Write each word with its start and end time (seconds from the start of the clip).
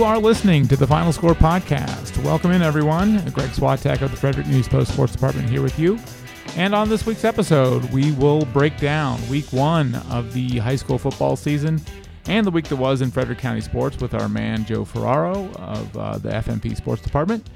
You 0.00 0.06
are 0.06 0.18
listening 0.18 0.66
to 0.68 0.76
the 0.76 0.86
Final 0.86 1.12
Score 1.12 1.34
podcast. 1.34 2.16
Welcome 2.24 2.52
in, 2.52 2.62
everyone. 2.62 3.16
Greg 3.32 3.50
Swatek 3.50 4.00
of 4.00 4.10
the 4.10 4.16
Frederick 4.16 4.46
News 4.46 4.66
Post 4.66 4.94
Sports 4.94 5.12
Department 5.12 5.50
here 5.50 5.60
with 5.60 5.78
you. 5.78 5.98
And 6.56 6.74
on 6.74 6.88
this 6.88 7.04
week's 7.04 7.22
episode, 7.26 7.84
we 7.92 8.12
will 8.12 8.46
break 8.46 8.78
down 8.78 9.20
week 9.28 9.52
one 9.52 9.96
of 10.08 10.32
the 10.32 10.56
high 10.56 10.76
school 10.76 10.96
football 10.96 11.36
season 11.36 11.82
and 12.24 12.46
the 12.46 12.50
week 12.50 12.64
that 12.68 12.76
was 12.76 13.02
in 13.02 13.10
Frederick 13.10 13.40
County 13.40 13.60
sports 13.60 14.00
with 14.00 14.14
our 14.14 14.26
man 14.26 14.64
Joe 14.64 14.86
Ferraro 14.86 15.50
of 15.56 15.94
uh, 15.94 16.16
the 16.16 16.30
FNP 16.30 16.78
Sports 16.78 17.02
Department. 17.02 17.50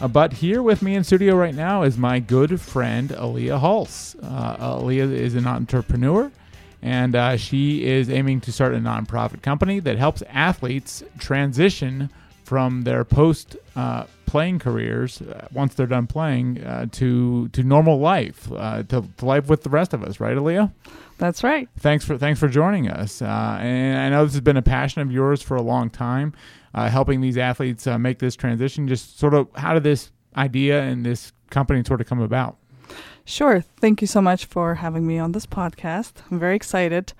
Uh, 0.00 0.08
but 0.08 0.32
here 0.32 0.62
with 0.62 0.80
me 0.80 0.94
in 0.94 1.04
studio 1.04 1.36
right 1.36 1.54
now 1.54 1.82
is 1.82 1.98
my 1.98 2.18
good 2.20 2.58
friend 2.58 3.10
Aliya 3.10 3.60
Hulse. 3.60 4.16
Uh, 4.22 4.78
Aliya 4.78 5.12
is 5.12 5.34
an 5.34 5.46
entrepreneur, 5.46 6.32
and 6.82 7.14
uh, 7.14 7.36
she 7.36 7.84
is 7.84 8.10
aiming 8.10 8.40
to 8.42 8.52
start 8.52 8.74
a 8.74 8.78
nonprofit 8.78 9.42
company 9.42 9.80
that 9.80 9.96
helps 9.96 10.22
athletes 10.28 11.02
transition 11.18 12.10
from 12.44 12.82
their 12.82 13.04
post 13.04 13.56
uh, 13.76 14.04
playing 14.26 14.58
careers 14.58 15.22
uh, 15.22 15.46
once 15.52 15.74
they're 15.74 15.86
done 15.86 16.06
playing 16.06 16.62
uh, 16.64 16.86
to 16.92 17.48
to 17.48 17.62
normal 17.62 17.98
life, 17.98 18.50
uh, 18.52 18.82
to, 18.82 19.08
to 19.16 19.24
life 19.24 19.48
with 19.48 19.62
the 19.62 19.70
rest 19.70 19.94
of 19.94 20.02
us. 20.02 20.20
Right, 20.20 20.36
Aliya? 20.36 20.72
That's 21.18 21.44
right. 21.44 21.68
Thanks 21.78 22.04
for 22.04 22.18
thanks 22.18 22.40
for 22.40 22.48
joining 22.48 22.88
us. 22.88 23.22
Uh, 23.22 23.58
and 23.60 23.98
I 23.98 24.08
know 24.08 24.24
this 24.24 24.34
has 24.34 24.40
been 24.40 24.56
a 24.56 24.62
passion 24.62 25.02
of 25.02 25.12
yours 25.12 25.40
for 25.40 25.56
a 25.56 25.62
long 25.62 25.88
time, 25.88 26.34
uh, 26.74 26.88
helping 26.88 27.20
these 27.20 27.38
athletes 27.38 27.86
uh, 27.86 27.98
make 27.98 28.18
this 28.18 28.34
transition. 28.34 28.88
Just 28.88 29.18
sort 29.18 29.34
of, 29.34 29.48
how 29.54 29.74
did 29.74 29.84
this 29.84 30.10
idea 30.36 30.82
and 30.82 31.06
this 31.06 31.32
company 31.50 31.84
sort 31.84 32.00
of 32.00 32.06
come 32.06 32.20
about? 32.20 32.56
Sure. 33.24 33.60
Thank 33.60 34.00
you 34.00 34.06
so 34.06 34.20
much 34.20 34.44
for 34.44 34.76
having 34.76 35.06
me 35.06 35.18
on 35.18 35.32
this 35.32 35.46
podcast. 35.46 36.14
I'm 36.30 36.38
very 36.38 36.56
excited. 36.56 37.12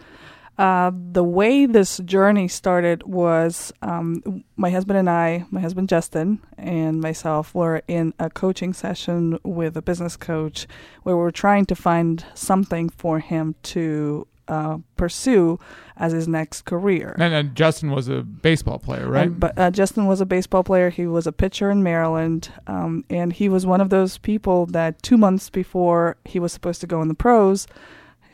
Uh, 0.59 0.91
the 0.94 1.25
way 1.25 1.64
this 1.64 1.98
journey 1.98 2.47
started 2.47 3.03
was 3.05 3.72
um, 3.81 4.44
my 4.56 4.69
husband 4.70 4.98
and 4.98 5.09
I, 5.09 5.47
my 5.50 5.61
husband 5.61 5.89
Justin, 5.89 6.41
and 6.59 7.00
myself 7.00 7.55
were 7.55 7.83
in 7.89 8.12
a 8.19 8.28
coaching 8.28 8.75
session 8.75 9.39
with 9.44 9.77
a 9.77 9.83
business 9.83 10.17
coach 10.17 10.67
where 11.05 11.17
we 11.17 11.22
were 11.22 11.33
trying 11.33 11.64
to 11.67 11.75
find 11.75 12.25
something 12.34 12.91
for 12.91 13.19
him 13.19 13.55
to 13.62 14.27
uh, 14.48 14.79
pursue 14.97 15.59
as 15.97 16.12
his 16.12 16.27
next 16.27 16.62
career. 16.62 17.15
And, 17.19 17.33
and, 17.35 17.55
Justin 17.55 17.91
was 17.91 18.09
a 18.09 18.23
baseball 18.23 18.79
player, 18.79 19.09
right? 19.09 19.27
And, 19.27 19.41
but 19.41 19.59
uh, 19.59 19.71
Justin 19.71 20.07
was 20.07 20.21
a 20.21 20.27
baseball 20.27 20.65
player. 20.65 20.91
He 20.91 21.07
was 21.07 21.27
a 21.27 21.33
pitcher 21.33 21.71
in 21.71 21.83
Maryland, 21.83 22.51
um, 22.67 23.05
and 23.09 23.33
he 23.33 23.49
was 23.49 23.67
one 23.67 23.81
of 23.81 23.91
those 23.91 24.19
people 24.19 24.67
that 24.67 25.03
two 25.03 25.17
months 25.17 25.51
before 25.51 26.17
he 26.25 26.39
was 26.39 26.53
supposed 26.53 26.81
to 26.81 26.87
go 26.87 27.01
in 27.03 27.09
the 27.09 27.15
pros, 27.15 27.67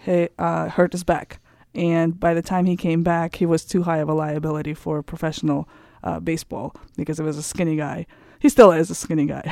he 0.05 0.29
uh, 0.39 0.69
hurt 0.69 0.93
his 0.93 1.05
back 1.05 1.41
and 1.75 2.19
by 2.19 2.35
the 2.35 2.43
time 2.43 2.67
he 2.67 2.77
came 2.77 3.03
back, 3.03 3.37
he 3.37 3.47
was 3.47 3.65
too 3.65 3.85
high 3.85 3.99
of 3.99 4.09
a 4.09 4.15
liability 4.15 4.75
for 4.75 5.03
professional 5.03 5.69
uh, 6.03 6.19
baseball 6.21 6.75
because 6.97 7.19
he 7.19 7.25
was 7.25 7.39
a 7.39 7.43
skinny 7.43 7.77
guy. 7.77 8.07
He 8.41 8.49
still 8.49 8.73
is 8.73 8.91
a 8.91 8.95
skinny 8.95 9.27
guy. 9.27 9.43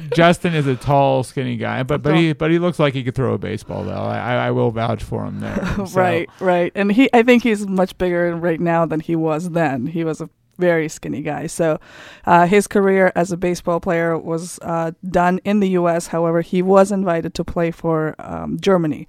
Justin 0.14 0.54
is 0.54 0.66
a 0.66 0.76
tall, 0.76 1.22
skinny 1.22 1.56
guy, 1.56 1.82
but 1.82 2.02
but 2.02 2.16
he 2.16 2.32
but 2.32 2.50
he 2.50 2.58
looks 2.58 2.78
like 2.78 2.94
he 2.94 3.04
could 3.04 3.14
throw 3.14 3.34
a 3.34 3.38
baseball 3.38 3.84
though. 3.84 3.92
I 3.92 4.46
I 4.46 4.50
will 4.50 4.70
vouch 4.70 5.02
for 5.02 5.24
him 5.24 5.40
there. 5.40 5.58
So. 5.80 5.98
right, 5.98 6.28
right, 6.40 6.72
and 6.74 6.92
he 6.92 7.08
I 7.12 7.22
think 7.22 7.42
he's 7.42 7.66
much 7.66 7.96
bigger 7.96 8.36
right 8.36 8.60
now 8.60 8.84
than 8.84 9.00
he 9.00 9.16
was 9.16 9.50
then. 9.50 9.86
He 9.86 10.04
was 10.04 10.20
a 10.20 10.28
very 10.58 10.88
skinny 10.88 11.22
guy. 11.22 11.46
So 11.46 11.80
uh, 12.26 12.46
his 12.46 12.66
career 12.66 13.12
as 13.14 13.32
a 13.32 13.36
baseball 13.36 13.80
player 13.80 14.18
was 14.18 14.58
uh, 14.60 14.92
done 15.08 15.40
in 15.44 15.60
the 15.60 15.70
U.S. 15.70 16.08
However, 16.08 16.42
he 16.42 16.60
was 16.60 16.92
invited 16.92 17.32
to 17.34 17.44
play 17.44 17.70
for 17.70 18.14
um, 18.18 18.60
Germany 18.60 19.06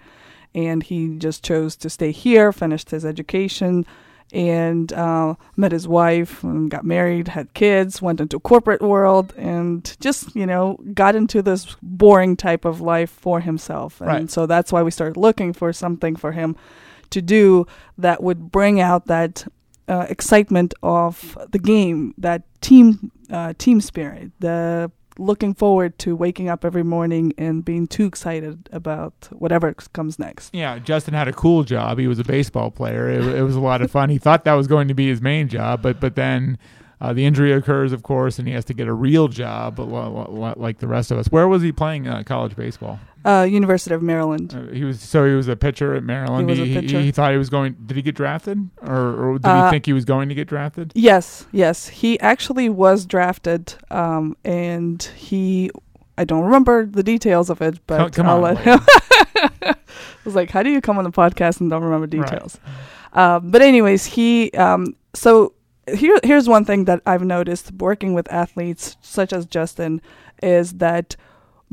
and 0.54 0.84
he 0.84 1.18
just 1.18 1.44
chose 1.44 1.76
to 1.78 1.90
stay 1.90 2.12
here, 2.12 2.52
finished 2.52 2.92
his 2.92 3.06
education, 3.06 3.86
and 4.34 4.92
uh, 4.94 5.36
met 5.56 5.72
his 5.72 5.88
wife 5.88 6.44
and 6.44 6.72
got 6.72 6.86
married, 6.86 7.30
had 7.30 7.54
kids, 7.54 8.02
went 8.02 8.22
into 8.22 8.40
corporate 8.40 8.82
world, 8.82 9.34
and 9.38 9.96
just 10.00 10.36
you 10.36 10.46
know 10.46 10.80
got 10.94 11.16
into 11.16 11.42
this 11.42 11.76
boring 11.82 12.36
type 12.36 12.66
of 12.66 12.82
life 12.82 13.10
for 13.10 13.40
himself. 13.40 14.00
And 14.00 14.08
right. 14.08 14.32
so 14.32 14.46
that's 14.46 14.72
why 14.72 14.84
we 14.84 14.92
started 14.92 15.18
looking 15.18 15.54
for 15.54 15.74
something 15.74 16.16
for 16.16 16.32
him 16.32 16.56
to 17.10 17.22
do 17.22 17.68
that 17.98 18.24
would 18.24 18.52
bring 18.52 18.80
out 18.80 19.08
that 19.08 19.46
uh, 19.88 20.06
excitement 20.10 20.74
of 20.82 21.38
the 21.52 21.60
game, 21.60 22.14
that 22.18 22.44
team 22.62 23.12
uh, 23.30 23.54
team 23.58 23.82
spirit, 23.82 24.32
the 24.40 24.92
looking 25.18 25.54
forward 25.54 25.98
to 26.00 26.16
waking 26.16 26.50
up 26.50 26.64
every 26.66 26.84
morning 26.84 27.34
and 27.38 27.64
being 27.64 27.88
too 27.88 28.06
excited 28.06 28.70
about 28.72 29.14
whatever 29.32 29.74
comes 29.94 30.18
next. 30.18 30.54
Yeah, 30.54 30.80
Justin 30.80 31.14
had 31.14 31.28
a 31.28 31.34
cool 31.34 31.64
job. 31.64 32.00
He 32.00 32.08
was 32.08 32.20
a 32.20 32.24
baseball 32.24 32.72
player. 32.72 33.10
It, 33.10 33.24
it 33.24 33.44
was 33.44 33.56
a 33.56 33.60
lot 33.60 33.82
of 33.82 33.92
fun. 33.92 34.10
He 34.10 34.18
thought 34.18 34.46
that 34.46 34.54
was 34.54 34.68
going 34.68 34.88
to 34.88 34.94
be 34.94 35.08
his 35.08 35.22
main 35.22 35.48
job, 35.48 35.82
but 35.82 36.00
but 36.00 36.16
then 36.16 36.58
uh, 37.02 37.14
the 37.14 37.26
injury 37.26 37.52
occurs, 37.52 37.92
of 37.92 38.04
course, 38.04 38.38
and 38.38 38.48
he 38.48 38.54
has 38.54 38.64
to 38.66 38.76
get 38.76 38.88
a 38.88 38.94
real 38.94 39.28
job, 39.28 39.80
like 39.80 40.78
the 40.78 40.88
rest 40.88 41.10
of 41.10 41.18
us. 41.18 41.28
Where 41.28 41.48
was 41.48 41.64
he 41.64 41.72
playing 41.72 42.08
uh, 42.08 42.22
college 42.24 42.56
baseball? 42.56 43.00
Uh, 43.26 43.48
University 43.50 43.96
of 43.96 44.04
Maryland. 44.04 44.54
Uh, 44.54 44.72
he 44.72 44.84
was 44.84 45.02
so 45.02 45.26
he 45.26 45.34
was 45.34 45.48
a 45.48 45.56
pitcher 45.56 45.96
at 45.96 46.04
Maryland. 46.04 46.48
He, 46.48 46.60
was 46.60 46.68
he, 46.68 46.78
a 46.78 46.82
pitcher. 46.82 47.00
He, 47.00 47.06
he, 47.06 47.12
thought 47.12 47.32
he 47.32 47.40
was 47.40 47.50
going. 47.50 47.76
Did 47.88 47.98
he 47.98 48.04
get 48.04 48.14
drafted, 48.14 48.70
or, 48.84 49.32
or 49.32 49.34
did 49.40 49.48
he 49.48 49.52
uh, 49.52 49.72
think 49.72 49.88
he 49.88 49.94
was 49.94 50.06
going 50.06 50.30
to 50.30 50.36
get 50.36 50.48
drafted? 50.48 50.92
Yes, 50.94 51.48
yes. 51.52 51.88
He 51.88 52.20
actually 52.20 52.70
was 52.70 53.06
drafted, 53.08 53.74
um, 53.90 54.38
and 54.46 55.02
he. 55.02 55.72
I 56.20 56.24
don't 56.24 56.44
remember 56.44 56.86
the 56.86 57.02
details 57.02 57.50
of 57.50 57.64
it, 57.64 57.80
but 57.88 57.98
come, 57.98 58.12
come 58.12 58.28
I'll 58.28 58.46
on, 58.46 58.56
let 58.56 58.58
him. 58.60 58.80
I 59.64 59.76
was 60.24 60.36
like, 60.36 60.52
"How 60.52 60.62
do 60.62 60.70
you 60.70 60.82
come 60.82 61.00
on 61.00 61.04
the 61.04 61.12
podcast 61.12 61.62
and 61.62 61.70
don't 61.70 61.84
remember 61.84 62.06
details?" 62.06 62.60
Right. 63.16 63.36
Um, 63.36 63.50
but 63.50 63.64
anyways, 63.64 64.06
he 64.06 64.52
um, 64.52 64.96
so 65.14 65.54
here 65.88 66.20
here's 66.24 66.48
one 66.48 66.66
thing 66.66 66.86
that 66.86 67.02
I've 67.06 67.24
noticed 67.24 67.72
working 67.74 68.14
with 68.14 68.32
athletes 68.32 68.98
such 69.02 69.34
as 69.34 69.46
Justin 69.46 70.02
is 70.42 70.74
that 70.74 71.16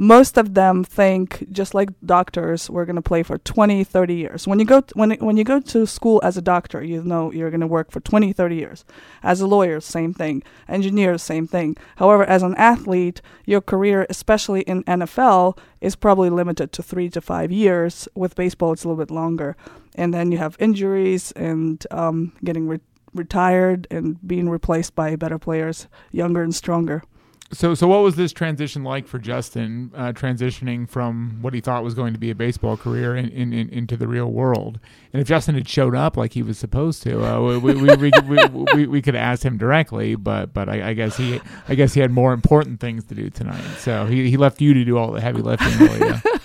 most 0.01 0.39
of 0.39 0.55
them 0.55 0.85
think 0.85 1.45
just 1.51 1.75
like 1.75 1.89
doctors 2.07 2.71
we're 2.71 2.85
going 2.85 2.97
to 2.97 3.03
play 3.03 3.25
for 3.25 3.37
20 3.37 3.83
30 3.83 4.15
years. 4.15 4.47
When 4.47 4.61
you 4.61 4.65
go 4.65 4.81
t- 4.81 4.93
when 4.95 5.11
when 5.19 5.37
you 5.37 5.45
go 5.45 5.61
to 5.61 5.87
school 5.87 6.21
as 6.23 6.37
a 6.37 6.43
doctor 6.43 6.83
you 6.83 7.03
know 7.03 7.33
you're 7.33 7.51
going 7.51 7.61
to 7.61 7.67
work 7.67 7.91
for 7.91 8.01
20 8.01 8.33
30 8.33 8.57
years. 8.57 8.85
As 9.23 9.41
a 9.41 9.47
lawyer 9.47 9.81
same 9.81 10.15
thing. 10.15 10.43
Engineer 10.69 11.19
same 11.19 11.47
thing. 11.47 11.77
However 11.97 12.25
as 12.25 12.43
an 12.43 12.55
athlete 12.55 13.21
your 13.45 13.61
career 13.61 14.07
especially 14.09 14.63
in 14.63 14.85
NFL 14.85 15.59
is 15.81 15.97
probably 15.97 16.31
limited 16.31 16.73
to 16.73 16.83
3 16.83 17.11
to 17.11 17.21
5 17.21 17.53
years. 17.53 18.09
With 18.15 18.37
baseball 18.37 18.73
it's 18.73 18.85
a 18.85 18.89
little 18.89 19.05
bit 19.05 19.13
longer. 19.13 19.57
And 19.97 20.15
then 20.15 20.31
you 20.31 20.39
have 20.39 20.57
injuries 20.61 21.33
and 21.33 21.85
um, 21.91 22.33
getting 22.45 22.69
re- 22.69 22.81
retired 23.15 23.87
and 23.91 24.17
being 24.27 24.49
replaced 24.49 24.95
by 24.95 25.17
better 25.17 25.39
players, 25.39 25.89
younger 26.13 26.43
and 26.43 26.55
stronger. 26.55 27.03
So, 27.51 27.75
so 27.75 27.89
what 27.89 28.03
was 28.03 28.17
this 28.17 28.33
transition 28.33 28.85
like 28.85 29.07
for 29.07 29.19
Justin, 29.19 29.91
uh, 29.95 30.13
transitioning 30.13 30.87
from 30.87 31.39
what 31.41 31.55
he 31.55 31.63
thought 31.63 31.83
was 31.83 31.95
going 31.95 32.13
to 32.13 32.19
be 32.19 32.31
a 32.31 32.35
baseball 32.35 32.77
career 32.77 33.17
in, 33.17 33.31
in, 33.31 33.55
in, 33.55 33.71
into 33.71 33.97
the 33.97 34.07
real 34.07 34.31
world? 34.31 34.79
And 35.15 35.23
if 35.23 35.29
Justin 35.29 35.55
had 35.55 35.67
showed 35.67 35.95
up 35.95 36.19
like 36.19 36.35
he 36.35 36.43
was 36.43 36.59
supposed 36.59 37.03
to, 37.05 37.25
uh, 37.25 37.41
we, 37.41 37.75
we, 37.75 37.97
we, 37.97 38.11
we, 38.27 38.47
we, 38.75 38.87
we, 38.87 39.01
could 39.01 39.17
ask 39.17 39.43
him 39.43 39.57
directly. 39.57 40.15
But, 40.15 40.53
but 40.53 40.69
I, 40.69 40.91
I, 40.91 40.93
guess 40.93 41.17
he, 41.17 41.41
I 41.69 41.75
guess 41.75 41.95
he 41.95 42.01
had 42.01 42.11
more 42.11 42.35
important 42.35 42.81
things 42.81 43.05
to 43.05 43.15
do 43.15 43.31
tonight. 43.31 43.65
So 43.79 44.05
he, 44.05 44.29
he 44.29 44.37
left 44.37 44.61
you 44.61 44.75
to 44.75 44.85
do 44.85 44.99
all 44.99 45.13
the 45.13 45.21
heavy 45.23 45.41
lifting. 45.41 45.79
Really, 45.79 46.21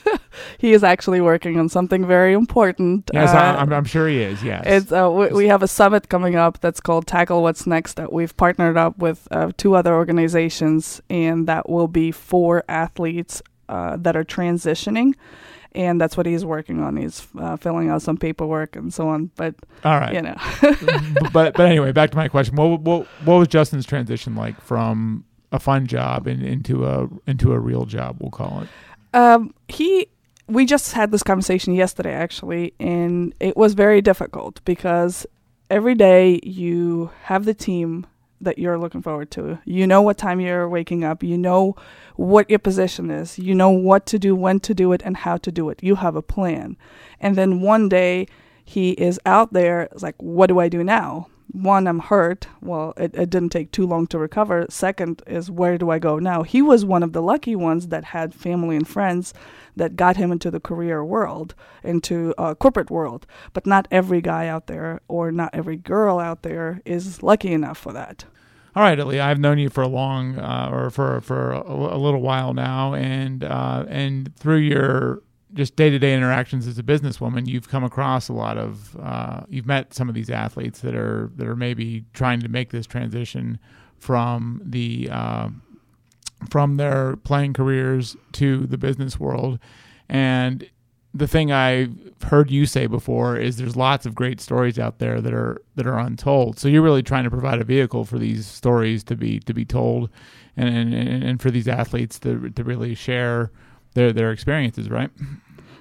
he 0.57 0.73
is 0.73 0.83
actually 0.83 1.21
working 1.21 1.59
on 1.59 1.69
something 1.69 2.05
very 2.05 2.33
important. 2.33 3.09
Yes, 3.13 3.33
uh, 3.33 3.37
I'm, 3.59 3.71
I'm, 3.71 3.85
sure 3.85 4.07
he 4.07 4.21
is. 4.21 4.43
Yes, 4.43 4.63
it's 4.65 4.91
uh, 4.91 5.09
we, 5.11 5.27
we, 5.29 5.47
have 5.47 5.63
a 5.63 5.67
summit 5.67 6.09
coming 6.09 6.35
up 6.35 6.59
that's 6.59 6.79
called 6.79 7.07
Tackle 7.07 7.41
What's 7.41 7.67
Next 7.67 7.93
that 7.95 8.11
we've 8.11 8.35
partnered 8.37 8.77
up 8.77 8.97
with 8.97 9.27
uh, 9.31 9.51
two 9.57 9.75
other 9.75 9.94
organizations, 9.94 11.01
and 11.09 11.47
that 11.47 11.69
will 11.69 11.88
be 11.88 12.12
for 12.12 12.63
athletes 12.68 13.41
uh, 13.69 13.97
that 13.97 14.15
are 14.15 14.23
transitioning. 14.23 15.13
And 15.75 16.00
that's 16.00 16.15
what 16.15 16.27
he's 16.27 16.45
working 16.45 16.81
on. 16.81 16.97
He's 16.97 17.25
uh, 17.39 17.57
filling 17.57 17.89
out 17.89 18.03
some 18.03 18.15
paperwork 18.15 18.75
and 18.75 18.94
so 18.94 19.07
on. 19.07 19.31
But 19.35 19.56
all 19.83 20.00
right, 20.00 20.13
you 20.13 20.21
know. 20.21 20.35
but 21.33 21.56
but 21.56 21.62
anyway, 21.62 21.91
back 21.91 22.12
to 22.12 22.18
my 22.18 22.27
question. 22.27 22.56
What 22.56 22.81
what 22.81 23.07
what 23.25 23.35
was 23.38 23.47
Justin's 23.47 23.85
transition 23.85 24.35
like 24.35 24.62
from 24.62 25.25
a 25.51 25.59
fun 25.59 25.88
job 25.88 26.27
in, 26.27 26.44
into 26.44 26.85
a 26.85 27.09
into 27.25 27.53
a 27.53 27.59
real 27.59 27.85
job? 27.85 28.18
We'll 28.19 28.29
call 28.29 28.62
it. 28.62 28.69
Um, 29.18 29.53
he 29.68 30.09
we 30.53 30.65
just 30.65 30.94
had 30.94 31.11
this 31.11 31.23
conversation 31.23 31.73
yesterday 31.73 32.13
actually 32.13 32.73
and 32.79 33.33
it 33.39 33.57
was 33.57 33.73
very 33.73 34.01
difficult 34.01 34.63
because 34.65 35.25
every 35.69 35.95
day 35.95 36.39
you 36.44 37.09
have 37.23 37.45
the 37.45 37.53
team 37.53 38.05
that 38.44 38.59
you're 38.59 38.77
looking 38.77 39.01
forward 39.01 39.31
to. 39.31 39.59
You 39.65 39.88
know 39.88 40.01
what 40.01 40.17
time 40.17 40.39
you're 40.39 40.69
waking 40.69 41.03
up, 41.03 41.23
you 41.23 41.38
know 41.38 41.75
what 42.15 42.50
your 42.50 42.59
position 42.59 43.09
is, 43.09 43.39
you 43.39 43.55
know 43.55 43.69
what 43.69 44.05
to 44.07 44.19
do, 44.19 44.35
when 44.35 44.59
to 44.61 44.73
do 44.73 44.91
it 44.94 45.01
and 45.03 45.17
how 45.17 45.38
to 45.38 45.51
do 45.51 45.69
it. 45.69 45.81
You 45.81 45.95
have 45.95 46.15
a 46.15 46.21
plan. 46.21 46.77
And 47.19 47.35
then 47.35 47.61
one 47.61 47.89
day 47.89 48.27
he 48.63 48.91
is 48.91 49.19
out 49.25 49.53
there, 49.53 49.83
it's 49.83 50.03
like 50.03 50.15
what 50.21 50.47
do 50.47 50.59
I 50.59 50.69
do 50.69 50.83
now? 50.83 51.27
One, 51.53 51.88
I'm 51.88 52.00
hurt. 52.00 52.47
Well, 52.61 52.94
it, 52.97 53.15
it 53.15 53.29
didn't 53.29 53.51
take 53.51 53.71
too 53.71 53.85
long 53.85 54.07
to 54.07 54.17
recover. 54.17 54.65
Second 54.69 55.21
is 55.27 55.50
where 55.50 55.77
do 55.77 55.91
I 55.91 56.00
go 56.00 56.19
now? 56.19 56.41
He 56.41 56.61
was 56.61 56.83
one 56.83 57.03
of 57.03 57.13
the 57.13 57.21
lucky 57.21 57.55
ones 57.55 57.88
that 57.88 58.05
had 58.05 58.33
family 58.33 58.75
and 58.75 58.88
friends 58.88 59.33
that 59.75 59.95
got 59.95 60.17
him 60.17 60.31
into 60.31 60.50
the 60.50 60.59
career 60.59 61.05
world, 61.05 61.53
into 61.83 62.33
a 62.38 62.55
corporate 62.55 62.89
world. 62.89 63.27
But 63.53 63.67
not 63.67 63.88
every 63.91 64.19
guy 64.19 64.47
out 64.47 64.67
there 64.67 65.01
or 65.07 65.31
not 65.31 65.51
every 65.53 65.77
girl 65.77 66.19
out 66.19 66.41
there 66.41 66.81
is 66.85 67.21
lucky 67.21 67.53
enough 67.53 67.77
for 67.77 67.94
that. 67.94 68.25
All 68.75 68.81
right, 68.81 68.99
Ali, 68.99 69.19
I've 69.19 69.39
known 69.39 69.59
you 69.59 69.69
for 69.69 69.83
a 69.83 69.88
long, 69.88 70.39
uh, 70.39 70.69
or 70.71 70.89
for 70.89 71.21
for 71.21 71.51
a, 71.51 71.61
a, 71.61 71.99
little 71.99 72.21
while 72.21 72.56
now, 72.56 72.95
and 72.95 73.44
uh, 73.44 73.85
and 73.88 74.35
through 74.35 74.57
your 74.57 75.21
just 75.53 75.75
day 75.75 75.89
to 75.89 76.00
day 76.00 76.13
interactions 76.13 76.67
as 76.67 76.79
a 76.79 76.83
businesswoman, 76.83 77.47
you've 77.47 77.69
come 77.69 77.83
across 77.83 78.27
a 78.29 78.33
lot 78.33 78.57
of, 78.57 78.97
uh, 79.01 79.41
you've 79.47 79.67
met 79.67 79.94
some 79.94 80.09
of 80.09 80.15
these 80.15 80.29
athletes 80.29 80.79
that 80.81 80.95
are 80.95 81.31
that 81.35 81.47
are 81.47 81.55
maybe 81.55 82.05
trying 82.13 82.39
to 82.39 82.50
make 82.50 82.71
this 82.71 82.88
transition 82.88 83.59
from 83.97 84.61
the 84.65 85.09
uh, 85.11 85.50
from 86.50 86.75
their 86.77 87.15
playing 87.17 87.53
careers 87.53 88.17
to 88.33 88.65
the 88.65 88.77
business 88.77 89.19
world, 89.19 89.59
and 90.09 90.69
the 91.13 91.27
thing 91.27 91.51
I've 91.51 91.95
heard 92.23 92.49
you 92.49 92.65
say 92.65 92.88
before 92.88 93.38
is 93.38 93.57
there's 93.57 93.75
lots 93.75 94.07
of 94.07 94.15
great 94.15 94.41
stories 94.41 94.79
out 94.79 94.97
there 94.97 95.21
that 95.21 95.33
are 95.33 95.61
that 95.75 95.85
are 95.85 95.99
untold. 95.99 96.57
So 96.57 96.67
you're 96.67 96.81
really 96.81 97.03
trying 97.03 97.23
to 97.25 97.29
provide 97.29 97.61
a 97.61 97.63
vehicle 97.63 98.06
for 98.06 98.17
these 98.17 98.47
stories 98.47 99.03
to 99.06 99.15
be 99.15 99.39
to 99.41 99.53
be 99.53 99.65
told, 99.65 100.09
and 100.57 100.94
and, 100.94 101.23
and 101.23 101.41
for 101.41 101.51
these 101.51 101.67
athletes 101.67 102.19
to 102.19 102.49
to 102.49 102.63
really 102.63 102.95
share 102.95 103.51
their 103.94 104.13
their 104.13 104.31
experiences, 104.31 104.90
right? 104.90 105.10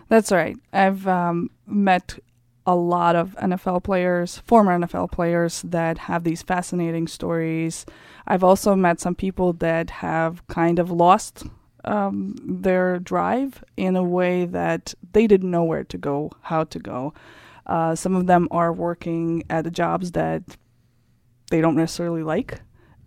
That's 0.09 0.31
right. 0.31 0.57
I've 0.73 1.07
um, 1.07 1.51
met 1.67 2.19
a 2.67 2.77
lot 2.77 3.17
of 3.17 3.35
NFL 3.37 3.83
players, 3.83 4.39
former 4.39 4.79
NFL 4.79 5.11
players 5.11 5.63
that 5.63 5.99
have 5.99 6.25
these 6.25 6.43
fascinating 6.43 7.09
stories. 7.09 7.85
I've 8.27 8.45
also 8.45 8.77
met 8.77 9.01
some 9.01 9.15
people 9.15 9.53
that 9.55 9.91
have 9.91 10.47
kind 10.47 10.79
of 10.79 10.91
lost 10.91 11.45
um, 11.85 12.37
their 12.45 12.99
drive 12.99 13.65
in 13.77 13.97
a 13.97 14.03
way 14.03 14.45
that 14.45 14.95
they 15.13 15.27
didn't 15.27 15.51
know 15.51 15.65
where 15.65 15.85
to 15.85 15.99
go, 15.99 16.31
how 16.43 16.65
to 16.65 16.79
go. 16.79 17.15
Uh, 17.67 17.95
some 17.95 18.15
of 18.15 18.27
them 18.27 18.49
are 18.51 18.73
working 18.73 19.45
at 19.51 19.71
jobs 19.73 20.13
that 20.13 20.43
they 21.51 21.61
don't 21.61 21.77
necessarily 21.77 22.23
like, 22.23 22.61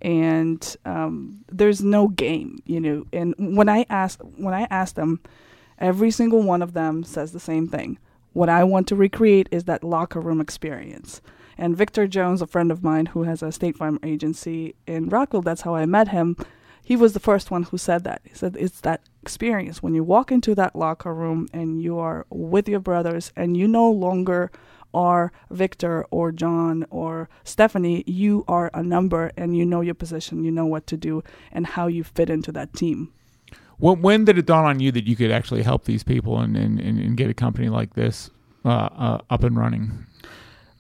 and 0.06 0.78
um, 0.86 1.44
there's 1.52 1.84
no 1.84 2.08
game, 2.08 2.60
you 2.66 2.80
know. 2.80 3.06
And 3.12 3.34
when 3.58 3.68
I 3.68 3.86
ask 3.90 4.20
when 4.38 4.54
I 4.54 4.68
ask 4.70 4.96
them, 4.96 5.20
every 5.80 6.12
single 6.12 6.44
one 6.44 6.62
of 6.62 6.74
them 6.74 7.04
says 7.04 7.32
the 7.32 7.40
same 7.40 7.68
thing. 7.68 7.98
What 8.34 8.48
I 8.48 8.64
want 8.64 8.88
to 8.90 8.96
recreate 8.96 9.50
is 9.52 9.64
that 9.64 9.84
locker 9.84 10.20
room 10.20 10.40
experience. 10.40 11.22
And 11.58 11.76
Victor 11.76 12.06
Jones, 12.06 12.42
a 12.42 12.48
friend 12.48 12.72
of 12.72 12.84
mine 12.84 13.08
who 13.08 13.24
has 13.24 13.42
a 13.42 13.52
State 13.52 13.78
Farm 13.78 14.00
agency 14.04 14.76
in 14.86 15.10
Rockville, 15.10 15.42
that's 15.42 15.62
how 15.62 15.74
I 15.74 15.88
met 15.88 16.10
him 16.10 16.38
he 16.86 16.96
was 16.96 17.14
the 17.14 17.20
first 17.20 17.50
one 17.50 17.64
who 17.64 17.80
said 17.80 18.04
that. 18.04 18.22
He 18.24 18.36
said 18.36 18.56
it's 18.60 18.80
that 18.82 19.02
experience 19.24 19.82
when 19.82 19.96
you 19.96 20.04
walk 20.04 20.32
into 20.32 20.54
that 20.54 20.76
locker 20.76 21.12
room 21.12 21.48
and 21.52 21.82
you 21.82 21.98
are 21.98 22.28
with 22.30 22.70
your 22.70 22.80
brothers 22.80 23.34
and 23.36 23.58
you 23.58 23.68
no 23.68 23.90
longer 23.90 24.52
are 24.96 25.32
Victor 25.52 26.06
or 26.10 26.32
John 26.32 26.86
or 26.90 27.30
Stephanie, 27.44 28.04
you 28.08 28.44
are 28.48 28.72
a 28.74 28.82
number 28.82 29.32
and 29.38 29.56
you 29.56 29.66
know 29.66 29.82
your 29.82 29.94
position, 29.94 30.44
you 30.44 30.52
know 30.52 30.66
what 30.66 30.88
to 30.88 30.98
do 30.98 31.24
and 31.52 31.68
how 31.68 31.88
you 31.88 32.04
fit 32.04 32.30
into 32.30 32.52
that 32.54 32.74
team. 32.74 33.12
When, 33.78 34.02
when 34.02 34.26
did 34.26 34.38
it 34.38 34.46
dawn 34.46 34.66
on 34.66 34.80
you 34.80 34.92
that 34.94 35.06
you 35.06 35.16
could 35.16 35.32
actually 35.32 35.62
help 35.62 35.84
these 35.84 36.04
people 36.04 36.40
and, 36.40 36.56
and, 36.56 36.80
and 36.80 37.18
get 37.18 37.30
a 37.30 37.34
company 37.34 37.70
like 37.70 37.94
this 37.94 38.32
uh, 38.64 38.70
uh, 38.70 39.20
up 39.30 39.44
and 39.44 39.58
running? 39.58 40.06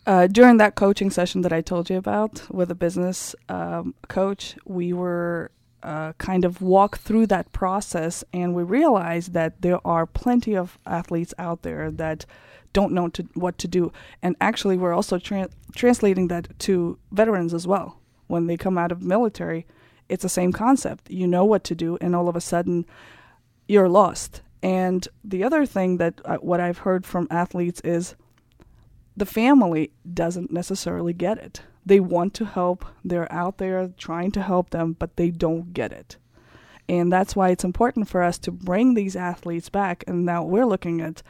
Uh, 0.07 0.27
during 0.27 0.57
that 0.57 0.75
coaching 0.75 1.09
session 1.09 1.41
that 1.41 1.51
I 1.51 1.61
told 1.61 1.89
you 1.89 1.97
about 1.97 2.49
with 2.49 2.71
a 2.71 2.75
business 2.75 3.35
um, 3.49 3.95
coach, 4.07 4.55
we 4.65 4.93
were 4.93 5.51
uh, 5.81 6.13
kind 6.17 6.45
of 6.45 6.61
walk 6.61 6.97
through 6.97 7.27
that 7.27 7.51
process, 7.51 8.23
and 8.33 8.55
we 8.55 8.63
realize 8.63 9.27
that 9.27 9.61
there 9.61 9.79
are 9.85 10.05
plenty 10.05 10.55
of 10.55 10.79
athletes 10.85 11.33
out 11.37 11.61
there 11.61 11.91
that 11.91 12.25
don't 12.77 12.93
know 12.97 13.07
to, 13.09 13.23
what 13.33 13.57
to 13.59 13.67
do. 13.67 13.91
And 14.21 14.35
actually, 14.39 14.77
we're 14.77 14.97
also 14.99 15.17
tra- 15.17 15.49
translating 15.75 16.27
that 16.27 16.45
to 16.59 16.97
veterans 17.11 17.53
as 17.53 17.65
well. 17.65 17.87
When 18.27 18.47
they 18.47 18.57
come 18.57 18.77
out 18.77 18.91
of 18.91 19.01
military, 19.01 19.65
it's 20.09 20.23
the 20.23 20.29
same 20.39 20.51
concept. 20.51 21.09
You 21.09 21.27
know 21.27 21.45
what 21.45 21.63
to 21.63 21.75
do, 21.75 21.97
and 22.01 22.15
all 22.15 22.27
of 22.29 22.35
a 22.35 22.41
sudden, 22.41 22.85
you're 23.67 23.89
lost. 23.89 24.41
And 24.61 25.07
the 25.23 25.43
other 25.43 25.65
thing 25.65 25.97
that 25.97 26.21
uh, 26.25 26.37
what 26.37 26.59
I've 26.59 26.79
heard 26.79 27.05
from 27.05 27.27
athletes 27.29 27.81
is 27.81 28.15
the 29.17 29.25
family 29.25 29.91
doesn't 30.13 30.51
necessarily 30.51 31.13
get 31.13 31.37
it. 31.37 31.61
They 31.85 31.99
want 31.99 32.33
to 32.35 32.45
help, 32.45 32.85
they're 33.03 33.31
out 33.31 33.57
there 33.57 33.89
trying 33.97 34.31
to 34.31 34.41
help 34.41 34.71
them, 34.71 34.95
but 34.97 35.15
they 35.15 35.29
don't 35.29 35.73
get 35.73 35.91
it. 35.91 36.17
And 36.89 37.11
that's 37.11 37.35
why 37.35 37.49
it's 37.49 37.63
important 37.63 38.09
for 38.09 38.21
us 38.21 38.37
to 38.39 38.51
bring 38.51 38.93
these 38.93 39.15
athletes 39.15 39.69
back. 39.69 40.03
And 40.07 40.25
now 40.25 40.43
we're 40.43 40.65
looking 40.65 41.01
at, 41.01 41.23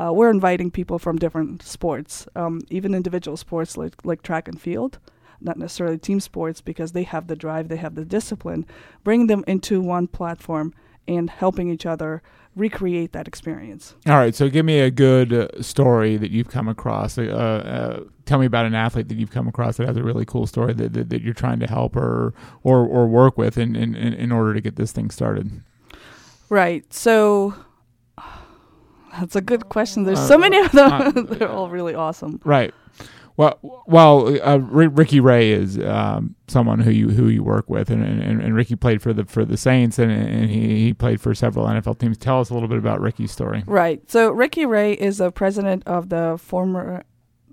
uh, 0.00 0.12
we're 0.12 0.30
inviting 0.30 0.70
people 0.70 0.98
from 0.98 1.18
different 1.18 1.62
sports, 1.62 2.26
um, 2.34 2.60
even 2.70 2.94
individual 2.94 3.36
sports 3.36 3.76
like, 3.76 3.94
like 4.04 4.22
track 4.22 4.48
and 4.48 4.60
field, 4.60 4.98
not 5.40 5.58
necessarily 5.58 5.98
team 5.98 6.20
sports, 6.20 6.60
because 6.60 6.92
they 6.92 7.02
have 7.02 7.26
the 7.26 7.36
drive, 7.36 7.68
they 7.68 7.76
have 7.76 7.94
the 7.94 8.04
discipline, 8.04 8.64
bringing 9.04 9.26
them 9.26 9.44
into 9.46 9.80
one 9.80 10.06
platform 10.06 10.72
and 11.06 11.28
helping 11.28 11.70
each 11.70 11.86
other 11.86 12.22
recreate 12.56 13.12
that 13.12 13.28
experience. 13.28 13.94
All 14.06 14.14
right, 14.14 14.34
so 14.34 14.48
give 14.48 14.64
me 14.64 14.80
a 14.80 14.90
good 14.90 15.32
uh, 15.32 15.62
story 15.62 16.16
that 16.16 16.30
you've 16.30 16.48
come 16.48 16.68
across. 16.68 17.18
Uh, 17.18 17.22
uh, 17.22 18.04
tell 18.24 18.38
me 18.38 18.46
about 18.46 18.66
an 18.66 18.74
athlete 18.74 19.08
that 19.08 19.18
you've 19.18 19.30
come 19.30 19.48
across 19.48 19.76
that 19.76 19.86
has 19.86 19.96
a 19.96 20.02
really 20.02 20.24
cool 20.24 20.46
story 20.46 20.72
that, 20.74 20.92
that, 20.94 21.10
that 21.10 21.22
you're 21.22 21.34
trying 21.34 21.60
to 21.60 21.66
help 21.66 21.94
or 21.96 22.32
or, 22.62 22.86
or 22.86 23.06
work 23.06 23.38
with 23.38 23.56
in, 23.56 23.76
in, 23.76 23.94
in 23.94 24.32
order 24.32 24.54
to 24.54 24.60
get 24.60 24.76
this 24.76 24.92
thing 24.92 25.10
started. 25.10 25.62
Right. 26.48 26.92
So 26.92 27.54
that's 29.18 29.36
a 29.36 29.40
good 29.40 29.68
question. 29.68 30.04
There's 30.04 30.18
uh, 30.18 30.28
so 30.28 30.38
many 30.38 30.58
of 30.58 30.72
them. 30.72 30.92
Uh, 30.92 31.10
They're 31.28 31.50
all 31.50 31.68
really 31.68 31.94
awesome. 31.94 32.40
Right. 32.44 32.74
Well, 33.36 33.58
well, 33.86 34.38
uh, 34.46 34.58
Ricky 34.58 35.18
Ray 35.18 35.52
is 35.52 35.78
um, 35.78 36.34
someone 36.46 36.80
who 36.80 36.90
you 36.90 37.08
who 37.08 37.28
you 37.28 37.42
work 37.42 37.70
with, 37.70 37.88
and, 37.88 38.04
and, 38.04 38.42
and 38.42 38.54
Ricky 38.54 38.76
played 38.76 39.00
for 39.00 39.14
the 39.14 39.24
for 39.24 39.46
the 39.46 39.56
Saints, 39.56 39.98
and, 39.98 40.12
and 40.12 40.50
he, 40.50 40.84
he 40.84 40.92
played 40.92 41.22
for 41.22 41.34
several 41.34 41.64
NFL 41.64 41.98
teams. 41.98 42.18
Tell 42.18 42.40
us 42.40 42.50
a 42.50 42.54
little 42.54 42.68
bit 42.68 42.76
about 42.76 43.00
Ricky's 43.00 43.32
story. 43.32 43.64
Right. 43.66 44.02
So 44.10 44.30
Ricky 44.30 44.66
Ray 44.66 44.92
is 44.92 45.18
the 45.18 45.32
president 45.32 45.84
of 45.86 46.10
the 46.10 46.36
former 46.38 47.04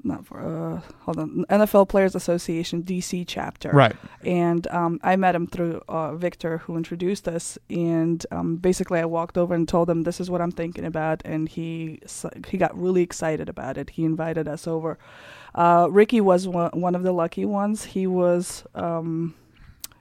not 0.07 0.25
for 0.25 0.39
uh, 0.39 0.81
hold 1.01 1.19
on 1.19 1.45
NFL 1.50 1.89
Players 1.89 2.15
Association 2.15 2.83
DC 2.83 3.25
chapter. 3.27 3.69
Right. 3.71 3.95
And 4.24 4.65
um, 4.68 5.00
I 5.04 5.15
met 5.15 5.36
him 5.36 5.48
through 5.48 5.81
uh, 5.88 6.15
Victor, 6.15 6.60
who 6.60 6.77
introduced 6.77 7.27
us. 7.27 7.58
And 7.70 8.25
um, 8.32 8.55
basically, 8.55 9.00
I 9.00 9.05
walked 9.05 9.38
over 9.38 9.53
and 9.53 9.67
told 9.67 9.89
him 9.89 10.03
this 10.03 10.20
is 10.20 10.29
what 10.29 10.41
I'm 10.41 10.51
thinking 10.51 10.86
about, 10.86 11.22
and 11.25 11.48
he 11.50 12.00
he 12.48 12.58
got 12.58 12.77
really 12.77 13.03
excited 13.03 13.50
about 13.50 13.77
it. 13.77 13.91
He 13.91 14.05
invited 14.05 14.48
us 14.48 14.67
over. 14.67 14.98
Uh, 15.53 15.88
Ricky 15.89 16.22
was 16.22 16.48
one, 16.48 16.72
one 16.72 16.96
of 16.96 17.03
the 17.03 17.12
lucky 17.12 17.43
ones. 17.43 17.84
He 17.84 18.05
was, 18.05 18.63
um, 18.75 19.34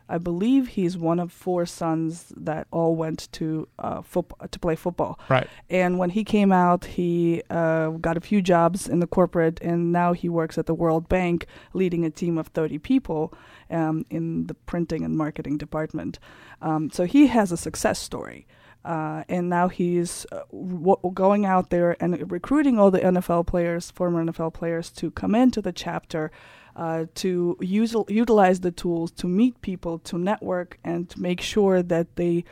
I 0.09 0.19
believe, 0.19 0.69
he's 0.69 0.97
one 0.97 1.19
of 1.19 1.33
four 1.33 1.67
sons 1.67 2.33
that 2.37 2.67
all 2.71 2.95
went 2.95 3.31
to 3.33 3.69
uh, 3.79 4.03
football 4.03 4.47
to 4.49 4.59
play 4.59 4.77
football. 4.77 5.19
Right. 5.29 5.49
And 5.69 5.99
when 5.99 6.11
he 6.11 6.25
came 6.25 6.53
out, 6.53 6.85
he 6.85 7.43
uh, 7.51 7.91
got 7.91 8.17
a 8.17 8.21
few 8.21 8.41
jobs 8.41 8.89
in 8.89 9.01
the 9.01 9.07
corporate, 9.07 9.61
and 9.63 9.93
now 9.93 10.13
he 10.13 10.29
works 10.29 10.59
at 10.59 10.67
the 10.67 10.75
World 10.75 11.09
Bank, 11.09 11.47
leading 11.73 12.05
a 12.05 12.11
team 12.11 12.39
of 12.39 12.49
30 12.49 12.79
people 12.79 13.35
um, 13.71 14.05
in 14.11 14.47
the 14.47 14.55
printing 14.55 15.05
and 15.05 15.17
marketing 15.17 15.59
department. 15.59 16.19
Um, 16.63 16.91
so 16.91 17.05
he 17.05 17.27
has 17.29 17.53
a 17.53 17.57
success 17.57 17.99
story. 17.99 18.47
Uh, 18.87 19.25
and 19.29 19.51
now 19.51 19.67
he's 19.67 20.27
uh, 20.31 20.43
w- 20.53 21.13
going 21.13 21.45
out 21.45 21.71
there 21.71 21.97
and 21.99 22.31
recruiting 22.31 22.79
all 22.79 22.93
the 22.93 23.01
NFL 23.01 23.45
players, 23.45 23.91
former 23.91 24.25
NFL 24.25 24.55
players, 24.55 24.91
to 24.91 25.11
come 25.11 25.35
into 25.35 25.61
the 25.61 25.73
chapter, 25.73 26.31
uh, 26.76 27.06
to 27.16 27.56
use 27.61 27.95
utilize 28.09 28.61
the 28.61 28.71
tools 28.71 29.11
to 29.11 29.26
meet 29.26 29.61
people, 29.62 29.99
to 30.00 30.18
network, 30.18 30.78
and 30.85 31.09
to 31.11 31.21
make 31.21 31.40
sure 31.40 31.83
that 31.83 32.16
they 32.16 32.45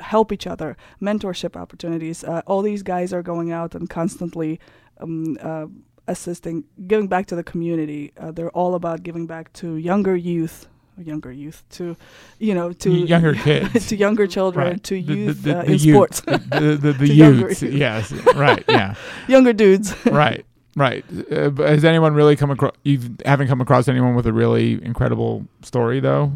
help 0.00 0.32
each 0.32 0.46
other. 0.46 0.76
Mentorship 1.00 1.56
opportunities. 1.56 2.22
Uh, 2.22 2.42
all 2.46 2.62
these 2.62 2.82
guys 2.82 3.12
are 3.12 3.22
going 3.22 3.50
out 3.50 3.74
and 3.74 3.88
constantly. 3.88 4.60
Um, 5.00 5.36
uh, 5.40 5.66
assisting, 6.08 6.64
giving 6.88 7.06
back 7.06 7.26
to 7.26 7.36
the 7.36 7.44
community. 7.44 8.12
Uh, 8.18 8.32
they're 8.32 8.50
all 8.50 8.74
about 8.74 9.04
giving 9.04 9.24
back 9.24 9.52
to 9.52 9.76
younger 9.76 10.16
youth, 10.16 10.66
younger 10.98 11.32
youth 11.32 11.64
to 11.70 11.96
you 12.38 12.54
know 12.54 12.72
to 12.72 12.90
younger 12.90 13.34
kids 13.46 13.86
to 13.86 13.96
younger 13.96 14.26
children 14.26 14.66
right. 14.72 14.84
to 14.84 14.96
youth 14.96 15.42
the, 15.42 15.52
the, 15.52 15.58
uh, 15.58 15.62
the, 15.62 15.72
in 15.72 15.78
youth. 15.78 15.94
sports 15.94 16.20
the 16.20 16.78
the, 16.80 16.92
the 16.92 17.08
youths 17.14 17.62
yes 17.62 18.12
right 18.34 18.64
yeah 18.68 18.94
younger 19.28 19.52
dudes 19.52 19.94
right 20.06 20.44
right 20.76 21.04
uh, 21.30 21.50
has 21.62 21.84
anyone 21.84 22.14
really 22.14 22.36
come 22.36 22.50
across 22.50 22.72
you 22.82 22.98
haven't 23.26 23.48
come 23.48 23.60
across 23.60 23.88
anyone 23.88 24.14
with 24.14 24.26
a 24.26 24.32
really 24.32 24.82
incredible 24.84 25.46
story 25.62 26.00
though 26.00 26.32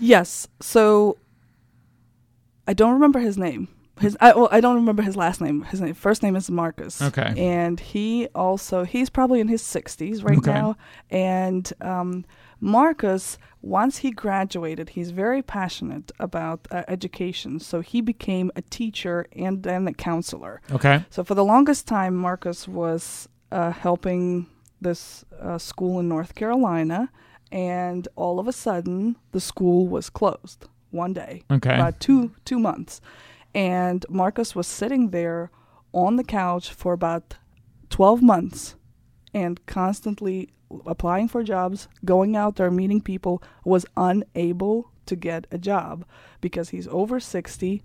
yes 0.00 0.48
so 0.60 1.16
i 2.66 2.72
don't 2.72 2.92
remember 2.92 3.18
his 3.18 3.38
name 3.38 3.68
his 4.00 4.16
I, 4.20 4.32
well, 4.32 4.48
I 4.50 4.60
don't 4.60 4.76
remember 4.76 5.02
his 5.02 5.16
last 5.16 5.40
name. 5.40 5.62
His 5.62 5.80
name, 5.80 5.94
first 5.94 6.22
name 6.22 6.36
is 6.36 6.50
Marcus. 6.50 7.02
Okay. 7.02 7.34
And 7.36 7.78
he 7.78 8.28
also 8.34 8.84
he's 8.84 9.10
probably 9.10 9.40
in 9.40 9.48
his 9.48 9.62
sixties 9.62 10.22
right 10.22 10.38
okay. 10.38 10.52
now. 10.52 10.76
And 11.10 11.70
um, 11.80 12.24
Marcus, 12.60 13.38
once 13.62 13.98
he 13.98 14.10
graduated, 14.10 14.90
he's 14.90 15.10
very 15.10 15.42
passionate 15.42 16.10
about 16.18 16.66
uh, 16.70 16.82
education. 16.88 17.60
So 17.60 17.80
he 17.80 18.00
became 18.00 18.50
a 18.56 18.62
teacher 18.62 19.26
and 19.36 19.62
then 19.62 19.86
a 19.88 19.92
counselor. 19.92 20.60
Okay. 20.70 21.04
So 21.10 21.22
for 21.24 21.34
the 21.34 21.44
longest 21.44 21.86
time, 21.86 22.14
Marcus 22.16 22.66
was 22.66 23.28
uh, 23.52 23.70
helping 23.70 24.46
this 24.80 25.24
uh, 25.40 25.58
school 25.58 25.98
in 26.00 26.08
North 26.08 26.34
Carolina 26.34 27.10
and 27.50 28.06
all 28.16 28.38
of 28.38 28.46
a 28.46 28.52
sudden 28.52 29.16
the 29.32 29.40
school 29.40 29.88
was 29.88 30.10
closed 30.10 30.66
one 30.90 31.12
day, 31.12 31.42
Okay. 31.50 31.74
about 31.74 31.98
two 32.00 32.32
two 32.44 32.58
months, 32.58 33.00
and 33.54 34.04
Marcus 34.08 34.54
was 34.54 34.66
sitting 34.66 35.10
there 35.10 35.50
on 35.92 36.16
the 36.16 36.24
couch 36.24 36.70
for 36.72 36.92
about 36.92 37.36
twelve 37.90 38.22
months, 38.22 38.74
and 39.34 39.64
constantly 39.66 40.50
applying 40.86 41.28
for 41.28 41.42
jobs, 41.42 41.88
going 42.04 42.36
out 42.36 42.56
there 42.56 42.70
meeting 42.70 43.00
people, 43.00 43.42
was 43.64 43.86
unable 43.96 44.90
to 45.06 45.16
get 45.16 45.46
a 45.50 45.58
job 45.58 46.04
because 46.40 46.70
he's 46.70 46.86
over 46.88 47.20
sixty, 47.20 47.82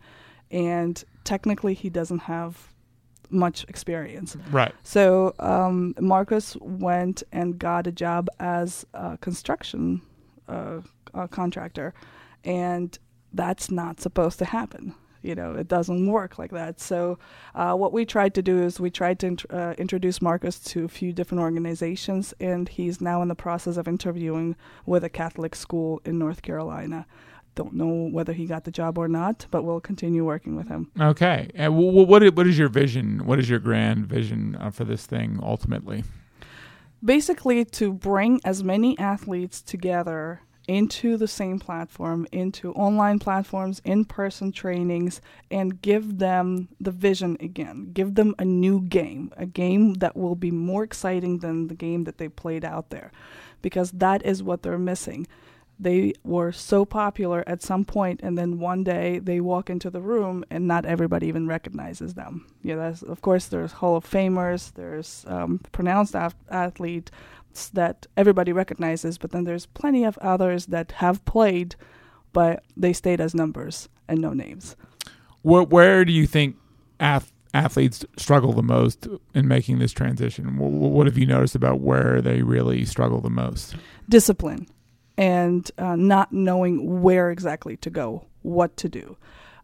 and 0.51 1.03
technically 1.23 1.73
he 1.73 1.89
doesn't 1.89 2.19
have 2.19 2.73
much 3.29 3.65
experience. 3.67 4.37
right. 4.51 4.73
So 4.83 5.33
um, 5.39 5.95
Marcus 5.99 6.55
went 6.57 7.23
and 7.31 7.57
got 7.57 7.87
a 7.87 7.91
job 7.91 8.29
as 8.39 8.85
a 8.93 9.17
construction 9.17 10.01
uh, 10.47 10.81
uh, 11.13 11.27
contractor, 11.27 11.93
and 12.43 12.97
that's 13.33 13.71
not 13.71 14.01
supposed 14.01 14.37
to 14.39 14.45
happen. 14.45 14.93
You 15.23 15.35
know, 15.35 15.53
it 15.53 15.67
doesn't 15.67 16.05
work 16.07 16.37
like 16.37 16.51
that. 16.51 16.79
So, 16.79 17.17
uh, 17.55 17.73
what 17.75 17.93
we 17.93 18.05
tried 18.05 18.35
to 18.35 18.41
do 18.41 18.61
is 18.61 18.79
we 18.79 18.91
tried 18.91 19.19
to 19.19 19.27
int- 19.27 19.45
uh, 19.49 19.73
introduce 19.77 20.21
Marcus 20.21 20.59
to 20.59 20.83
a 20.83 20.87
few 20.87 21.13
different 21.13 21.41
organizations, 21.41 22.33
and 22.39 22.67
he's 22.69 23.01
now 23.01 23.21
in 23.21 23.29
the 23.29 23.35
process 23.35 23.77
of 23.77 23.87
interviewing 23.87 24.55
with 24.85 25.03
a 25.03 25.09
Catholic 25.09 25.55
school 25.55 26.01
in 26.05 26.19
North 26.19 26.41
Carolina. 26.41 27.05
Don't 27.55 27.73
know 27.73 28.09
whether 28.11 28.33
he 28.33 28.45
got 28.45 28.63
the 28.63 28.71
job 28.71 28.97
or 28.97 29.07
not, 29.07 29.45
but 29.49 29.63
we'll 29.63 29.79
continue 29.79 30.25
working 30.25 30.55
with 30.55 30.67
him. 30.67 30.91
Okay. 30.99 31.49
And 31.55 31.73
wh- 31.73 31.93
wh- 31.93 32.07
what 32.07 32.35
what 32.35 32.47
is 32.47 32.57
your 32.57 32.69
vision? 32.69 33.25
What 33.25 33.39
is 33.39 33.49
your 33.49 33.59
grand 33.59 34.07
vision 34.07 34.57
uh, 34.59 34.71
for 34.71 34.83
this 34.83 35.05
thing 35.05 35.39
ultimately? 35.41 36.03
basically 37.03 37.65
to 37.65 37.91
bring 37.91 38.39
as 38.45 38.63
many 38.63 38.97
athletes 38.97 39.61
together 39.61 40.41
into 40.67 41.17
the 41.17 41.27
same 41.27 41.59
platform, 41.59 42.25
into 42.31 42.71
online 42.73 43.19
platforms, 43.19 43.81
in 43.83 44.05
person 44.05 44.51
trainings, 44.51 45.19
and 45.51 45.81
give 45.81 46.19
them 46.19 46.69
the 46.79 46.91
vision 46.91 47.35
again. 47.39 47.91
Give 47.93 48.15
them 48.15 48.33
a 48.39 48.45
new 48.45 48.81
game, 48.81 49.33
a 49.35 49.45
game 49.45 49.95
that 49.95 50.15
will 50.15 50.35
be 50.35 50.51
more 50.51 50.83
exciting 50.83 51.39
than 51.39 51.67
the 51.67 51.75
game 51.75 52.05
that 52.05 52.17
they 52.17 52.29
played 52.29 52.63
out 52.63 52.91
there, 52.91 53.11
because 53.61 53.91
that 53.91 54.25
is 54.25 54.41
what 54.41 54.63
they're 54.63 54.77
missing. 54.77 55.27
They 55.79 56.13
were 56.23 56.51
so 56.51 56.85
popular 56.85 57.43
at 57.45 57.63
some 57.63 57.83
point, 57.83 58.21
and 58.23 58.37
then 58.37 58.59
one 58.59 58.83
day 58.83 59.19
they 59.19 59.41
walk 59.41 59.69
into 59.69 59.89
the 59.89 60.01
room, 60.01 60.45
and 60.49 60.67
not 60.67 60.85
everybody 60.85 61.27
even 61.27 61.47
recognizes 61.47 62.13
them. 62.13 62.45
Yeah, 62.61 62.75
that's, 62.75 63.01
of 63.01 63.21
course, 63.21 63.47
there's 63.47 63.73
Hall 63.73 63.97
of 63.97 64.09
Famers, 64.09 64.71
there's 64.75 65.25
um, 65.27 65.59
pronounced 65.71 66.15
af- 66.15 66.35
athlete, 66.49 67.11
that 67.73 68.07
everybody 68.17 68.51
recognizes, 68.51 69.17
but 69.17 69.31
then 69.31 69.43
there's 69.43 69.65
plenty 69.67 70.03
of 70.03 70.17
others 70.19 70.67
that 70.67 70.91
have 70.93 71.23
played, 71.25 71.75
but 72.31 72.63
they 72.75 72.93
stayed 72.93 73.21
as 73.21 73.33
numbers 73.35 73.89
and 74.07 74.19
no 74.21 74.33
names. 74.33 74.75
Where, 75.41 75.63
where 75.63 76.05
do 76.05 76.11
you 76.11 76.25
think 76.25 76.55
ath- 76.99 77.31
athletes 77.53 78.05
struggle 78.17 78.53
the 78.53 78.63
most 78.63 79.07
in 79.33 79.47
making 79.47 79.79
this 79.79 79.91
transition? 79.91 80.45
Wh- 80.55 80.71
wh- 80.71 80.91
What 80.93 81.07
have 81.07 81.17
you 81.17 81.25
noticed 81.25 81.55
about 81.55 81.79
where 81.81 82.21
they 82.21 82.41
really 82.41 82.85
struggle 82.85 83.21
the 83.21 83.29
most? 83.29 83.75
Discipline 84.09 84.67
and 85.17 85.69
uh, 85.77 85.95
not 85.95 86.31
knowing 86.33 87.01
where 87.01 87.29
exactly 87.29 87.77
to 87.77 87.89
go, 87.89 88.25
what 88.41 88.75
to 88.77 88.89
do. 88.89 89.15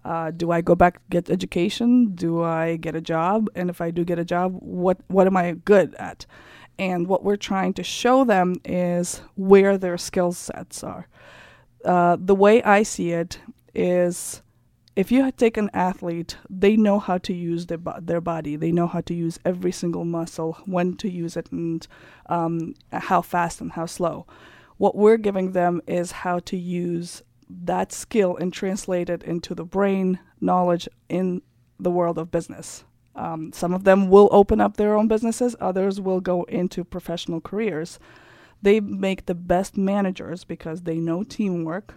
Uh, 0.06 0.32
do 0.32 0.52
I 0.52 0.62
go 0.62 0.76
back 0.76 1.02
get 1.10 1.30
education? 1.30 2.14
Do 2.16 2.42
I 2.42 2.78
get 2.78 2.96
a 2.96 3.02
job? 3.02 3.50
And 3.56 3.70
if 3.70 3.82
I 3.82 3.92
do 3.92 4.06
get 4.06 4.18
a 4.18 4.24
job, 4.24 4.56
what 4.60 4.98
what 5.08 5.28
am 5.28 5.36
I 5.36 5.52
good 5.66 5.94
at? 5.96 6.26
And 6.80 7.08
what 7.08 7.24
we're 7.24 7.36
trying 7.36 7.74
to 7.74 7.84
show 7.84 8.24
them 8.24 8.56
is 8.64 9.22
where 9.36 9.78
their 9.78 9.98
skill 9.98 10.32
sets 10.32 10.84
are. 10.84 11.08
Uh, 11.84 12.18
the 12.20 12.36
way 12.36 12.64
I 12.64 12.84
see 12.84 13.12
it 13.12 13.40
is 13.76 14.42
if 14.96 15.12
you 15.12 15.32
take 15.32 15.58
an 15.58 15.70
athlete, 15.74 16.38
they 16.50 16.76
know 16.76 17.00
how 17.00 17.18
to 17.20 17.34
use 17.34 17.68
their, 17.68 17.78
bo- 17.78 18.00
their 18.02 18.22
body. 18.22 18.56
They 18.56 18.72
know 18.72 18.88
how 18.88 19.02
to 19.02 19.14
use 19.14 19.40
every 19.46 19.72
single 19.72 20.04
muscle, 20.06 20.58
when 20.66 20.96
to 20.98 21.10
use 21.10 21.38
it, 21.38 21.52
and 21.52 21.86
um, 22.26 22.74
how 22.92 23.22
fast 23.22 23.62
and 23.62 23.74
how 23.74 23.86
slow. 23.86 24.26
What 24.78 24.96
we're 24.96 25.18
giving 25.18 25.52
them 25.52 25.82
is 25.88 26.12
how 26.12 26.40
to 26.40 26.58
use 26.58 27.22
that 27.50 27.92
skill 27.92 28.38
and 28.38 28.54
translate 28.54 29.10
it 29.10 29.24
into 29.24 29.56
the 29.56 29.66
brain 29.66 30.20
knowledge 30.42 30.88
in 31.08 31.42
the 31.80 31.92
world 31.92 32.18
of 32.18 32.32
business. 32.32 32.84
Um, 33.20 33.52
some 33.54 33.74
of 33.76 33.84
them 33.84 34.10
will 34.10 34.30
open 34.32 34.62
up 34.62 34.78
their 34.78 34.96
own 34.98 35.08
businesses, 35.08 35.56
others 35.60 36.00
will 36.00 36.22
go 36.22 36.44
into 36.44 36.84
professional 36.84 37.42
careers. 37.42 38.00
They 38.62 38.80
make 38.80 39.26
the 39.26 39.36
best 39.36 39.78
managers 39.78 40.44
because 40.46 40.82
they 40.84 40.98
know 41.08 41.24
teamwork, 41.24 41.88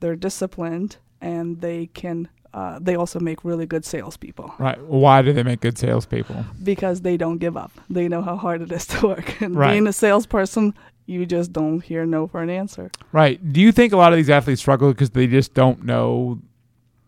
they're 0.00 0.16
disciplined, 0.16 0.96
and 1.20 1.60
they 1.60 1.86
can. 2.00 2.28
Uh, 2.54 2.78
they 2.82 2.94
also 2.94 3.18
make 3.18 3.44
really 3.44 3.64
good 3.64 3.82
salespeople 3.82 4.52
Right. 4.58 4.78
Why 5.04 5.22
do 5.22 5.32
they 5.32 5.42
make 5.42 5.60
good 5.60 5.78
salespeople? 5.78 6.44
because 6.62 7.00
they 7.00 7.16
don't 7.16 7.38
give 7.38 7.56
up. 7.56 7.72
They 7.88 8.08
know 8.08 8.20
how 8.20 8.36
hard 8.36 8.60
it 8.60 8.70
is 8.72 8.86
to 8.88 9.06
work. 9.06 9.28
And 9.42 9.56
Right. 9.56 9.70
being 9.72 9.86
a 9.86 9.92
salesperson, 9.92 10.74
you 11.06 11.24
just 11.24 11.50
don't 11.54 11.80
hear 11.82 12.04
no 12.04 12.26
for 12.26 12.42
an 12.42 12.50
answer. 12.50 12.90
Right. 13.10 13.38
Do 13.54 13.58
you 13.62 13.72
think 13.72 13.94
a 13.94 13.96
lot 13.96 14.12
of 14.12 14.18
these 14.18 14.28
athletes 14.28 14.60
struggle 14.60 14.92
because 14.92 15.10
they 15.10 15.26
just 15.26 15.54
don't 15.54 15.82
know 15.84 16.40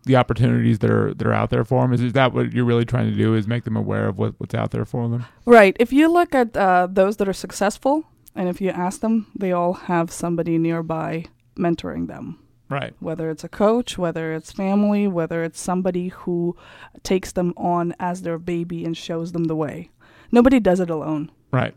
the 0.05 0.17
opportunities 0.17 0.79
that 0.81 0.91
are 0.91 1.15
that 1.15 1.27
are 1.27 1.33
out 1.33 1.51
there 1.51 1.65
for 1.65 1.83
them? 1.83 1.93
Is, 1.93 2.03
is 2.03 2.13
that 2.15 2.33
what 2.33 2.53
you're 2.53 2.65
really 2.65 2.85
trying 2.85 3.11
to 3.11 3.17
do? 3.17 3.35
Is 3.35 3.47
make 3.47 3.65
them 3.65 3.77
aware 3.77 4.09
of 4.09 4.19
what, 4.19 4.35
what's 4.39 4.55
out 4.55 4.71
there 4.71 4.85
for 4.85 5.09
them? 5.09 5.25
Right. 5.45 5.77
If 5.81 5.93
you 5.93 6.11
look 6.11 6.35
at 6.35 6.57
uh, 6.57 6.89
those 6.91 7.17
that 7.19 7.29
are 7.29 7.33
successful, 7.33 8.05
and 8.35 8.49
if 8.49 8.61
you 8.61 8.71
ask 8.71 9.01
them, 9.01 9.27
they 9.37 9.53
all 9.53 9.73
have 9.75 10.11
somebody 10.11 10.59
nearby 10.59 11.27
mentoring 11.57 12.09
them. 12.09 12.39
Right. 12.69 12.95
Whether 12.99 13.31
it's 13.31 13.45
a 13.45 13.49
coach, 13.49 13.99
whether 13.99 14.33
it's 14.33 14.51
family, 14.51 15.07
whether 15.07 15.45
it's 15.45 15.61
somebody 15.61 16.09
who 16.09 16.57
takes 17.03 17.33
them 17.33 17.53
on 17.57 17.95
as 18.01 18.23
their 18.23 18.39
baby 18.39 18.85
and 18.85 18.97
shows 18.97 19.33
them 19.33 19.45
the 19.45 19.57
way. 19.57 19.91
Nobody 20.33 20.59
does 20.59 20.81
it 20.81 20.91
alone. 20.91 21.31
Right. 21.53 21.75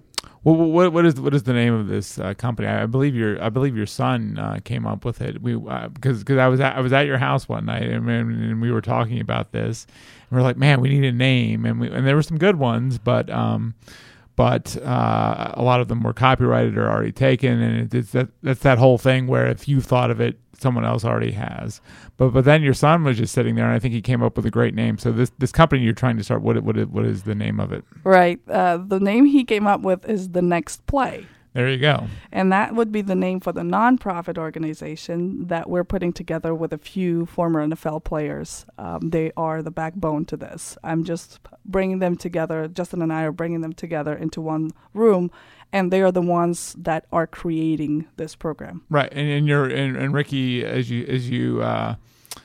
Well, 0.48 0.56
what 0.56 0.94
what 0.94 1.06
is 1.06 1.20
what 1.20 1.34
is 1.34 1.44
the 1.44 1.51
name 1.51 1.74
of 1.74 1.89
this 1.89 2.18
uh, 2.18 2.34
company? 2.34 2.70
I, 2.70 2.86
believe 2.86 3.13
your 3.13 3.44
I 3.44 3.50
believe 3.50 3.75
your 3.75 3.86
son 3.86 4.39
uh, 4.39 4.60
came 4.63 4.88
up 4.88 5.04
with 5.04 5.20
it. 5.20 5.42
We 5.42 5.56
because 5.56 6.20
because 6.20 6.38
I 6.38 6.48
was 6.48 6.62
at, 6.62 6.77
I 6.77 6.80
was 6.80 6.94
at 6.94 7.06
your 7.06 7.18
house 7.18 7.50
one 7.50 7.66
night 7.66 7.84
and, 7.84 8.10
and 8.10 8.62
we 8.62 8.72
were 8.72 8.80
talking 8.80 9.20
about 9.20 9.51
this. 9.51 9.86
And 10.30 10.38
we 10.38 10.42
are 10.42 10.44
like, 10.44 10.56
man, 10.56 10.80
we 10.80 10.88
need 10.88 11.04
a 11.04 11.12
name, 11.12 11.66
and 11.66 11.82
we 11.82 11.92
and 11.92 12.08
there 12.08 12.16
were 12.16 12.24
some 12.24 12.38
good 12.38 12.56
ones, 12.56 12.98
but 12.98 13.30
um, 13.30 13.75
but 14.38 14.77
uh, 14.77 15.51
a 15.54 15.62
lot 15.62 15.82
of 15.82 15.89
them 15.89 16.01
were 16.01 16.13
copyrighted 16.13 16.77
or 16.77 16.89
already 16.89 17.12
taken, 17.12 17.62
and 17.62 17.82
it, 17.82 17.94
it's 17.94 18.12
that 18.13 18.30
that's 18.42 18.62
that 18.62 18.77
whole 18.77 18.98
thing 18.98 19.27
where 19.27 19.48
if 19.48 19.68
you 19.68 19.82
thought 19.82 20.12
of 20.12 20.22
it, 20.22 20.39
someone 20.59 20.85
else 20.85 21.05
already 21.05 21.31
has. 21.31 21.81
But 22.17 22.29
but 22.29 22.45
then 22.45 22.61
your 22.61 22.73
son 22.73 23.03
was 23.03 23.17
just 23.17 23.33
sitting 23.33 23.55
there, 23.55 23.65
and 23.65 23.73
I 23.73 23.79
think 23.79 23.93
he 23.93 24.01
came 24.01 24.23
up 24.23 24.35
with 24.35 24.45
a 24.45 24.51
great 24.51 24.73
name. 24.73 24.97
So 24.97 25.11
this 25.11 25.31
this 25.37 25.51
company 25.51 25.81
you're 25.83 25.93
trying 25.93 26.17
to 26.17 26.23
start, 26.23 26.41
what 26.41 26.61
what 26.63 26.77
what 26.89 27.05
is 27.05 27.23
the 27.23 27.35
name 27.35 27.59
of 27.59 27.71
it? 27.71 27.83
Right. 28.03 28.39
Uh, 28.49 28.77
the 28.77 28.99
name 28.99 29.25
he 29.25 29.43
came 29.43 29.67
up 29.67 29.81
with 29.81 30.07
is 30.09 30.29
The 30.29 30.41
Next 30.41 30.85
Play. 30.85 31.27
There 31.57 31.67
you 31.67 31.79
go. 31.79 32.05
And 32.31 32.51
that 32.51 32.75
would 32.75 32.91
be 32.91 33.01
the 33.01 33.15
name 33.15 33.39
for 33.39 33.51
the 33.51 33.61
nonprofit 33.61 34.37
organization 34.37 35.47
that 35.47 35.67
we're 35.67 35.83
putting 35.83 36.13
together 36.13 36.53
with 36.53 36.71
a 36.71 36.77
few 36.77 37.25
former 37.25 37.65
NFL 37.65 38.03
players. 38.03 38.67
Um, 38.77 39.09
they 39.09 39.31
are 39.35 39.63
the 39.63 39.71
backbone 39.71 40.25
to 40.25 40.37
this. 40.37 40.77
I'm 40.83 41.03
just 41.03 41.39
bringing 41.65 41.97
them 41.97 42.15
together. 42.15 42.67
Justin 42.67 43.01
and 43.01 43.11
I 43.11 43.23
are 43.23 43.31
bringing 43.31 43.61
them 43.61 43.73
together 43.73 44.13
into 44.13 44.39
one 44.39 44.69
room, 44.93 45.31
and 45.74 45.91
they 45.91 46.01
are 46.01 46.12
the 46.12 46.21
ones 46.21 46.75
that 46.77 47.05
are 47.12 47.27
creating 47.27 48.07
this 48.17 48.36
program. 48.36 48.83
Right, 48.89 49.12
and, 49.12 49.29
and 49.29 49.47
you're 49.47 49.65
and, 49.65 49.97
and 49.97 50.13
Ricky, 50.13 50.65
as 50.65 50.89
you 50.89 51.05
as 51.05 51.29
you 51.29 51.62
uh, 51.62 51.95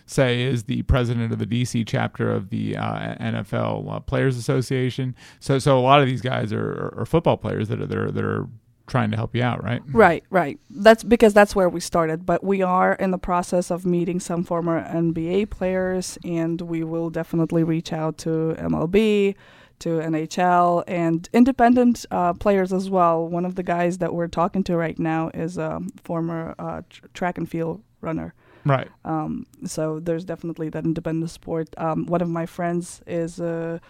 say, 0.06 0.42
is 0.42 0.64
the 0.64 0.82
president 0.82 1.32
of 1.32 1.38
the 1.38 1.46
DC 1.46 1.86
chapter 1.86 2.30
of 2.30 2.50
the 2.50 2.76
uh, 2.76 3.14
NFL 3.16 3.92
uh, 3.92 4.00
Players 4.00 4.36
Association. 4.36 5.14
So 5.40 5.58
so 5.58 5.78
a 5.78 5.80
lot 5.80 6.00
of 6.00 6.06
these 6.06 6.22
guys 6.22 6.52
are, 6.52 6.72
are, 6.72 7.00
are 7.00 7.06
football 7.06 7.36
players 7.36 7.68
that 7.68 7.80
are 7.80 7.86
that 7.86 7.98
are, 7.98 8.10
that 8.10 8.24
are 8.24 8.48
trying 8.86 9.10
to 9.10 9.16
help 9.16 9.34
you 9.34 9.42
out, 9.42 9.62
right? 9.62 9.80
Right, 9.88 10.24
right. 10.30 10.58
That's 10.68 11.02
because 11.04 11.32
that's 11.32 11.54
where 11.54 11.68
we 11.68 11.80
started. 11.80 12.26
But 12.26 12.44
we 12.44 12.62
are 12.62 12.94
in 12.94 13.10
the 13.10 13.18
process 13.18 13.70
of 13.70 13.86
meeting 13.86 14.20
some 14.20 14.44
former 14.44 14.84
NBA 14.84 15.50
players, 15.50 16.18
and 16.24 16.60
we 16.60 16.84
will 16.84 17.10
definitely 17.10 17.64
reach 17.64 17.92
out 17.92 18.18
to 18.18 18.54
MLB, 18.58 19.34
to 19.82 19.98
NHL, 19.98 20.84
and 20.86 21.28
independent 21.32 22.06
uh, 22.10 22.32
players 22.34 22.72
as 22.72 22.88
well. 22.88 23.28
One 23.28 23.44
of 23.44 23.56
the 23.56 23.64
guys 23.64 23.98
that 23.98 24.14
we're 24.14 24.28
talking 24.28 24.62
to 24.64 24.76
right 24.76 24.98
now 24.98 25.30
is 25.34 25.58
a 25.58 25.80
former 26.04 26.54
uh, 26.58 26.82
tr- 26.88 27.06
track 27.14 27.36
and 27.36 27.48
field 27.48 27.82
runner. 28.00 28.32
Right. 28.64 28.88
Um, 29.04 29.46
so 29.64 29.98
there's 29.98 30.24
definitely 30.24 30.68
that 30.68 30.84
independent 30.84 31.30
sport. 31.30 31.68
Um, 31.78 32.06
one 32.06 32.22
of 32.22 32.28
my 32.28 32.46
friends 32.46 33.02
is 33.08 33.40
a, 33.40 33.80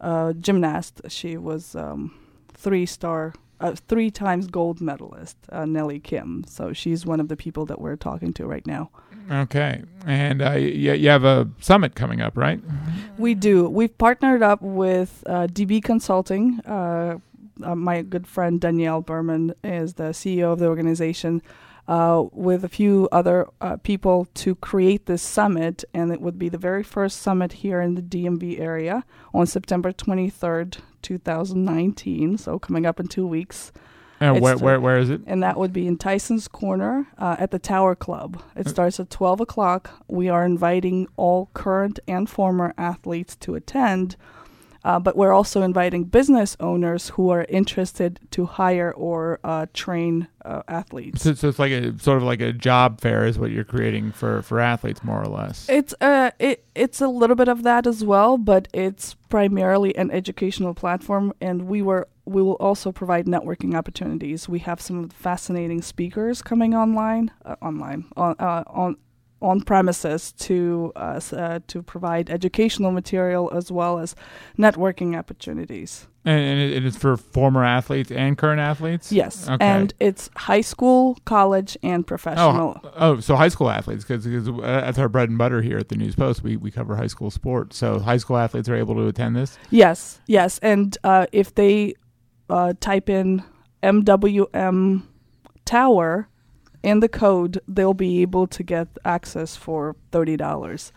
a 0.00 0.34
gymnast. 0.38 1.00
She 1.08 1.36
was 1.36 1.74
um, 1.74 2.14
three 2.54 2.86
star, 2.86 3.34
uh, 3.58 3.74
three 3.88 4.10
times 4.12 4.46
gold 4.46 4.80
medalist, 4.80 5.36
uh, 5.50 5.64
Nellie 5.64 5.98
Kim. 5.98 6.44
So 6.46 6.72
she's 6.72 7.04
one 7.04 7.18
of 7.18 7.26
the 7.26 7.36
people 7.36 7.66
that 7.66 7.80
we're 7.80 7.96
talking 7.96 8.32
to 8.34 8.46
right 8.46 8.66
now. 8.66 8.90
Okay, 9.30 9.82
and 10.06 10.42
uh, 10.42 10.52
you, 10.52 10.92
you 10.92 11.08
have 11.08 11.24
a 11.24 11.48
summit 11.60 11.94
coming 11.94 12.20
up, 12.20 12.36
right? 12.36 12.60
We 13.18 13.34
do. 13.34 13.68
We've 13.68 13.96
partnered 13.96 14.42
up 14.42 14.60
with 14.62 15.22
uh, 15.26 15.46
DB 15.46 15.82
Consulting. 15.82 16.60
Uh, 16.60 17.18
uh, 17.62 17.74
my 17.74 18.02
good 18.02 18.26
friend 18.26 18.60
Danielle 18.60 19.02
Berman 19.02 19.54
is 19.62 19.94
the 19.94 20.10
CEO 20.10 20.52
of 20.52 20.58
the 20.58 20.66
organization. 20.66 21.42
uh, 21.90 22.24
with 22.30 22.64
a 22.64 22.68
few 22.68 23.08
other 23.10 23.48
uh, 23.60 23.76
people 23.78 24.28
to 24.34 24.54
create 24.54 25.06
this 25.06 25.22
summit, 25.22 25.84
and 25.92 26.12
it 26.12 26.20
would 26.20 26.38
be 26.38 26.48
the 26.48 26.56
very 26.56 26.84
first 26.84 27.20
summit 27.20 27.52
here 27.52 27.80
in 27.80 27.96
the 27.96 28.02
DMV 28.02 28.60
area 28.60 29.04
on 29.34 29.44
September 29.44 29.92
23rd, 29.92 30.78
2019. 31.02 32.38
So 32.38 32.60
coming 32.60 32.86
up 32.86 33.00
in 33.00 33.08
two 33.08 33.26
weeks. 33.26 33.72
And 34.20 34.36
It's 34.36 34.42
where, 34.42 34.58
where 34.58 34.80
where 34.80 34.98
is 34.98 35.08
it? 35.08 35.22
And 35.26 35.42
that 35.42 35.56
would 35.56 35.72
be 35.72 35.86
in 35.86 35.96
Tyson's 35.96 36.46
Corner 36.46 37.06
uh, 37.18 37.36
at 37.38 37.50
the 37.52 37.58
Tower 37.58 37.94
Club. 37.94 38.42
It 38.54 38.66
Uh, 38.66 38.70
starts 38.70 39.00
at 39.00 39.08
12 39.08 39.40
o'clock. 39.40 39.90
We 40.08 40.28
are 40.28 40.44
inviting 40.44 41.06
all 41.16 41.48
current 41.54 41.98
and 42.06 42.28
former 42.28 42.74
athletes 42.76 43.34
to 43.36 43.54
attend, 43.54 44.16
uh, 44.84 44.98
but 44.98 45.16
we're 45.16 45.32
also 45.32 45.62
inviting 45.62 46.04
business 46.04 46.56
owners 46.60 47.10
who 47.10 47.30
are 47.30 47.44
interested 47.48 48.20
to 48.30 48.46
hire 48.46 48.92
or 48.92 49.38
uh, 49.44 49.66
train 49.74 50.28
uh, 50.44 50.62
athletes. 50.68 51.22
So, 51.22 51.34
so 51.34 51.48
it's 51.48 51.58
like 51.58 51.72
a 51.72 51.98
sort 51.98 52.16
of 52.16 52.22
like 52.22 52.40
a 52.40 52.52
job 52.52 53.00
fair 53.00 53.26
is 53.26 53.38
what 53.38 53.50
you're 53.50 53.64
creating 53.64 54.12
for 54.12 54.42
for 54.42 54.60
athletes 54.60 55.04
more 55.04 55.20
or 55.22 55.26
less. 55.26 55.68
It's 55.68 55.94
uh 56.00 56.30
it 56.38 56.64
it's 56.74 57.00
a 57.00 57.08
little 57.08 57.36
bit 57.36 57.48
of 57.48 57.62
that 57.64 57.86
as 57.86 58.04
well, 58.04 58.38
but 58.38 58.68
it's 58.72 59.14
primarily 59.28 59.94
an 59.96 60.10
educational 60.10 60.74
platform 60.74 61.34
and 61.40 61.62
we 61.62 61.82
were 61.82 62.08
we 62.24 62.42
will 62.42 62.54
also 62.54 62.92
provide 62.92 63.26
networking 63.26 63.74
opportunities. 63.74 64.48
We 64.48 64.60
have 64.60 64.80
some 64.80 65.08
fascinating 65.08 65.82
speakers 65.82 66.42
coming 66.42 66.74
online 66.74 67.30
uh, 67.44 67.56
online 67.60 68.06
on 68.16 68.36
uh, 68.38 68.64
on 68.66 68.96
on 69.42 69.60
premises 69.62 70.32
to 70.32 70.92
uh, 70.96 71.20
uh, 71.32 71.60
to 71.66 71.82
provide 71.82 72.28
educational 72.30 72.90
material 72.90 73.50
as 73.54 73.72
well 73.72 73.98
as 73.98 74.14
networking 74.58 75.16
opportunities. 75.18 76.06
and, 76.26 76.38
and 76.38 76.60
it, 76.60 76.72
it 76.76 76.84
is 76.84 76.96
for 76.96 77.16
former 77.16 77.64
athletes 77.64 78.10
and 78.10 78.36
current 78.36 78.60
athletes. 78.60 79.10
Yes, 79.10 79.48
Okay. 79.48 79.64
and 79.64 79.94
it's 79.98 80.28
high 80.36 80.60
school, 80.60 81.16
college, 81.24 81.78
and 81.82 82.06
professional. 82.06 82.78
Oh, 82.84 82.92
oh, 82.96 83.20
so 83.20 83.34
high 83.36 83.48
school 83.48 83.70
athletes, 83.70 84.04
because 84.04 84.24
that's 84.60 84.98
our 84.98 85.08
bread 85.08 85.30
and 85.30 85.38
butter 85.38 85.62
here 85.62 85.78
at 85.78 85.88
the 85.88 85.96
News 85.96 86.14
Post. 86.14 86.42
We 86.42 86.56
we 86.58 86.70
cover 86.70 86.94
high 86.96 87.06
school 87.08 87.30
sports, 87.30 87.78
so 87.78 87.98
high 87.98 88.18
school 88.18 88.36
athletes 88.36 88.68
are 88.68 88.76
able 88.76 88.94
to 88.96 89.06
attend 89.06 89.36
this. 89.36 89.58
Yes, 89.70 90.20
yes, 90.26 90.58
and 90.58 90.96
uh, 91.04 91.26
if 91.32 91.54
they 91.54 91.94
uh, 92.50 92.74
type 92.80 93.08
in 93.08 93.42
MWM 93.82 95.02
Tower 95.64 96.28
in 96.82 97.00
the 97.00 97.08
code, 97.08 97.60
they'll 97.68 97.94
be 97.94 98.22
able 98.22 98.46
to 98.48 98.62
get 98.62 98.88
access 99.04 99.56
for 99.56 99.96
thirty 100.10 100.36
dollars. 100.36 100.92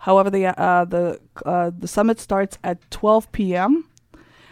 However, 0.00 0.30
the 0.30 0.46
uh, 0.46 0.84
the 0.84 1.20
uh, 1.44 1.70
the 1.76 1.88
summit 1.88 2.20
starts 2.20 2.58
at 2.62 2.90
twelve 2.90 3.30
p.m. 3.32 3.84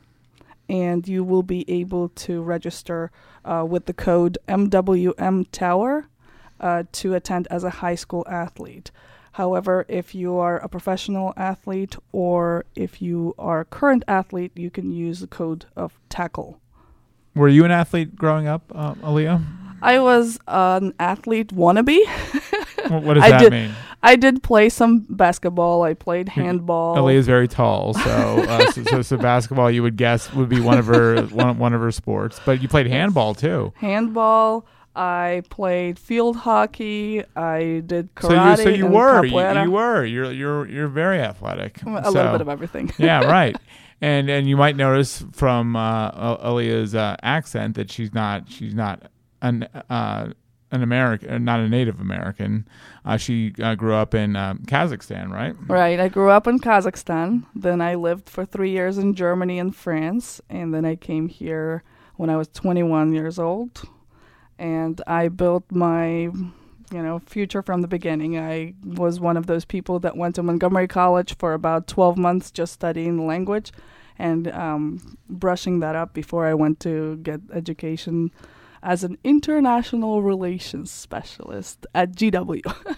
And 0.68 1.08
you 1.08 1.24
will 1.24 1.44
be 1.44 1.70
able 1.70 2.10
to 2.10 2.42
register 2.42 3.12
uh, 3.46 3.64
with 3.68 3.86
the 3.86 3.94
code 3.94 4.40
MWM 4.48 5.46
Tower 5.52 6.08
uh, 6.60 6.84
to 6.92 7.14
attend 7.14 7.48
as 7.50 7.64
a 7.64 7.70
high 7.70 7.96
school 7.96 8.26
athlete. 8.30 8.92
However, 9.34 9.86
if 9.88 10.16
you 10.16 10.38
are 10.38 10.58
a 10.58 10.68
professional 10.68 11.34
athlete 11.38 11.96
or 12.12 12.66
if 12.76 13.02
you 13.02 13.36
are 13.38 13.62
a 13.62 13.66
current 13.66 14.04
athlete, 14.08 14.52
you 14.56 14.70
can 14.70 14.92
use 14.92 15.20
the 15.20 15.28
code 15.28 15.66
of 15.76 16.00
tackle. 16.10 16.60
Were 17.40 17.48
you 17.48 17.64
an 17.64 17.72
athlete 17.72 18.16
growing 18.18 18.48
up, 18.48 18.70
uh, 18.76 18.96
Aliya? 18.96 19.42
I 19.82 20.00
was 20.00 20.38
an 20.48 20.94
athlete 21.00 21.56
wannabe. 21.56 22.00
What, 22.90 23.04
what 23.04 23.14
does 23.16 23.24
I 23.24 23.30
that 23.32 23.40
did- 23.40 23.52
mean? 23.54 23.72
I 24.02 24.16
did 24.16 24.42
play 24.44 24.70
some 24.70 25.06
basketball. 25.10 25.84
I 25.84 25.94
played 25.94 26.30
handball. 26.30 26.96
Aliya's 26.98 27.26
very 27.26 27.48
tall, 27.50 27.94
so, 27.94 28.00
uh, 28.48 28.72
so, 28.72 28.84
so 28.84 29.02
so 29.02 29.18
basketball 29.32 29.70
you 29.70 29.84
would 29.84 29.98
guess 29.98 30.32
would 30.34 30.48
be 30.48 30.62
one 30.62 30.78
of 30.78 30.86
her 30.88 31.24
one, 31.24 31.58
one 31.58 31.74
of 31.74 31.82
her 31.82 31.92
sports. 31.92 32.40
But 32.46 32.62
you 32.62 32.68
played 32.70 32.88
handball 32.88 33.34
too. 33.36 33.74
handball. 33.76 34.66
I 34.96 35.44
played 35.50 36.00
field 36.00 36.38
hockey. 36.38 37.24
I 37.36 37.84
did 37.86 38.08
So 38.22 38.30
karate. 38.30 38.58
you 38.58 38.64
so 38.64 38.70
you 38.70 38.88
were 38.88 39.26
you, 39.26 39.38
you 39.64 39.72
were 39.72 40.06
you're 40.06 40.32
you're 40.32 40.68
you're 40.70 40.88
very 40.88 41.20
athletic. 41.22 41.82
a 41.82 42.04
So- 42.06 42.12
little 42.12 42.32
bit 42.32 42.42
of 42.42 42.50
everything. 42.50 42.92
yeah, 42.98 43.26
right. 43.26 43.56
And 44.02 44.30
and 44.30 44.48
you 44.48 44.56
might 44.56 44.76
notice 44.76 45.26
from 45.32 45.76
uh, 45.76 46.38
Aliya's 46.38 46.96
uh, 46.96 47.18
accent 47.22 47.76
that 47.76 47.92
she's 47.92 48.14
not 48.14 48.50
she's 48.50 48.74
not 48.74 49.12
an 49.42 49.64
uh, 49.90 50.30
an 50.72 50.84
American, 50.84 51.44
not 51.44 51.60
a 51.60 51.68
Native 51.68 52.00
American. 52.00 52.68
Uh, 53.04 53.18
she 53.18 53.54
uh, 53.62 53.76
grew 53.76 53.94
up 53.94 54.14
in 54.14 54.36
um, 54.36 54.60
Kazakhstan, 54.60 55.32
right? 55.32 55.56
Right. 55.68 56.00
I 56.00 56.10
grew 56.10 56.30
up 56.30 56.48
in 56.48 56.60
Kazakhstan. 56.60 57.46
Then 57.56 57.82
I 57.82 57.96
lived 57.96 58.30
for 58.30 58.46
three 58.46 58.72
years 58.72 58.98
in 58.98 59.16
Germany 59.16 59.58
and 59.60 59.76
France. 59.76 60.42
And 60.50 60.74
then 60.74 60.86
I 60.86 60.96
came 60.96 61.28
here 61.28 61.84
when 62.18 62.30
I 62.30 62.38
was 62.38 62.48
21 62.50 63.14
years 63.14 63.40
old. 63.40 63.82
And 64.58 65.02
I 65.08 65.30
built 65.30 65.64
my, 65.72 66.30
you 66.92 67.02
know, 67.02 67.20
future 67.20 67.62
from 67.62 67.82
the 67.82 67.88
beginning. 67.88 68.38
I 68.38 68.74
was 68.84 69.20
one 69.20 69.38
of 69.38 69.46
those 69.48 69.66
people 69.66 70.00
that 70.00 70.18
went 70.18 70.36
to 70.36 70.44
Montgomery 70.44 70.88
College 70.88 71.36
for 71.38 71.54
about 71.54 71.88
12 71.88 72.18
months 72.18 72.52
just 72.52 72.74
studying 72.74 73.18
the 73.18 73.24
language 73.24 73.72
and 74.18 74.48
um, 74.52 75.18
brushing 75.30 75.80
that 75.80 75.96
up 75.96 76.14
before 76.14 76.46
I 76.46 76.54
went 76.54 76.80
to 76.82 77.18
get 77.18 77.42
education 77.54 78.32
as 78.84 79.04
an 79.04 79.18
international 79.24 80.22
relations 80.22 80.90
specialist 80.92 81.86
at 81.94 82.14
GW. 82.14 82.62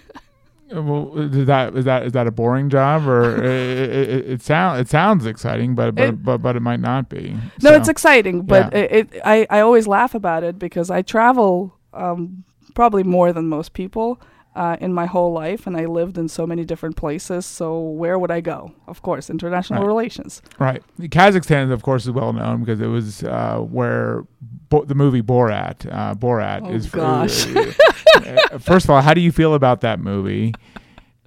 Uh, 0.73 0.81
Well, 0.81 1.19
is 1.19 1.47
that 1.47 1.75
is 1.75 1.83
that 1.83 2.03
is 2.05 2.13
that 2.13 2.27
a 2.27 2.31
boring 2.31 2.69
job, 2.69 3.05
or 3.05 3.43
it, 3.43 3.89
it, 3.89 4.29
it 4.29 4.41
sounds 4.41 4.79
it 4.79 4.87
sounds 4.87 5.25
exciting, 5.25 5.75
but 5.75 5.93
but, 5.95 6.03
It- 6.07 6.23
but 6.23 6.37
but 6.37 6.55
it 6.55 6.61
might 6.61 6.79
not 6.79 7.09
be. 7.09 7.33
No, 7.61 7.71
So- 7.71 7.75
it's 7.75 7.89
exciting, 7.89 8.43
but 8.43 8.71
Yeah. 8.71 8.79
it, 8.79 9.13
it 9.13 9.21
I, 9.25 9.45
I 9.49 9.59
always 9.59 9.85
laugh 9.85 10.15
about 10.15 10.45
it 10.45 10.57
because 10.57 10.89
I 10.89 11.01
travel 11.01 11.75
um, 11.93 12.45
probably 12.73 13.03
more 13.03 13.31
than 13.33 13.47
most 13.47 13.73
people 13.73 14.21
uh, 14.55 14.75
in 14.81 14.93
my 14.93 15.05
whole 15.05 15.31
life, 15.31 15.65
and 15.65 15.77
I 15.77 15.85
lived 15.85 16.17
in 16.17 16.27
so 16.27 16.45
many 16.45 16.65
different 16.65 16.97
places. 16.97 17.45
So 17.45 17.79
where 17.79 18.19
would 18.19 18.31
I 18.31 18.41
go? 18.41 18.73
Of 18.87 19.01
course, 19.01 19.29
international 19.29 19.81
Right. 19.81 19.87
relations. 19.87 20.41
Right. 20.59 20.83
Kazakhstan, 20.99 21.71
of 21.71 21.83
course, 21.83 22.03
is 22.05 22.11
well 22.11 22.33
known 22.33 22.59
because 22.59 22.81
it 22.81 22.87
was 22.87 23.23
uh, 23.23 23.59
where 23.59 24.25
Bo- 24.69 24.83
the 24.85 24.95
movie 24.95 25.21
Borat. 25.21 25.85
Uh, 25.91 26.15
Borat 26.15 26.61
Oh, 26.63 26.71
is. 26.73 26.89
gosh. 26.89 27.47
Uh, 28.13 28.59
first 28.59 28.83
of 28.85 28.89
all, 28.89 29.01
how 29.01 29.13
do 29.13 29.21
you 29.21 29.31
feel 29.31 29.53
about 29.55 29.81
that 29.81 29.99
movie? 29.99 30.53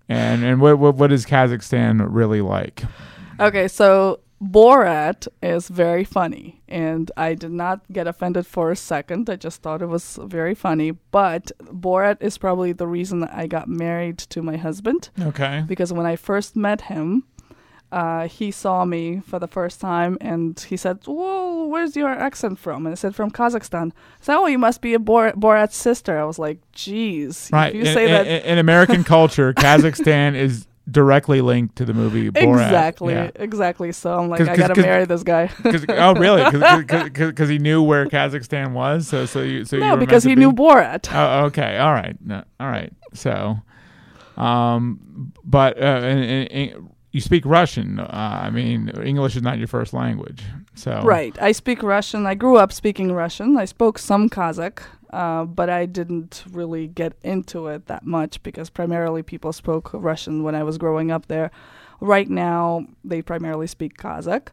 And 0.09 0.44
and 0.44 0.61
what 0.61 0.78
what, 0.78 0.96
what 0.96 1.11
is 1.12 1.24
Kazakhstan 1.24 2.07
really 2.09 2.42
like? 2.42 2.83
Okay, 3.40 3.68
so 3.68 4.20
Borat 4.42 5.27
is 5.42 5.68
very 5.68 6.05
funny, 6.05 6.61
and 6.68 7.11
I 7.16 7.35
did 7.35 7.53
not 7.53 7.81
get 7.92 8.07
offended 8.07 8.47
for 8.47 8.70
a 8.70 8.77
second. 8.77 9.31
I 9.31 9.37
just 9.37 9.62
thought 9.62 9.81
it 9.83 9.87
was 9.87 10.18
very 10.23 10.55
funny. 10.55 10.90
But 11.11 11.53
Borat 11.62 12.18
is 12.20 12.37
probably 12.38 12.73
the 12.73 12.87
reason 12.87 13.20
that 13.20 13.33
I 13.33 13.47
got 13.47 13.68
married 13.68 14.18
to 14.18 14.42
my 14.42 14.57
husband. 14.57 15.09
Okay. 15.20 15.64
because 15.66 15.92
when 15.92 16.07
I 16.07 16.16
first 16.16 16.57
met 16.57 16.83
him, 16.83 17.25
uh, 17.92 18.27
he 18.27 18.51
saw 18.51 18.85
me 18.85 19.20
for 19.20 19.38
the 19.38 19.47
first 19.47 19.81
time 19.81 20.18
and 20.20 20.59
he 20.68 20.77
said, 20.77 20.99
"Whoa, 21.07 21.66
where's 21.66 21.94
your 21.94 22.11
accent 22.11 22.59
from?" 22.59 22.87
And 22.87 22.92
I 22.92 22.97
said, 22.97 23.14
"From 23.14 23.31
Kazakhstan." 23.31 23.92
I 23.92 23.94
said, 24.20 24.37
"Oh, 24.37 24.47
you 24.47 24.59
must 24.59 24.81
be 24.81 24.94
a 24.94 24.99
Bor- 24.99 25.33
Borat's 25.33 25.77
sister." 25.77 26.18
I 26.18 26.25
was 26.25 26.38
like, 26.38 26.59
"Jeez, 26.75 27.53
Right. 27.53 27.68
if 27.68 27.75
you 27.77 27.81
in, 27.88 27.94
say 27.94 28.05
in- 28.05 28.11
that." 28.11 28.51
in 28.51 28.59
American 28.59 29.05
culture, 29.05 29.53
Kazakhstan 29.64 30.35
is 30.35 30.66
directly 30.90 31.40
linked 31.40 31.77
to 31.77 31.85
the 31.85 31.94
movie 31.94 32.31
Borat. 32.31 32.64
Exactly, 32.64 33.14
Yeah. 33.14 33.31
exactly. 33.37 33.90
So 33.92 34.18
I'm 34.18 34.29
like, 34.29 34.38
'Cause- 34.40 34.49
I 34.49 34.57
gotta 34.57 34.75
'cause- 34.75 34.85
marry 34.85 35.05
this 35.07 35.23
guy. 35.23 35.47
Cause, 35.62 35.85
oh, 35.88 36.14
really? 36.14 36.44
Because 37.14 37.49
he 37.49 37.59
knew 37.59 37.83
where 37.83 38.07
Kazakhstan 38.07 38.73
was. 38.73 39.09
So 39.09 39.25
so 39.27 39.40
you 39.40 39.64
so 39.64 39.79
no, 39.79 39.92
were 39.92 39.97
because 39.97 40.25
he 40.25 40.35
to 40.35 40.40
knew 40.40 40.53
Borat. 40.53 41.09
Oh, 41.12 41.47
okay. 41.47 41.79
All 41.79 41.92
right. 41.94 42.16
No, 42.25 42.44
all 42.61 42.68
right. 42.68 42.92
So, 43.14 43.57
um, 44.37 45.33
but 45.44 45.79
uh, 45.79 45.81
and, 46.03 46.20
and, 46.25 46.53
and 46.53 46.88
you 47.12 47.20
speak 47.20 47.44
Russian. 47.47 48.01
Uh, 48.01 48.40
I 48.42 48.51
mean, 48.51 48.88
English 49.03 49.37
is 49.37 49.42
not 49.42 49.59
your 49.59 49.68
first 49.68 49.92
language. 49.94 50.42
So 50.75 51.01
Right. 51.05 51.37
I 51.40 51.53
speak 51.53 51.83
Russian. 51.83 52.27
I 52.27 52.35
grew 52.35 52.57
up 52.57 52.73
speaking 52.73 53.12
Russian. 53.12 53.57
I 53.57 53.64
spoke 53.64 53.99
some 53.99 54.29
Kazakh, 54.29 54.81
uh, 55.14 55.44
but 55.44 55.70
I 55.70 55.87
didn't 55.87 56.44
really 56.50 56.88
get 56.88 57.12
into 57.22 57.68
it 57.68 57.87
that 57.87 58.05
much 58.05 58.42
because 58.42 58.68
primarily 58.68 59.22
people 59.22 59.53
spoke 59.53 59.90
Russian 59.92 60.42
when 60.42 60.57
I 60.57 60.64
was 60.64 60.77
growing 60.77 61.12
up 61.12 61.27
there. 61.27 61.53
Right 62.00 62.29
now, 62.29 62.87
they 63.05 63.22
primarily 63.22 63.68
speak 63.68 63.96
Kazakh. 63.96 64.48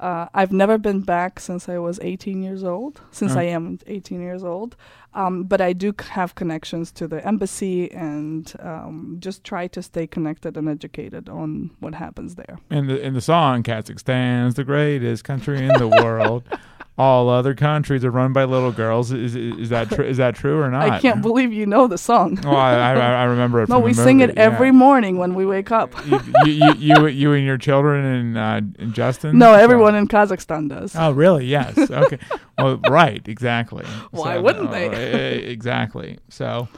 Uh, 0.00 0.26
I've 0.34 0.50
never 0.50 0.78
been 0.78 1.02
back 1.02 1.38
since 1.38 1.68
I 1.68 1.78
was 1.78 2.00
18 2.02 2.42
years 2.42 2.64
old, 2.64 3.02
since. 3.12 3.32
I 3.32 3.42
am 3.42 3.78
18 3.86 4.20
years 4.20 4.42
old. 4.42 4.74
Um, 5.12 5.44
but 5.44 5.60
I 5.60 5.72
do 5.74 5.92
c- 5.92 6.08
have 6.08 6.34
connections 6.34 6.90
to 6.92 7.06
the 7.06 7.24
embassy 7.26 7.92
and 7.92 8.50
um, 8.60 9.16
just 9.20 9.44
try 9.44 9.66
to 9.68 9.82
stay 9.82 10.06
connected 10.06 10.56
and 10.56 10.68
educated 10.68 11.28
on 11.28 11.70
what 11.80 11.94
happens 11.94 12.36
there. 12.36 12.58
In 12.70 12.86
the 12.86 13.00
in 13.00 13.14
the 13.14 13.20
song, 13.20 13.62
Kazakhstan's 13.62 14.54
the 14.54 14.64
greatest 14.64 15.24
country 15.24 15.58
in 15.58 15.74
the 15.78 15.88
world. 15.88 16.44
All 16.98 17.30
other 17.30 17.54
countries 17.54 18.04
are 18.04 18.10
run 18.10 18.34
by 18.34 18.44
little 18.44 18.72
girls. 18.72 19.10
Is 19.10 19.34
is, 19.34 19.56
is 19.58 19.68
that 19.70 19.88
true? 19.88 20.04
Is 20.04 20.18
that 20.18 20.34
true 20.34 20.60
or 20.60 20.70
not? 20.70 20.90
I 20.90 21.00
can't 21.00 21.22
believe 21.22 21.50
you 21.50 21.64
know 21.64 21.86
the 21.86 21.96
song. 21.96 22.38
Well, 22.44 22.54
I, 22.54 22.74
I, 22.74 22.92
I 22.94 23.24
remember 23.24 23.62
it. 23.62 23.70
no, 23.70 23.78
we 23.78 23.94
sing 23.94 24.20
it 24.20 24.36
every 24.36 24.68
yeah. 24.68 24.72
morning 24.72 25.16
when 25.16 25.34
we 25.34 25.46
wake 25.46 25.70
up. 25.72 25.94
you, 26.06 26.20
you, 26.44 26.74
you, 26.74 27.06
you 27.06 27.32
and 27.32 27.46
your 27.46 27.56
children 27.56 28.04
and, 28.04 28.36
uh, 28.36 28.82
and 28.82 28.92
Justin. 28.92 29.38
no, 29.38 29.54
So- 29.54 29.58
everyone 29.58 29.94
in 29.94 30.08
Kazakhstan 30.08 30.68
does. 30.68 30.94
Oh, 30.94 31.12
really? 31.12 31.46
Yes. 31.46 31.78
Okay. 31.78 32.18
well, 32.58 32.78
right. 32.90 33.26
Exactly. 33.26 33.86
Why 34.10 34.34
So, 34.34 34.42
wouldn't 34.42 34.68
uh, 34.68 34.72
they? 34.72 35.38
exactly. 35.44 36.18
So, 36.28 36.68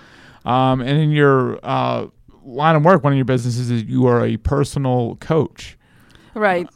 um, 0.44 0.81
and 0.83 0.98
in 1.01 1.11
your 1.11 1.59
uh, 1.64 2.07
line 2.44 2.77
of 2.77 2.85
work, 2.85 3.03
one 3.03 3.12
of 3.12 3.16
your 3.16 3.25
businesses 3.25 3.72
is 3.72 3.83
you 3.85 4.07
are 4.07 4.25
a 4.25 4.37
personal 4.37 5.16
coach. 5.16 5.77
right. 6.35 6.68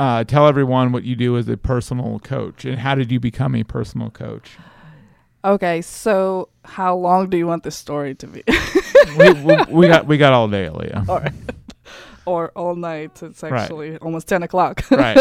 Uh, 0.00 0.24
tell 0.24 0.46
everyone 0.48 0.92
what 0.92 1.04
you 1.04 1.14
do 1.14 1.36
as 1.36 1.46
a 1.46 1.58
personal 1.58 2.18
coach 2.20 2.64
and 2.64 2.78
how 2.78 2.94
did 2.94 3.12
you 3.12 3.20
become 3.20 3.54
a 3.54 3.62
personal 3.62 4.08
coach? 4.08 4.56
Okay, 5.44 5.82
so 5.82 6.48
how 6.64 6.96
long 6.96 7.28
do 7.28 7.36
you 7.36 7.46
want 7.46 7.64
this 7.64 7.76
story 7.76 8.14
to 8.14 8.26
be? 8.26 8.42
we, 9.18 9.32
we, 9.32 9.56
we 9.68 9.88
got 9.88 10.06
we 10.06 10.16
got 10.16 10.32
all 10.32 10.48
day, 10.48 10.64
Aliya. 10.72 11.06
all 11.06 11.20
right. 11.20 11.32
or 12.24 12.50
all 12.56 12.76
night. 12.76 13.22
It's 13.22 13.42
Right. 13.42 13.52
actually 13.52 13.98
almost 13.98 14.26
10 14.26 14.42
o'clock. 14.42 14.82
Right. 14.90 15.18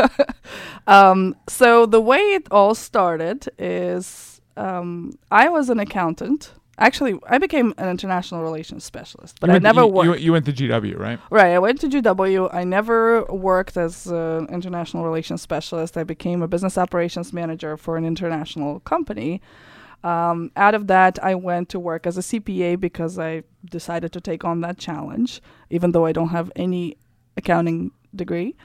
um, 0.88 1.36
so 1.50 1.86
the 1.86 2.00
way 2.00 2.20
it 2.20 2.48
all 2.50 2.74
started 2.74 3.50
is 3.58 4.40
um, 4.56 5.12
I 5.30 5.50
was 5.50 5.70
an 5.70 5.80
accountant. 5.80 6.54
Actually, 6.80 7.20
I 7.28 7.38
became 7.38 7.74
an 7.78 7.90
international 7.90 8.42
relations 8.42 8.86
specialist, 8.86 9.38
but 9.42 9.50
You 9.50 9.58
I 9.58 9.60
never 9.60 9.82
you, 9.82 9.88
worked. 9.88 10.20
You, 10.20 10.26
you 10.26 10.32
went 10.32 10.46
to 10.46 10.54
GW, 10.54 10.98
right? 10.98 11.20
Right, 11.30 11.54
I 11.54 11.60
went 11.60 11.82
to 11.82 11.90
GW. 11.90 12.54
I 12.54 12.64
never 12.64 13.26
worked 13.26 13.76
as 13.76 14.08
an 14.08 14.48
international 14.48 15.04
relations 15.04 15.42
specialist. 15.42 15.98
I 15.98 16.06
became 16.06 16.42
a 16.42 16.48
business 16.48 16.78
operations 16.78 17.34
manager 17.34 17.76
for 17.76 17.98
an 17.98 18.06
international 18.06 18.80
company. 18.80 19.42
Um, 20.06 20.52
out 20.56 20.74
of 20.74 20.88
that, 20.88 21.22
I 21.22 21.36
went 21.36 21.68
to 21.70 21.80
work 21.80 22.08
as 22.08 22.18
a 22.18 22.22
CPA 22.22 22.80
because 22.80 23.20
I 23.20 23.44
decided 23.70 24.14
to 24.14 24.22
take 24.22 24.46
on 24.46 24.62
that 24.62 24.78
challenge, 24.78 25.42
even 25.70 25.92
though 25.92 26.06
I 26.06 26.14
don't 26.14 26.30
have 26.30 26.50
any 26.56 26.96
accounting 27.36 27.92
degree. 28.16 28.56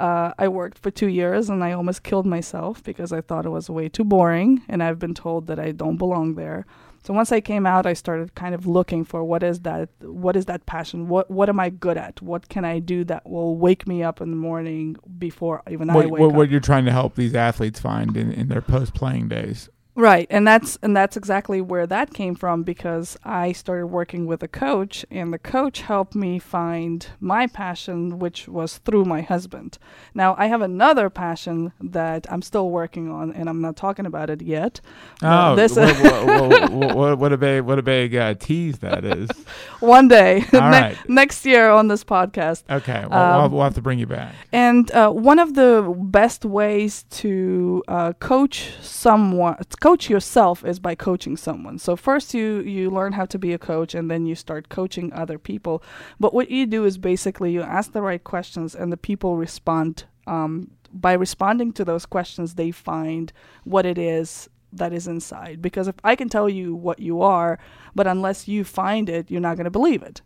Uh, 0.00 0.32
I 0.38 0.48
worked 0.48 0.78
for 0.78 0.90
two 0.90 1.08
years 1.08 1.50
and 1.50 1.62
I 1.62 1.72
almost 1.72 2.02
killed 2.02 2.26
myself 2.26 2.82
because 2.82 3.12
I 3.12 3.20
thought 3.20 3.46
it 3.46 3.50
was 3.50 3.70
way 3.70 3.88
too 3.88 4.02
boring, 4.02 4.62
and 4.68 4.82
I've 4.82 4.98
been 4.98 5.14
told 5.14 5.46
that 5.46 5.60
I 5.60 5.70
don't 5.70 5.98
belong 5.98 6.34
there. 6.34 6.66
So 7.02 7.14
once 7.14 7.32
I 7.32 7.40
came 7.40 7.64
out, 7.66 7.86
I 7.86 7.94
started 7.94 8.34
kind 8.34 8.54
of 8.54 8.66
looking 8.66 9.04
for 9.04 9.24
what 9.24 9.42
is 9.42 9.60
that 9.60 9.88
what 10.00 10.36
is 10.36 10.44
that 10.46 10.66
passion? 10.66 11.08
What 11.08 11.30
what 11.30 11.48
am 11.48 11.58
I 11.58 11.70
good 11.70 11.96
at? 11.96 12.20
What 12.20 12.48
can 12.48 12.64
I 12.64 12.78
do 12.78 13.04
that 13.04 13.28
will 13.28 13.56
wake 13.56 13.88
me 13.88 14.02
up 14.02 14.20
in 14.20 14.30
the 14.30 14.36
morning 14.36 14.96
before 15.18 15.62
even 15.70 15.88
I 15.88 15.94
What, 15.94 16.10
wake 16.10 16.20
what, 16.20 16.30
up? 16.30 16.36
what 16.36 16.50
you're 16.50 16.60
trying 16.60 16.84
to 16.84 16.92
help 16.92 17.14
these 17.14 17.34
athletes 17.34 17.80
find 17.80 18.16
in, 18.16 18.30
in 18.32 18.48
their 18.48 18.60
post 18.60 18.94
playing 18.94 19.28
days. 19.28 19.68
Right, 19.96 20.28
and 20.30 20.46
that's 20.46 20.78
and 20.82 20.96
that's 20.96 21.16
exactly 21.16 21.60
where 21.60 21.86
that 21.86 22.14
came 22.14 22.36
from 22.36 22.62
because 22.62 23.18
I 23.24 23.50
started 23.52 23.88
working 23.88 24.24
with 24.24 24.42
a 24.42 24.48
coach, 24.48 25.04
and 25.10 25.32
the 25.32 25.38
coach 25.38 25.80
helped 25.80 26.14
me 26.14 26.38
find 26.38 27.06
my 27.18 27.48
passion, 27.48 28.20
which 28.20 28.46
was 28.46 28.78
through 28.78 29.04
my 29.04 29.20
husband. 29.20 29.78
Now 30.14 30.36
I 30.38 30.46
have 30.46 30.62
another 30.62 31.10
passion 31.10 31.72
that 31.80 32.26
I'm 32.30 32.40
still 32.40 32.70
working 32.70 33.10
on, 33.10 33.32
and 33.32 33.48
I'm 33.48 33.60
not 33.60 33.76
talking 33.76 34.06
about 34.06 34.30
it 34.30 34.42
yet. 34.42 34.80
Oh, 35.22 35.56
this 35.60 35.74
what, 35.74 35.96
what, 36.00 36.70
what, 36.70 37.18
what, 37.18 37.32
a 37.32 37.36
big 37.36 37.62
what 37.62 37.78
a 37.78 37.82
big 37.82 38.14
uh, 38.14 38.34
tease 38.34 38.78
that 38.78 39.04
is. 39.04 39.28
one 39.80 40.06
day, 40.06 40.44
ne- 40.52 40.58
right. 40.60 40.96
next 41.08 41.44
year 41.44 41.68
on 41.68 41.88
this 41.88 42.04
podcast. 42.04 42.62
Okay, 42.70 43.04
well, 43.06 43.10
we'll, 43.10 43.18
have, 43.18 43.40
Um, 43.40 43.52
we'll 43.52 43.64
have 43.64 43.74
to 43.74 43.82
bring 43.82 43.98
you 43.98 44.06
back. 44.06 44.34
And 44.52 44.90
uh, 44.92 45.10
one 45.10 45.40
of 45.40 45.54
the 45.54 45.92
best 45.98 46.44
ways 46.44 47.04
to 47.10 47.82
uh, 47.88 48.12
coach 48.14 48.70
someone, 48.82 49.56
coach 49.80 50.08
yourself, 50.10 50.64
is 50.64 50.78
by 50.78 50.94
coaching 50.94 51.36
someone. 51.36 51.78
So 51.78 51.96
first 51.96 52.34
you 52.34 52.60
you 52.60 52.90
learn 52.90 53.12
how 53.12 53.26
to 53.26 53.38
be 53.38 53.52
a 53.52 53.58
coach, 53.58 53.94
and 53.94 54.10
then 54.10 54.26
you 54.26 54.34
start 54.34 54.68
coaching 54.68 55.12
other 55.12 55.38
people. 55.38 55.82
But 56.18 56.34
what 56.34 56.50
you 56.50 56.66
do 56.66 56.84
is 56.84 56.98
basically 56.98 57.52
you 57.52 57.62
ask 57.62 57.92
the 57.92 58.02
right 58.02 58.22
questions, 58.22 58.74
and 58.74 58.92
the 58.92 58.96
people 58.96 59.36
respond. 59.36 60.04
Um, 60.26 60.70
by 60.92 61.12
responding 61.12 61.72
to 61.74 61.84
those 61.84 62.04
questions, 62.06 62.54
they 62.54 62.70
find 62.70 63.32
what 63.64 63.86
it 63.86 63.96
is 63.98 64.48
that 64.72 64.92
is 64.92 65.06
inside. 65.08 65.62
Because 65.62 65.88
if 65.88 65.94
I 66.04 66.16
can 66.16 66.28
tell 66.28 66.48
you 66.48 66.74
what 66.74 66.98
you 66.98 67.22
are, 67.22 67.58
but 67.94 68.06
unless 68.06 68.48
you 68.48 68.64
find 68.64 69.08
it, 69.08 69.30
you're 69.30 69.40
not 69.40 69.56
going 69.56 69.64
to 69.64 69.70
believe 69.70 70.02
it 70.02 70.22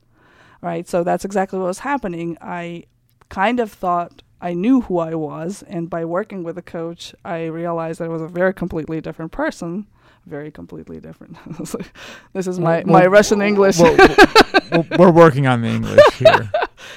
right? 0.64 0.88
So 0.88 1.04
that's 1.04 1.24
exactly 1.24 1.58
what 1.58 1.66
was 1.66 1.80
happening. 1.80 2.38
I 2.40 2.84
kind 3.28 3.60
of 3.60 3.70
thought 3.70 4.22
I 4.44 4.52
knew 4.52 4.82
who 4.82 4.98
I 4.98 5.14
was, 5.14 5.64
and 5.66 5.88
by 5.88 6.04
working 6.04 6.44
with 6.44 6.58
a 6.58 6.62
coach, 6.62 7.14
I 7.24 7.46
realized 7.46 8.02
I 8.02 8.08
was 8.08 8.20
a 8.20 8.28
very 8.28 8.52
completely 8.52 9.00
different 9.00 9.32
person. 9.32 9.86
Very 10.26 10.50
completely 10.50 11.00
different. 11.00 11.38
This 12.34 12.46
is 12.46 12.58
my, 12.60 12.76
Well, 12.82 12.86
my 12.86 13.00
well, 13.02 13.10
Russian 13.10 13.40
English. 13.40 13.78
We're, 13.78 13.96
we're- 13.96 14.88
we're 14.98 15.10
working 15.10 15.46
on 15.46 15.62
the 15.62 15.68
English 15.68 16.04
here. 16.18 16.50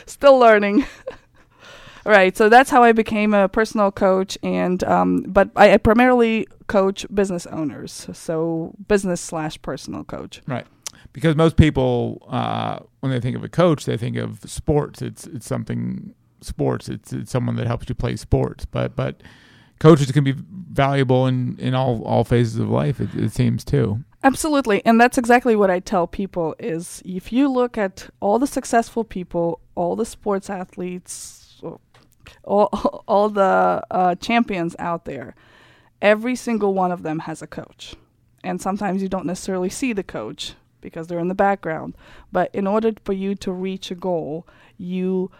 Still 0.05 0.37
learning. 0.37 0.85
right. 2.05 2.35
So 2.35 2.49
that's 2.49 2.69
how 2.69 2.83
I 2.83 2.91
became 2.91 3.33
a 3.33 3.47
personal 3.47 3.91
coach, 3.93 4.37
and 4.43 4.83
um, 4.83 5.23
but 5.27 5.49
I, 5.55 5.73
I 5.73 5.77
primarily 5.77 6.47
coach 6.67 7.05
business 7.13 7.45
owners. 7.47 8.07
So 8.11 8.73
business 8.89 9.21
slash 9.21 9.61
personal 9.61 10.03
coach. 10.03 10.41
Right 10.47 10.67
because 11.13 11.35
most 11.35 11.55
people 11.55 12.21
uh, 12.29 12.79
when 12.99 13.11
they 13.11 13.19
think 13.19 13.35
of 13.35 13.43
a 13.43 13.49
coach 13.49 13.85
they 13.85 13.97
think 13.97 14.17
of 14.17 14.39
sports 14.45 15.01
it's 15.01 15.25
it's 15.27 15.47
something 15.47 16.13
sports 16.41 16.89
it's 16.89 17.13
it's 17.13 17.31
someone 17.31 17.55
that 17.55 17.67
helps 17.67 17.87
you 17.89 17.95
play 17.95 18.15
sports 18.15 18.65
but 18.65 18.95
but 18.95 19.21
coaches 19.79 20.11
can 20.11 20.23
be 20.23 20.35
valuable 20.71 21.27
in 21.27 21.57
in 21.59 21.73
all 21.73 22.01
all 22.03 22.23
phases 22.23 22.57
of 22.57 22.69
life 22.69 22.99
it, 22.99 23.13
it 23.15 23.31
seems 23.31 23.63
too 23.63 24.03
Absolutely. 24.23 24.83
And 24.85 24.99
that's 24.99 25.17
exactly 25.17 25.55
what 25.55 25.69
I 25.69 25.79
tell 25.79 26.07
people 26.07 26.55
is 26.59 27.01
if 27.05 27.31
you 27.31 27.47
look 27.47 27.77
at 27.77 28.09
all 28.19 28.39
the 28.39 28.47
successful 28.47 29.03
people, 29.03 29.61
all 29.75 29.95
the 29.95 30.05
sports 30.05 30.49
athletes, 30.49 31.61
all, 32.43 33.03
all 33.07 33.29
the 33.29 33.81
uh, 33.91 34.15
champions 34.15 34.75
out 34.79 35.05
there, 35.05 35.35
every 36.01 36.35
single 36.35 36.73
one 36.73 36.91
of 36.91 37.03
them 37.03 37.19
has 37.19 37.41
a 37.41 37.47
coach. 37.47 37.95
And 38.43 38.61
sometimes 38.61 39.01
you 39.01 39.09
don't 39.09 39.25
necessarily 39.25 39.69
see 39.69 39.93
the 39.93 40.03
coach 40.03 40.55
because 40.81 41.07
they're 41.07 41.19
in 41.19 41.27
the 41.27 41.35
background. 41.35 41.95
But 42.31 42.53
in 42.53 42.67
order 42.67 42.91
for 43.03 43.13
you 43.13 43.35
to 43.35 43.51
reach 43.51 43.91
a 43.91 43.95
goal, 43.95 44.47
you 44.77 45.31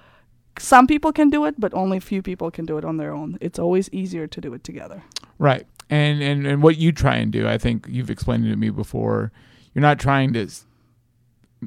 some 0.60 0.88
people 0.88 1.12
can 1.12 1.30
do 1.30 1.46
it, 1.46 1.56
but 1.60 1.74
only 1.74 2.00
few 2.00 2.22
people 2.22 2.52
can 2.52 2.66
do 2.66 2.78
it 2.78 2.86
on 2.86 2.98
their 2.98 3.14
own. 3.14 3.38
It's 3.42 3.60
always 3.60 3.90
easier 3.92 4.28
to 4.28 4.42
do 4.42 4.54
it 4.54 4.64
together. 4.64 5.04
right 5.40 5.66
and 5.90 6.22
and 6.22 6.46
and 6.46 6.62
what 6.64 6.78
you 6.78 6.92
try 6.92 7.16
and 7.16 7.32
do 7.32 7.48
i 7.48 7.58
think 7.58 7.86
you've 7.90 8.10
explained 8.10 8.46
it 8.46 8.50
to 8.50 8.58
me 8.58 8.70
before 8.70 9.32
you're 9.74 9.82
not 9.82 9.98
trying 10.00 10.34
to 10.34 10.46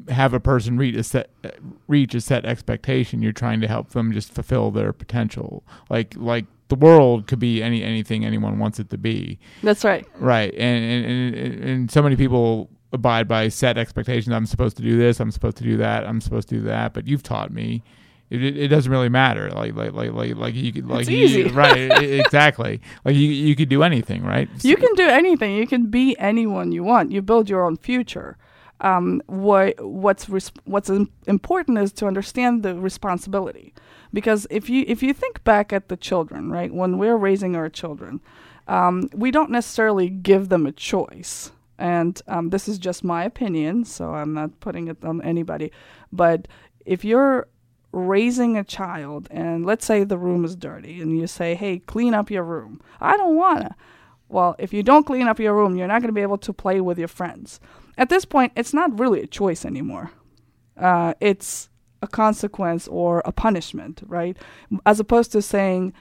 have 0.09 0.35
a 0.35 0.41
person 0.41 0.77
reach 0.77 0.95
a 0.97 1.03
set 1.03 1.31
uh, 1.45 1.49
reach 1.89 2.15
a 2.15 2.21
set 2.21 2.45
expectation 2.45 3.23
you're 3.23 3.33
trying 3.33 3.61
to 3.61 3.67
help 3.69 3.91
them 3.91 4.13
just 4.13 4.31
fulfill 4.33 4.71
their 4.71 4.93
potential 4.93 5.63
like 5.89 6.15
like 6.17 6.45
the 6.69 6.77
world 6.77 7.27
could 7.27 7.39
be 7.39 7.63
any 7.63 7.83
anything 7.83 8.25
anyone 8.25 8.59
wants 8.59 8.79
it 8.79 8.91
to 8.91 8.99
be 8.99 9.39
That's 9.63 9.85
right. 9.85 10.07
Right, 10.19 10.53
and 10.55 10.85
and, 10.85 11.35
and 11.35 11.65
and 11.65 11.91
so 11.91 12.01
many 12.03 12.17
people 12.17 12.71
abide 12.93 13.27
by 13.29 13.49
set 13.49 13.77
expectations. 13.79 14.33
I'm 14.35 14.47
supposed 14.47 14.77
to 14.77 14.83
do 14.83 14.97
this. 14.97 15.21
I'm 15.21 15.31
supposed 15.31 15.57
to 15.59 15.65
do 15.65 15.77
that. 15.79 16.07
I'm 16.07 16.21
supposed 16.21 16.49
to 16.51 16.57
do 16.57 16.63
that. 16.63 16.93
But 16.95 17.07
you've 17.07 17.23
taught 17.23 17.53
me, 17.53 17.83
it, 18.31 18.43
it, 18.43 18.57
it 18.57 18.69
doesn't 18.69 18.91
really 18.91 19.09
matter. 19.09 19.51
Like 19.51 19.75
like 19.75 19.93
like 19.93 20.13
like 20.13 20.35
like 20.37 20.55
you 20.55 20.73
could 20.73 20.87
like 20.89 21.09
It's 21.09 21.33
you- 21.33 21.49
right? 21.49 21.91
exactly. 22.03 22.81
Like 23.05 23.15
you 23.17 23.29
you 23.29 23.55
could 23.57 23.69
do 23.69 23.83
anything, 23.83 24.23
right? 24.25 24.49
You 24.63 24.77
can 24.77 24.95
do 24.95 25.07
anything. 25.07 25.55
You 25.57 25.67
can 25.67 25.91
be 25.91 26.17
anyone 26.19 26.73
you 26.73 26.85
want. 26.85 27.11
You 27.13 27.23
build 27.23 27.49
your 27.51 27.65
own 27.65 27.77
future. 27.77 28.37
Um, 28.83 29.21
what 29.27 29.75
what's 29.85 30.29
res- 30.31 30.53
what's 30.65 30.89
im- 30.89 31.11
important 31.27 31.77
is 31.79 31.93
to 31.95 32.07
understand 32.07 32.63
the 32.63 32.75
responsibility, 32.75 33.75
because 34.13 34.47
if 34.51 34.71
you 34.71 34.85
if 34.89 35.03
you 35.03 35.13
think 35.13 35.45
back 35.45 35.71
at 35.73 35.89
the 35.89 35.97
children, 35.99 36.51
right, 36.51 36.73
when 36.73 36.97
we're 36.97 37.17
raising 37.19 37.57
our 37.57 37.69
children, 37.69 38.21
um, 38.69 39.11
we 39.13 39.31
don't 39.31 39.51
necessarily 39.51 40.09
give 40.09 40.49
them 40.49 40.65
a 40.67 40.73
choice. 40.73 41.53
And 41.79 42.21
um, 42.27 42.51
this 42.51 42.69
is 42.69 42.79
just 42.79 43.05
my 43.05 43.23
opinion, 43.25 43.85
so 43.85 44.15
I'm 44.15 44.33
not 44.35 44.61
putting 44.61 44.89
it 44.89 45.05
on 45.05 45.21
anybody. 45.23 45.73
But 46.13 46.49
if 46.87 47.05
you're 47.05 47.49
raising 47.93 48.57
a 48.57 48.65
child 48.65 49.29
and 49.31 49.67
let's 49.67 49.85
say 49.85 50.05
the 50.05 50.19
room 50.19 50.45
is 50.45 50.55
dirty 50.57 51.01
and 51.01 51.19
you 51.19 51.27
say, 51.27 51.55
hey, 51.55 51.79
clean 51.79 52.15
up 52.15 52.31
your 52.31 52.45
room. 52.45 52.81
I 53.01 53.17
don't 53.17 53.37
want 53.37 53.61
to. 53.63 53.75
Well, 54.29 54.55
if 54.59 54.73
you 54.73 54.83
don't 54.83 55.07
clean 55.07 55.27
up 55.27 55.41
your 55.41 55.55
room, 55.55 55.77
you're 55.77 55.89
not 55.89 56.01
going 56.01 56.09
to 56.09 56.15
be 56.15 56.23
able 56.23 56.39
to 56.39 56.53
play 56.53 56.81
with 56.81 56.99
your 56.99 57.09
friends. 57.09 57.59
At 57.99 58.09
this 58.09 58.25
point, 58.25 58.53
it's 58.57 58.73
not 58.73 58.99
really 58.99 59.21
a 59.21 59.27
choice 59.27 59.65
anymore. 59.65 60.13
Uh, 60.77 61.15
it's 61.21 61.69
a 62.01 62.07
consequence 62.07 62.87
or 62.89 63.23
a 63.25 63.33
punishment, 63.33 64.03
right? 64.07 64.37
As 64.87 65.01
opposed 65.01 65.33
to 65.33 65.43
saying, 65.43 65.93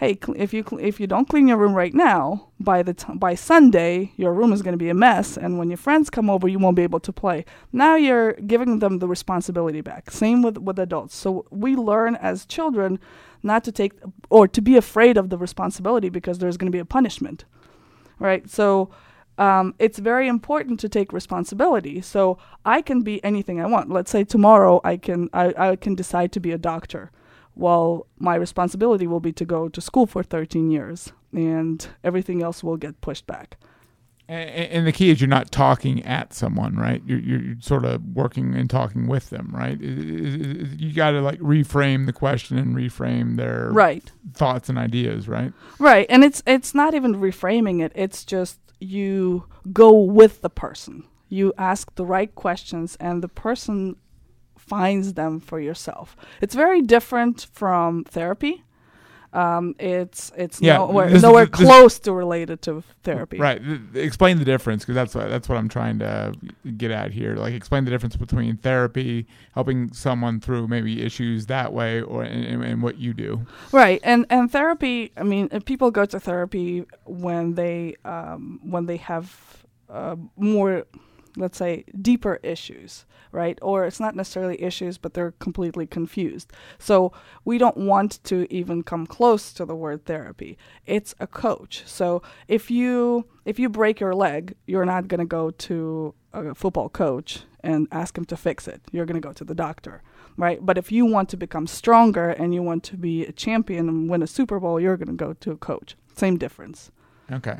hey, 0.00 0.18
cl- 0.24 0.40
if 0.40 0.54
you 0.54 0.64
cl- 0.66 0.82
if 0.82 0.98
you 0.98 1.06
don't 1.06 1.28
clean 1.28 1.46
your 1.46 1.58
room 1.58 1.74
right 1.74 1.92
now, 1.92 2.48
by 2.58 2.82
the 2.82 2.94
t- 2.94 3.14
by 3.14 3.34
Sunday, 3.34 4.12
your 4.16 4.32
room 4.32 4.50
is 4.50 4.62
going 4.62 4.72
to 4.72 4.84
be 4.84 4.88
a 4.88 4.94
mess, 4.94 5.36
and 5.36 5.58
when 5.58 5.68
your 5.68 5.76
friends 5.76 6.08
come 6.08 6.30
over, 6.30 6.48
you 6.48 6.58
won't 6.58 6.74
be 6.74 6.82
able 6.82 7.00
to 7.00 7.12
play. 7.12 7.44
Now 7.70 7.96
you're 7.96 8.32
giving 8.32 8.78
them 8.78 8.98
the 8.98 9.06
responsibility 9.06 9.82
back. 9.82 10.10
Same 10.10 10.40
with 10.40 10.56
with 10.56 10.78
adults. 10.78 11.14
So 11.14 11.44
we 11.50 11.76
learn 11.76 12.16
as 12.16 12.46
children 12.46 12.98
not 13.42 13.62
to 13.64 13.72
take 13.72 13.92
or 14.30 14.48
to 14.48 14.60
be 14.62 14.76
afraid 14.78 15.18
of 15.18 15.28
the 15.28 15.36
responsibility 15.36 16.08
because 16.08 16.38
there's 16.38 16.56
going 16.56 16.72
to 16.72 16.76
be 16.76 16.86
a 16.88 16.92
punishment, 16.98 17.44
right? 18.18 18.48
So. 18.50 18.90
Um, 19.38 19.74
it's 19.78 19.98
very 19.98 20.28
important 20.28 20.80
to 20.80 20.88
take 20.90 21.14
responsibility. 21.14 22.02
So 22.02 22.36
I 22.66 22.82
can 22.82 23.00
be 23.00 23.24
anything 23.24 23.58
I 23.58 23.64
want. 23.64 23.88
Let's 23.88 24.10
say 24.10 24.22
tomorrow 24.22 24.82
I 24.84 24.98
can 24.98 25.30
I, 25.32 25.54
I 25.56 25.76
can 25.76 25.94
decide 25.94 26.30
to 26.32 26.40
be 26.40 26.52
a 26.52 26.58
doctor 26.58 27.10
well, 27.60 28.06
my 28.18 28.34
responsibility 28.34 29.06
will 29.06 29.20
be 29.20 29.32
to 29.32 29.44
go 29.44 29.68
to 29.68 29.80
school 29.80 30.06
for 30.06 30.22
13 30.22 30.70
years, 30.70 31.12
and 31.32 31.86
everything 32.02 32.42
else 32.42 32.64
will 32.64 32.78
get 32.78 33.00
pushed 33.02 33.26
back. 33.26 33.58
And, 34.28 34.86
the 34.86 34.92
key 34.92 35.10
is 35.10 35.20
you're 35.20 35.26
not 35.26 35.50
talking 35.50 36.04
at 36.04 36.32
someone, 36.32 36.76
right? 36.76 37.02
You're, 37.04 37.18
you're 37.18 37.60
sort 37.60 37.84
of 37.84 38.00
working 38.14 38.54
and 38.54 38.70
talking 38.70 39.08
with 39.08 39.30
them, 39.30 39.50
right? 39.52 39.78
You 39.80 40.92
got 40.94 41.10
to 41.10 41.20
like 41.20 41.40
reframe 41.40 42.06
the 42.06 42.12
question 42.12 42.56
and 42.56 42.76
reframe 42.76 43.36
their 43.36 43.70
right 43.72 44.08
thoughts 44.32 44.68
and 44.68 44.78
ideas, 44.78 45.26
right? 45.26 45.52
Right, 45.80 46.06
and 46.08 46.22
it's 46.22 46.44
it's 46.46 46.76
not 46.76 46.94
even 46.94 47.16
reframing 47.16 47.82
it. 47.82 47.90
It's 47.96 48.24
just 48.24 48.60
you 48.78 49.46
go 49.72 49.92
with 49.92 50.42
the 50.42 50.50
person. 50.50 51.02
You 51.28 51.52
ask 51.58 51.92
the 51.96 52.06
right 52.06 52.32
questions, 52.32 52.96
and 53.00 53.24
the 53.24 53.28
person 53.28 53.96
finds 54.70 55.14
them 55.14 55.40
for 55.40 55.58
yourself. 55.60 56.16
It's 56.40 56.54
very 56.54 56.80
different 56.80 57.48
from 57.52 58.04
therapy. 58.04 58.62
Um, 59.32 59.76
it's 59.78 60.32
it's 60.36 60.60
yeah, 60.60 60.78
nowhere, 60.78 61.08
nowhere 61.08 61.44
is, 61.44 61.50
close 61.50 62.00
to 62.00 62.12
related 62.12 62.62
to 62.62 62.82
therapy. 63.04 63.38
Right. 63.38 63.62
Explain 63.94 64.38
the 64.38 64.44
difference 64.44 64.82
because 64.82 64.96
that's 64.96 65.14
what, 65.14 65.30
that's 65.30 65.48
what 65.48 65.56
I'm 65.56 65.68
trying 65.68 66.00
to 66.00 66.34
get 66.76 66.90
at 66.90 67.12
here. 67.12 67.36
Like 67.36 67.54
explain 67.54 67.84
the 67.84 67.92
difference 67.92 68.16
between 68.16 68.56
therapy, 68.56 69.28
helping 69.54 69.92
someone 69.92 70.40
through 70.40 70.66
maybe 70.66 71.02
issues 71.02 71.46
that 71.46 71.72
way, 71.72 72.02
or 72.02 72.24
and, 72.24 72.64
and 72.64 72.82
what 72.82 72.98
you 72.98 73.14
do. 73.14 73.46
Right. 73.70 74.00
And 74.02 74.26
and 74.30 74.50
therapy. 74.50 75.12
I 75.16 75.22
mean, 75.22 75.48
people 75.60 75.92
go 75.92 76.04
to 76.06 76.18
therapy 76.18 76.84
when 77.04 77.54
they 77.54 77.94
um, 78.04 78.58
when 78.64 78.86
they 78.86 78.96
have 78.96 79.26
uh, 79.88 80.16
more 80.36 80.86
let's 81.36 81.58
say, 81.58 81.84
deeper 82.00 82.40
issues, 82.42 83.04
right? 83.32 83.58
Or 83.62 83.84
it's 83.84 84.00
not 84.00 84.16
necessarily 84.16 84.60
issues, 84.62 84.98
but 84.98 85.14
they're 85.14 85.32
completely 85.32 85.86
confused. 85.86 86.52
So 86.78 87.12
we 87.44 87.58
don't 87.58 87.76
want 87.76 88.22
to 88.24 88.52
even 88.52 88.82
come 88.82 89.06
close 89.06 89.52
to 89.54 89.64
the 89.64 89.76
word 89.76 90.04
therapy. 90.04 90.58
It's 90.86 91.14
a 91.20 91.26
coach. 91.26 91.82
So 91.86 92.22
if 92.48 92.70
you 92.70 93.26
if 93.44 93.58
you 93.58 93.68
break 93.68 94.00
your 94.00 94.14
leg, 94.14 94.54
you're 94.66 94.84
not 94.84 95.08
going 95.08 95.20
to 95.20 95.26
go 95.26 95.50
to 95.50 96.14
a 96.32 96.54
football 96.54 96.88
coach 96.88 97.42
and 97.62 97.88
ask 97.90 98.16
him 98.16 98.24
to 98.26 98.36
fix 98.36 98.68
it. 98.68 98.80
You're 98.92 99.06
going 99.06 99.20
to 99.20 99.26
go 99.26 99.32
to 99.32 99.44
the 99.44 99.54
doctor, 99.54 100.02
right? 100.36 100.64
But 100.64 100.78
if 100.78 100.92
you 100.92 101.04
want 101.06 101.28
to 101.30 101.36
become 101.36 101.66
stronger 101.66 102.30
and 102.30 102.54
you 102.54 102.62
want 102.62 102.84
to 102.84 102.96
be 102.96 103.24
a 103.26 103.32
champion 103.32 103.88
and 103.88 104.08
win 104.08 104.22
a 104.22 104.26
Super 104.26 104.60
Bowl, 104.60 104.80
you're 104.80 104.96
going 104.96 105.08
to 105.08 105.14
go 105.14 105.32
to 105.34 105.50
a 105.52 105.56
coach. 105.56 105.96
Same 106.14 106.36
difference. 106.36 106.90
Okay. 107.30 107.58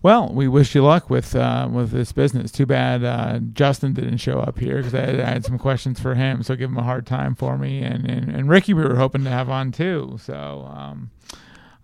Well, 0.00 0.32
we 0.32 0.46
wish 0.46 0.76
you 0.76 0.84
luck 0.84 1.10
with 1.10 1.34
uh, 1.34 1.68
with 1.70 1.90
this 1.90 2.12
business. 2.12 2.52
Too 2.52 2.66
bad 2.66 3.02
uh, 3.02 3.40
Justin 3.52 3.94
didn't 3.94 4.18
show 4.18 4.38
up 4.38 4.58
here 4.58 4.76
because 4.76 4.94
I, 4.94 5.02
I, 5.02 5.28
had 5.28 5.44
some 5.44 5.58
questions 5.58 5.98
for 5.98 6.14
him. 6.14 6.44
So 6.44 6.54
give 6.54 6.70
him 6.70 6.78
a 6.78 6.84
hard 6.84 7.04
time 7.04 7.34
for 7.34 7.58
me, 7.58 7.82
and 7.82 8.08
and, 8.08 8.28
and 8.28 8.48
Ricky 8.48 8.74
we 8.74 8.84
were 8.84 8.94
hoping 8.94 9.24
to 9.24 9.30
have 9.30 9.50
on 9.50 9.72
too. 9.72 10.16
So 10.22 10.70
um, 10.72 11.10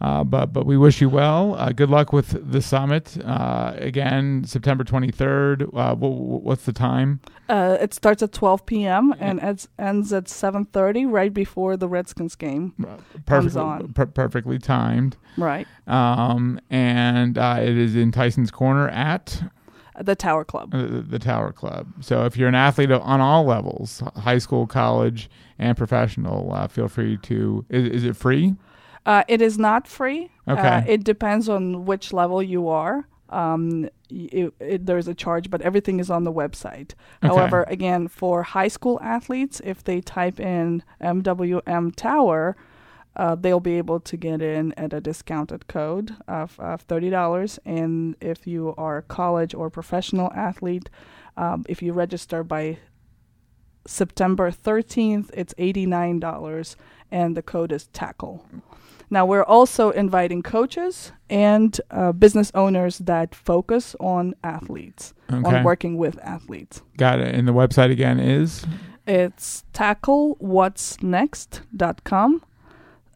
uh, 0.00 0.24
but 0.24 0.52
but 0.52 0.66
we 0.66 0.76
wish 0.76 1.00
you 1.00 1.09
well. 1.09 1.54
Uh, 1.54 1.70
good 1.70 1.88
luck 1.88 2.12
with 2.12 2.50
the 2.50 2.61
summit. 2.61 3.16
Uh, 3.24 3.74
again, 3.76 4.44
September 4.44 4.85
23rd. 4.85 5.70
Uh, 5.74 5.94
what's 5.94 6.64
the 6.64 6.72
time? 6.72 7.20
Uh, 7.48 7.76
it 7.80 7.94
starts 7.94 8.22
at 8.22 8.33
12 8.33 8.66
p.m. 8.66 9.14
and 9.20 9.40
ends, 9.40 9.68
ends 9.78 10.12
at 10.12 10.24
7:30, 10.24 11.11
right 11.11 11.33
before 11.33 11.76
the 11.76 11.88
Redskins 11.88 12.35
game 12.35 12.74
perfectly, 13.24 13.61
on. 13.61 13.92
Per- 13.92 14.07
perfectly 14.07 14.59
timed. 14.59 15.16
Right. 15.37 15.66
Um, 15.87 16.61
and 16.70 17.38
uh, 17.38 17.59
it 17.61 17.76
is 17.76 17.94
in 17.94 18.11
Tyson's 18.12 18.50
Corner 18.50 18.88
at 18.88 19.42
the 20.00 20.16
Tower 20.16 20.44
Club. 20.44 20.72
The, 20.72 21.04
the, 21.09 21.18
Tower 21.20 21.52
Club. 21.52 21.87
So 22.00 22.24
if 22.24 22.37
you're 22.37 22.48
an 22.48 22.57
athlete 22.57 22.90
on 22.90 23.20
all 23.20 23.44
levels, 23.44 24.02
high 24.16 24.38
school, 24.38 24.66
college, 24.66 25.30
and 25.59 25.76
professional, 25.76 26.66
feel 26.68 26.88
free 26.88 27.16
to. 27.18 27.64
Is, 27.68 27.88
is 27.88 28.04
it 28.04 28.16
free? 28.16 28.57
Uh, 29.06 29.22
it 29.28 29.42
is 29.42 29.58
not 29.58 29.86
free. 29.86 30.30
Okay. 30.48 30.60
Uh, 30.60 30.82
it 30.86 31.04
depends 31.04 31.48
on 31.48 31.84
which 31.84 32.12
level 32.12 32.42
you 32.42 32.68
are. 32.68 33.06
Um, 33.30 33.88
it, 34.08 34.54
it, 34.60 34.86
there's 34.86 35.08
a 35.08 35.14
charge, 35.14 35.50
but 35.50 35.60
everything 35.62 35.98
is 35.98 36.10
on 36.10 36.24
the 36.24 36.32
website. 36.32 36.92
Okay. 37.22 37.28
However, 37.28 37.64
again, 37.68 38.08
for 38.08 38.42
high 38.42 38.68
school 38.68 38.98
athletes, 39.02 39.60
if 39.64 39.82
they 39.82 40.00
type 40.00 40.38
in 40.38 40.82
MWM 41.02 41.94
Tower, 41.96 42.56
uh, 43.16 43.34
they'll 43.34 43.60
be 43.60 43.78
able 43.78 44.00
to 44.00 44.16
get 44.16 44.42
in 44.42 44.72
at 44.72 44.92
a 44.92 45.00
discounted 45.00 45.66
code 45.68 46.16
of, 46.26 46.58
of 46.58 46.86
$30. 46.86 47.58
And 47.64 48.16
if 48.20 48.46
you 48.46 48.74
are 48.76 48.98
a 48.98 49.02
college 49.02 49.54
or 49.54 49.70
professional 49.70 50.32
athlete, 50.32 50.90
um, 51.36 51.64
if 51.68 51.82
you 51.82 51.92
register 51.92 52.42
by 52.42 52.78
September 53.86 54.50
13th, 54.50 55.30
it's 55.34 55.54
$89, 55.54 56.76
and 57.10 57.36
the 57.36 57.42
code 57.42 57.72
is 57.72 57.86
TACKLE. 57.88 58.44
Now, 59.10 59.26
we're 59.26 59.44
also 59.44 59.90
inviting 59.90 60.42
coaches 60.42 61.12
and 61.28 61.78
uh, 61.90 62.12
business 62.12 62.50
owners 62.54 62.98
that 62.98 63.34
focus 63.34 63.96
on 64.00 64.34
athletes, 64.42 65.12
okay. 65.32 65.56
on 65.56 65.64
working 65.64 65.96
with 65.96 66.18
athletes. 66.22 66.82
Got 66.96 67.20
it. 67.20 67.34
And 67.34 67.46
the 67.46 67.52
website 67.52 67.90
again 67.90 68.20
is? 68.20 68.64
It's 69.06 69.64
tacklewhatsnext.com. 69.72 72.42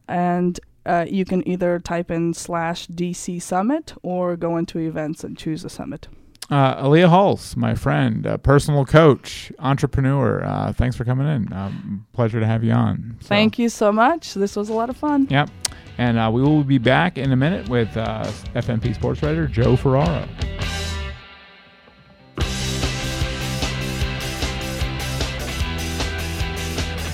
And 0.07 0.59
uh, 0.85 1.05
you 1.09 1.25
can 1.25 1.45
either 1.47 1.79
type 1.79 2.11
in 2.11 2.33
slash 2.33 2.87
DC 2.87 3.41
Summit 3.41 3.93
or 4.01 4.35
go 4.35 4.57
into 4.57 4.79
events 4.79 5.23
and 5.23 5.37
choose 5.37 5.63
a 5.63 5.69
summit. 5.69 6.09
Uh, 6.49 6.83
Aliya 6.83 7.07
Hulse, 7.07 7.55
my 7.55 7.75
friend, 7.75 8.27
personal 8.41 8.83
coach, 8.83 9.51
entrepreneur. 9.59 10.43
Uh, 10.43 10.73
thanks 10.73 10.95
for 10.95 11.05
coming 11.05 11.27
in. 11.27 11.53
Um, 11.53 12.07
pleasure 12.13 12.39
to 12.39 12.45
have 12.45 12.63
you 12.63 12.71
on. 12.71 13.17
So. 13.21 13.27
Thank 13.27 13.59
you 13.59 13.69
so 13.69 13.91
much. 13.91 14.33
This 14.33 14.55
was 14.55 14.69
a 14.69 14.73
lot 14.73 14.89
of 14.89 14.97
fun. 14.97 15.27
Yep. 15.29 15.51
And 15.99 16.17
uh, 16.17 16.31
we 16.33 16.41
will 16.41 16.63
be 16.63 16.79
back 16.79 17.19
in 17.19 17.31
a 17.31 17.35
minute 17.35 17.69
with 17.69 17.95
uh, 17.95 18.23
FNP 18.55 18.95
sports 18.95 19.21
writer 19.21 19.45
Joe 19.47 19.75
Ferraro. 19.75 20.27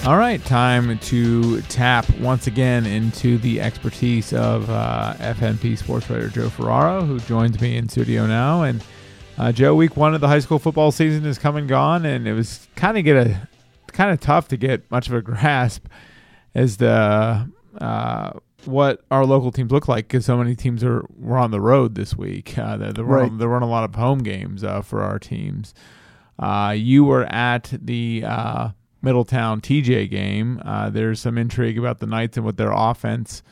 All 0.08 0.17
right, 0.17 0.39
time 0.45 1.00
to 1.00 1.62
tap 1.63 2.08
once 2.19 2.45
again 2.45 2.86
into 2.86 3.39
the 3.39 3.60
expertise 3.60 4.34
of 4.34 4.69
uh, 4.69 5.15
FNP 5.17 5.80
sports 5.80 6.08
writer 6.10 6.30
Joe 6.30 6.48
Ferraro, 6.48 7.04
who 7.04 7.19
joins 7.21 7.60
me 7.60 7.76
in 7.76 7.89
studio 7.89 8.28
now. 8.28 8.62
And 8.62 8.84
uh, 9.38 9.52
Joe, 9.52 9.76
week 9.76 9.98
one 9.98 10.15
of 10.15 10.21
the 10.21 10.28
high 10.28 10.39
school 10.39 10.60
football 10.60 10.91
season 10.91 11.26
is 11.26 11.38
come 11.38 11.56
and 11.56 11.67
gone, 11.67 12.06
and 12.06 12.28
it 12.28 12.34
was 12.34 12.67
kind 12.76 12.98
of 12.98 13.04
get 13.04 13.15
a 13.15 13.48
kind 13.88 14.12
of 14.12 14.19
tough 14.19 14.48
to 14.50 14.58
get 14.58 14.89
much 14.91 15.08
of 15.08 15.13
a 15.13 15.21
grasp 15.21 15.88
as 16.54 16.78
the 16.78 17.50
uh, 17.80 18.32
what 18.65 19.02
our 19.12 19.26
local 19.26 19.52
teams 19.52 19.71
look 19.71 19.88
like 19.88 20.08
because 20.08 20.26
so 20.26 20.38
many 20.38 20.56
teams 20.56 20.84
are 20.84 21.06
were 21.17 21.38
on 21.38 21.52
the 21.52 21.62
road 21.62 21.95
this 21.95 22.15
week. 22.15 22.58
Uh, 22.58 22.78
there, 22.78 22.93
there, 22.93 23.04
right. 23.04 23.32
were, 23.32 23.38
there 23.38 23.50
weren't 23.50 23.63
a 23.63 23.67
lot 23.67 23.84
of 23.84 23.95
home 23.95 24.19
games 24.19 24.63
uh, 24.63 24.82
for 24.82 25.02
our 25.02 25.19
teams. 25.19 25.74
Uh, 26.39 26.74
you 26.76 27.04
were 27.04 27.26
at 27.26 27.74
the 27.82 28.24
uh, 28.26 28.69
Middletown 29.02 29.62
TJ 29.62 30.10
game. 30.10 30.62
Uh, 30.65 30.89
there's 30.89 31.19
some 31.19 31.38
intrigue 31.38 31.78
about 31.78 32.00
the 32.00 32.08
Knights 32.08 32.38
and 32.38 32.45
what 32.45 32.58
their 32.58 32.71
offense 32.71 33.43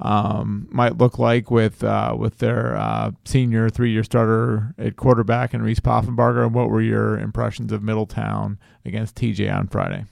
um, 0.00 0.68
might 0.70 0.98
look 0.98 1.18
like 1.18 1.50
with 1.50 1.84
uh, 1.84 2.14
with 2.18 2.38
their 2.38 3.12
senior 3.24 3.68
three 3.70 3.92
year 3.92 4.04
starter 4.04 4.74
at 4.78 4.96
quarterback 4.96 5.54
and 5.54 5.62
Reese 5.62 5.80
Poffenbarger. 5.80 6.44
And 6.44 6.54
what 6.54 6.70
were 6.70 6.82
your 6.82 7.18
impressions 7.18 7.72
of 7.72 7.82
Middletown 7.82 8.58
against 8.84 9.14
TJ 9.16 9.54
on 9.54 9.68
Friday? 9.68 10.06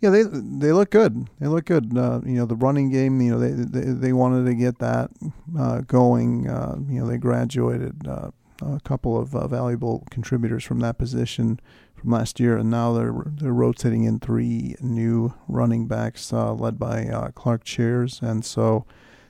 Yeah, 0.00 0.08
they 0.08 0.22
they 0.22 0.72
look 0.72 0.90
good. 0.90 1.28
They 1.40 1.46
look 1.46 1.66
good. 1.66 1.96
Uh, 1.96 2.20
you 2.24 2.32
know, 2.32 2.46
the 2.46 2.56
running 2.56 2.90
game. 2.90 3.20
You 3.20 3.32
know, 3.32 3.38
they 3.38 3.50
they, 3.50 3.92
they 3.92 4.12
wanted 4.14 4.46
to 4.46 4.54
get 4.54 4.78
that 4.78 5.10
uh, 5.58 5.82
going. 5.82 6.48
Uh, 6.48 6.76
you 6.88 7.00
know, 7.00 7.06
they 7.06 7.18
graduated 7.18 8.08
uh, 8.08 8.30
a 8.62 8.80
couple 8.80 9.18
of 9.20 9.34
uh, 9.34 9.46
valuable 9.46 10.06
contributors 10.10 10.64
from 10.64 10.80
that 10.80 10.96
position 10.96 11.60
from 12.00 12.10
last 12.10 12.40
year, 12.40 12.56
and 12.56 12.70
now 12.70 12.92
they're 12.92 13.14
they're 13.26 13.52
rotating 13.52 14.04
in 14.04 14.18
three 14.18 14.74
new 14.80 15.34
running 15.48 15.86
backs 15.86 16.32
uh, 16.32 16.52
led 16.52 16.78
by 16.78 17.30
Clark 17.34 17.64
Cheers, 17.64 18.20
and 18.22 18.44
so 18.44 18.84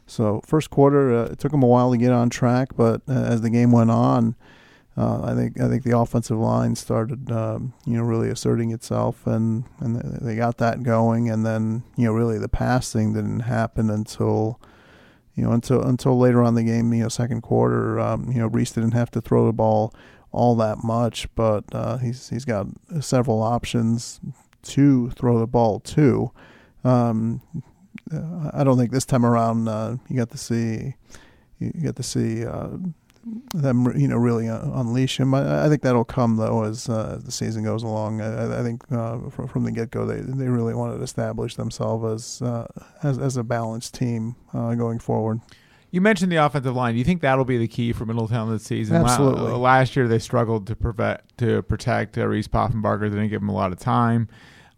so 0.07 0.41
first 0.45 0.71
quarter 0.71 1.25
it 1.25 1.39
took 1.39 1.53
them 1.53 1.63
a 1.63 1.67
while 1.67 1.91
to 1.93 1.97
get 1.99 2.13
on 2.13 2.31
track, 2.31 2.71
but 2.77 3.03
as 3.09 3.43
the 3.43 3.51
game 3.51 3.71
went 3.73 3.91
on. 3.91 4.35
uh, 4.97 5.23
I 5.23 5.35
think 5.35 5.61
I 5.61 5.69
think 5.69 5.85
the 5.85 5.97
offensive 5.97 6.39
line 6.39 6.75
started 6.75 7.31
um, 7.31 7.75
you 7.87 7.97
know 7.97 8.03
really 8.03 8.29
asserting 8.29 8.73
itself 8.73 9.27
and 9.27 9.65
and 9.79 9.97
they 10.21 10.37
got 10.37 10.59
that 10.59 10.83
going 10.83 11.31
and 11.31 11.47
then 11.47 11.85
you 11.97 12.07
know 12.07 12.13
really 12.13 12.39
the 12.39 12.49
passing 12.49 13.13
didn't 13.15 13.41
happen 13.41 13.89
until 13.89 14.61
you 15.35 15.45
know 15.45 15.53
until 15.53 15.81
until 15.83 16.19
later 16.19 16.43
on 16.43 16.55
the 16.55 16.65
game 16.65 16.93
you 16.93 17.05
know 17.05 17.09
second 17.09 17.41
quarter 17.43 18.01
um, 18.01 18.31
you 18.33 18.39
know 18.41 18.49
Reese 18.49 18.73
didn't 18.73 18.93
have 18.93 19.11
to 19.13 19.21
throw 19.21 19.47
the 19.47 19.53
ball 19.53 19.95
all 20.33 20.55
that 20.57 20.79
much 20.85 21.27
but 21.35 21.65
uh, 21.73 21.97
he's 21.99 22.29
he's 22.29 22.45
got 22.45 22.67
several 23.01 23.43
options 23.43 24.21
to 24.63 25.11
throw 25.11 25.39
the 25.39 25.47
ball 25.47 25.81
to. 25.81 26.31
Um, 26.85 27.41
I 28.53 28.65
don't 28.65 28.77
think 28.77 28.91
this 28.91 29.07
time 29.07 29.25
around 29.25 29.69
uh, 29.69 29.97
you 30.09 30.17
got 30.17 30.31
to 30.31 30.39
see 30.39 30.95
you 31.59 31.73
get 31.73 31.97
to 31.97 32.03
see 32.03 32.45
uh, 32.45 32.69
them, 33.53 33.99
you 33.99 34.09
know, 34.09 34.17
really 34.17 34.49
uh, 34.49 34.61
unleash 34.81 35.21
him. 35.21 35.35
I, 35.35 35.67
I, 35.67 35.69
think 35.69 35.83
that'll 35.83 36.05
come 36.05 36.37
though 36.37 36.65
as 36.65 36.89
uh, 36.89 37.21
the 37.23 37.31
season 37.31 37.65
goes 37.65 37.83
along. 37.83 38.21
I, 38.21 38.61
I 38.61 38.63
think 38.63 38.83
uh, 38.91 39.29
from, 39.29 39.49
from, 39.49 39.65
the 39.65 39.73
get 39.73 39.91
go, 39.91 40.07
they 40.07 40.21
they 40.21 40.49
really 40.49 40.75
wanted 40.75 40.99
to 40.99 41.03
establish 41.03 41.57
themselves 41.57 42.41
as 42.41 42.49
uh, 42.49 42.67
as, 43.03 43.19
as 43.19 43.37
a 43.37 43.45
balanced 43.45 43.95
team 43.95 44.37
uh, 44.55 44.75
going 44.75 44.99
forward. 44.99 45.41
You 45.91 46.01
mentioned 46.01 46.31
the 46.31 46.37
offensive 46.37 46.75
line. 46.77 46.95
Do 46.95 46.99
you 46.99 47.05
think 47.05 47.21
that'll 47.23 47.45
be 47.45 47.59
the 47.59 47.69
key 47.69 47.93
for 47.93 48.07
Middletown 48.07 48.51
this 48.51 48.63
season? 48.63 48.97
Absolutely. 48.97 49.51
La- 49.51 49.57
last 49.57 49.97
year 49.97 50.07
they 50.07 50.21
struggled 50.21 50.67
to 50.69 50.77
prevent 50.77 51.21
to 51.39 51.63
protect 51.63 52.17
Reese 52.17 52.49
Poffenbarger. 52.49 53.11
They 53.11 53.17
didn't 53.17 53.31
give 53.31 53.43
him 53.43 53.49
a 53.49 53.55
lot 53.55 53.73
of 53.73 53.79
time. 53.79 54.29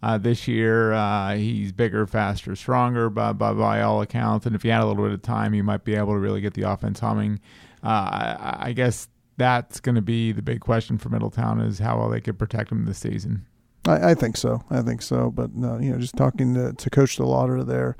Uh, 0.02 0.18
this 0.18 0.48
year, 0.48 0.92
uh, 0.92 1.36
he's 1.36 1.70
bigger, 1.70 2.06
faster, 2.06 2.56
stronger 2.56 3.08
by, 3.08 3.32
by, 3.32 3.52
by 3.52 3.82
all 3.82 4.02
accounts. 4.02 4.46
And 4.46 4.54
if 4.56 4.62
he 4.62 4.68
had 4.68 4.82
a 4.82 4.86
little 4.86 5.04
bit 5.04 5.12
of 5.12 5.22
time, 5.22 5.52
he 5.52 5.62
might 5.62 5.84
be 5.84 5.94
able 5.94 6.14
to 6.14 6.18
really 6.18 6.40
get 6.40 6.54
the 6.54 6.62
offense 6.62 6.98
humming. 6.98 7.38
Uh, 7.84 7.86
I, 7.86 8.56
I, 8.60 8.72
guess 8.72 9.08
that's 9.36 9.78
going 9.78 9.94
to 9.94 10.02
be 10.02 10.32
the 10.32 10.42
big 10.42 10.60
question 10.60 10.98
for 10.98 11.08
Middletown 11.08 11.60
is 11.60 11.78
how 11.78 11.98
well 11.98 12.08
they 12.08 12.20
could 12.20 12.36
protect 12.36 12.72
him 12.72 12.84
this 12.84 12.98
season. 12.98 13.46
I, 13.86 14.10
I 14.10 14.14
think 14.14 14.36
so. 14.36 14.62
I 14.70 14.82
think 14.82 15.02
so. 15.02 15.30
But 15.30 15.50
uh, 15.62 15.78
you 15.78 15.92
know, 15.92 15.98
just 15.98 16.16
talking 16.16 16.54
to, 16.54 16.72
to 16.72 16.90
Coach 16.90 17.18
DeLauder 17.18 17.64
there, 17.64 17.96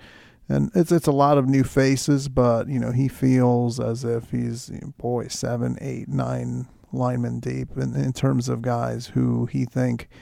and 0.49 0.71
it's 0.75 0.93
it's 0.93 1.07
a 1.07 1.13
lot 1.13 1.39
of 1.39 1.49
new 1.49 1.65
faces, 1.65 2.29
but 2.29 2.69
you 2.69 2.79
know, 2.79 2.93
he 2.93 3.09
feels 3.09 3.81
as 3.81 4.05
if 4.05 4.31
he's 4.31 4.71
boy 4.99 5.29
seven, 5.29 5.79
eight, 5.81 6.09
nine 6.09 6.67
linemen 6.93 7.41
deep 7.41 7.77
in, 7.77 7.95
in 7.97 8.13
terms 8.13 8.49
of 8.49 8.61
guys 8.63 9.09
who 9.09 9.47
he 9.47 9.65
think– 9.65 10.09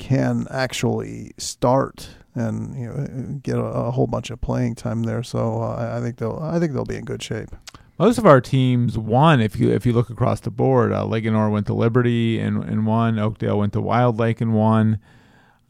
can 0.00 0.46
actually 0.50 1.30
start 1.36 2.08
and 2.34 2.74
you 2.74 2.86
know 2.86 3.38
get 3.42 3.58
a, 3.58 3.62
a 3.62 3.90
whole 3.90 4.06
bunch 4.06 4.30
of 4.30 4.40
playing 4.40 4.74
time 4.74 5.02
there. 5.02 5.22
So 5.22 5.62
uh, 5.62 5.94
I 5.96 6.00
think 6.00 6.16
they'll 6.16 6.40
I 6.42 6.58
think 6.58 6.72
they'll 6.72 6.84
be 6.84 6.96
in 6.96 7.04
good 7.04 7.22
shape. 7.22 7.50
Most 7.98 8.16
of 8.16 8.24
our 8.24 8.40
teams 8.40 8.96
won. 8.96 9.42
If 9.42 9.60
you 9.60 9.70
if 9.70 9.84
you 9.84 9.92
look 9.92 10.08
across 10.08 10.40
the 10.40 10.50
board, 10.50 10.90
uh, 10.90 11.04
Linganore 11.04 11.52
went 11.52 11.66
to 11.66 11.74
Liberty 11.74 12.40
and 12.40 12.64
and 12.64 12.86
won. 12.86 13.18
Oakdale 13.18 13.58
went 13.58 13.74
to 13.74 13.80
Wild 13.80 14.18
Lake 14.18 14.40
and 14.40 14.54
won. 14.54 14.98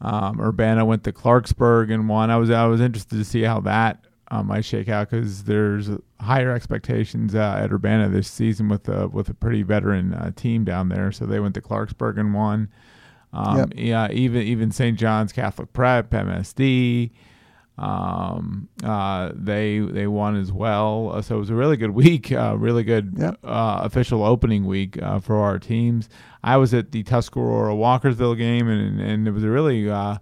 Um, 0.01 0.41
Urbana 0.41 0.83
went 0.83 1.03
to 1.03 1.11
Clarksburg 1.11 1.93
and 1.93 2.09
won. 2.09 2.31
I 2.31 2.37
was 2.37 2.49
I 2.49 2.65
was 2.65 2.81
interested 2.81 3.17
to 3.17 3.25
see 3.25 3.43
how 3.43 3.59
that 3.61 4.05
uh, 4.31 4.41
might 4.41 4.65
shake 4.65 4.89
out 4.89 5.09
because 5.09 5.43
there's 5.43 5.89
higher 6.19 6.51
expectations 6.51 7.35
uh, 7.35 7.59
at 7.61 7.71
Urbana 7.71 8.09
this 8.09 8.29
season 8.29 8.69
with 8.69 8.87
a 8.89 9.07
with 9.07 9.29
a 9.29 9.33
pretty 9.33 9.61
veteran 9.61 10.13
uh, 10.13 10.31
team 10.35 10.63
down 10.63 10.89
there. 10.89 11.11
So 11.11 11.25
they 11.25 11.39
went 11.39 11.53
to 11.55 11.61
Clarksburg 11.61 12.19
and 12.19 12.33
won. 12.33 12.69
Um, 13.33 13.57
yep. 13.57 13.69
Yeah, 13.75 14.11
even 14.11 14.41
even 14.41 14.71
St. 14.71 14.97
John's 14.97 15.31
Catholic 15.31 15.71
Prep, 15.73 16.09
MSD, 16.11 17.11
um, 17.81 18.69
uh, 18.83 19.31
they 19.33 19.79
they 19.79 20.05
won 20.05 20.35
as 20.35 20.51
well. 20.51 21.11
Uh, 21.13 21.21
so 21.21 21.35
it 21.37 21.39
was 21.39 21.49
a 21.49 21.55
really 21.55 21.77
good 21.77 21.91
week, 21.91 22.31
uh, 22.31 22.55
really 22.57 22.83
good 22.83 23.13
yep. 23.17 23.39
uh, 23.43 23.81
official 23.83 24.23
opening 24.23 24.65
week 24.65 25.01
uh, 25.01 25.19
for 25.19 25.37
our 25.37 25.57
teams. 25.57 26.07
I 26.43 26.57
was 26.57 26.73
at 26.73 26.91
the 26.91 27.03
Tuscarora 27.03 27.73
Walkersville 27.73 28.37
game, 28.37 28.67
and 28.67 29.01
and 29.01 29.27
it 29.27 29.31
was 29.31 29.43
a 29.43 29.49
really 29.49 29.89
uh, 29.89 30.17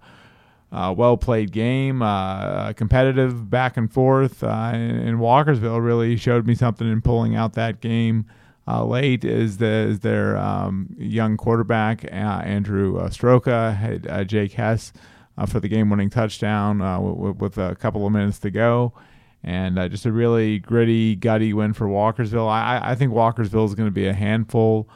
well 0.72 1.18
played 1.18 1.52
game, 1.52 2.00
competitive 2.74 3.50
back 3.50 3.76
and 3.76 3.92
forth. 3.92 4.42
and, 4.42 5.08
and 5.08 5.18
Walkersville 5.18 5.84
really 5.84 6.16
showed 6.16 6.46
me 6.46 6.54
something 6.54 6.90
in 6.90 7.02
pulling 7.02 7.36
out 7.36 7.52
that 7.54 7.80
game 7.80 8.24
uh, 8.66 8.84
late 8.84 9.24
is, 9.24 9.56
the, 9.56 9.66
is 9.66 10.00
their 10.00 10.36
um, 10.36 10.94
young 10.96 11.36
quarterback, 11.36 12.04
uh, 12.04 12.42
Andrew 12.44 12.98
uh, 12.98 13.08
Stroka, 13.08 13.74
had 13.74 14.06
uh, 14.06 14.22
Jake 14.22 14.52
Hess 14.52 14.92
uh, 15.40 15.46
for 15.46 15.60
the 15.60 15.68
game 15.68 15.90
winning 15.90 16.10
touchdown 16.10 16.80
uh, 16.80 16.96
w- 16.96 17.34
with 17.38 17.58
a 17.58 17.74
couple 17.76 18.06
of 18.06 18.12
minutes 18.12 18.38
to 18.40 18.50
go. 18.50 18.92
And 19.42 19.76
just 19.90 20.04
a 20.04 20.12
really 20.12 20.58
gritty, 20.58 21.16
gutty 21.16 21.54
win 21.54 21.72
for 21.72 21.86
Walkersville. 21.86 22.48
I, 22.48 22.90
I 22.90 22.94
think 22.94 23.12
Walkersville 23.12 23.64
is 23.64 23.74
going 23.74 23.86
to 23.88 23.92
be 23.92 24.06
a 24.06 24.12
handful 24.12 24.86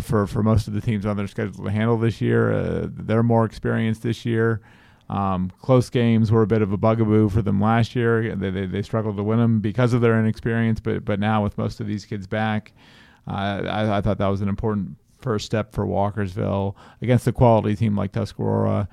for, 0.00 0.26
for 0.26 0.42
most 0.42 0.68
of 0.68 0.72
the 0.72 0.80
teams 0.80 1.04
on 1.04 1.18
their 1.18 1.26
schedule 1.26 1.64
to 1.64 1.70
handle 1.70 1.98
this 1.98 2.18
year. 2.22 2.86
they're 2.86 3.22
more 3.22 3.44
experienced 3.44 4.02
this 4.02 4.24
year. 4.24 4.62
Um, 5.10 5.50
close 5.60 5.90
games 5.90 6.32
were 6.32 6.42
a 6.42 6.46
bit 6.46 6.62
of 6.62 6.72
a 6.72 6.78
bugaboo 6.78 7.28
for 7.28 7.42
them 7.42 7.60
last 7.60 7.94
year. 7.94 8.34
They, 8.34 8.50
they, 8.50 8.66
they, 8.66 8.82
struggled 8.82 9.16
to 9.18 9.22
win 9.22 9.38
them 9.38 9.60
because 9.60 9.92
of 9.92 10.00
their 10.00 10.18
inexperience, 10.18 10.80
but 10.80 11.04
but 11.04 11.20
now 11.20 11.42
with 11.42 11.58
most 11.58 11.80
of 11.80 11.86
these 11.86 12.06
kids 12.06 12.26
back, 12.26 12.72
uh, 13.28 13.62
I, 13.66 13.98
I, 13.98 14.00
thought 14.00 14.16
that 14.18 14.28
was 14.28 14.40
an 14.40 14.48
important 14.48 14.96
first 15.20 15.44
step 15.44 15.72
for 15.72 15.84
Walkersville 15.84 16.74
against 17.02 17.26
a 17.26 17.32
quality 17.32 17.76
team 17.76 17.96
like 17.96 18.12
Tuscarora. 18.12 18.88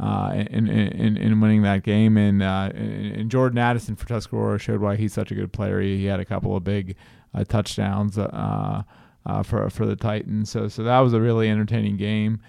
Uh, 0.00 0.44
in, 0.50 0.68
in, 0.68 1.16
in 1.16 1.40
winning 1.40 1.62
that 1.62 1.82
game, 1.82 2.16
and, 2.16 2.40
uh, 2.40 2.70
and 2.72 3.28
Jordan 3.28 3.58
Addison 3.58 3.96
for 3.96 4.06
Tuscarora 4.06 4.56
showed 4.60 4.80
why 4.80 4.94
he's 4.94 5.12
such 5.12 5.32
a 5.32 5.34
good 5.34 5.52
player. 5.52 5.80
He, 5.80 5.96
he 5.96 6.04
had 6.04 6.20
a 6.20 6.24
couple 6.24 6.54
of 6.54 6.62
big 6.62 6.94
uh, 7.34 7.42
touchdowns 7.42 8.16
uh, 8.16 8.82
uh, 9.26 9.42
for 9.42 9.68
for 9.70 9.86
the 9.86 9.96
Titans, 9.96 10.50
so 10.50 10.68
so 10.68 10.82
that 10.84 11.00
was 11.00 11.12
a 11.12 11.20
really 11.20 11.48
entertaining 11.48 11.96
game. 11.96 12.40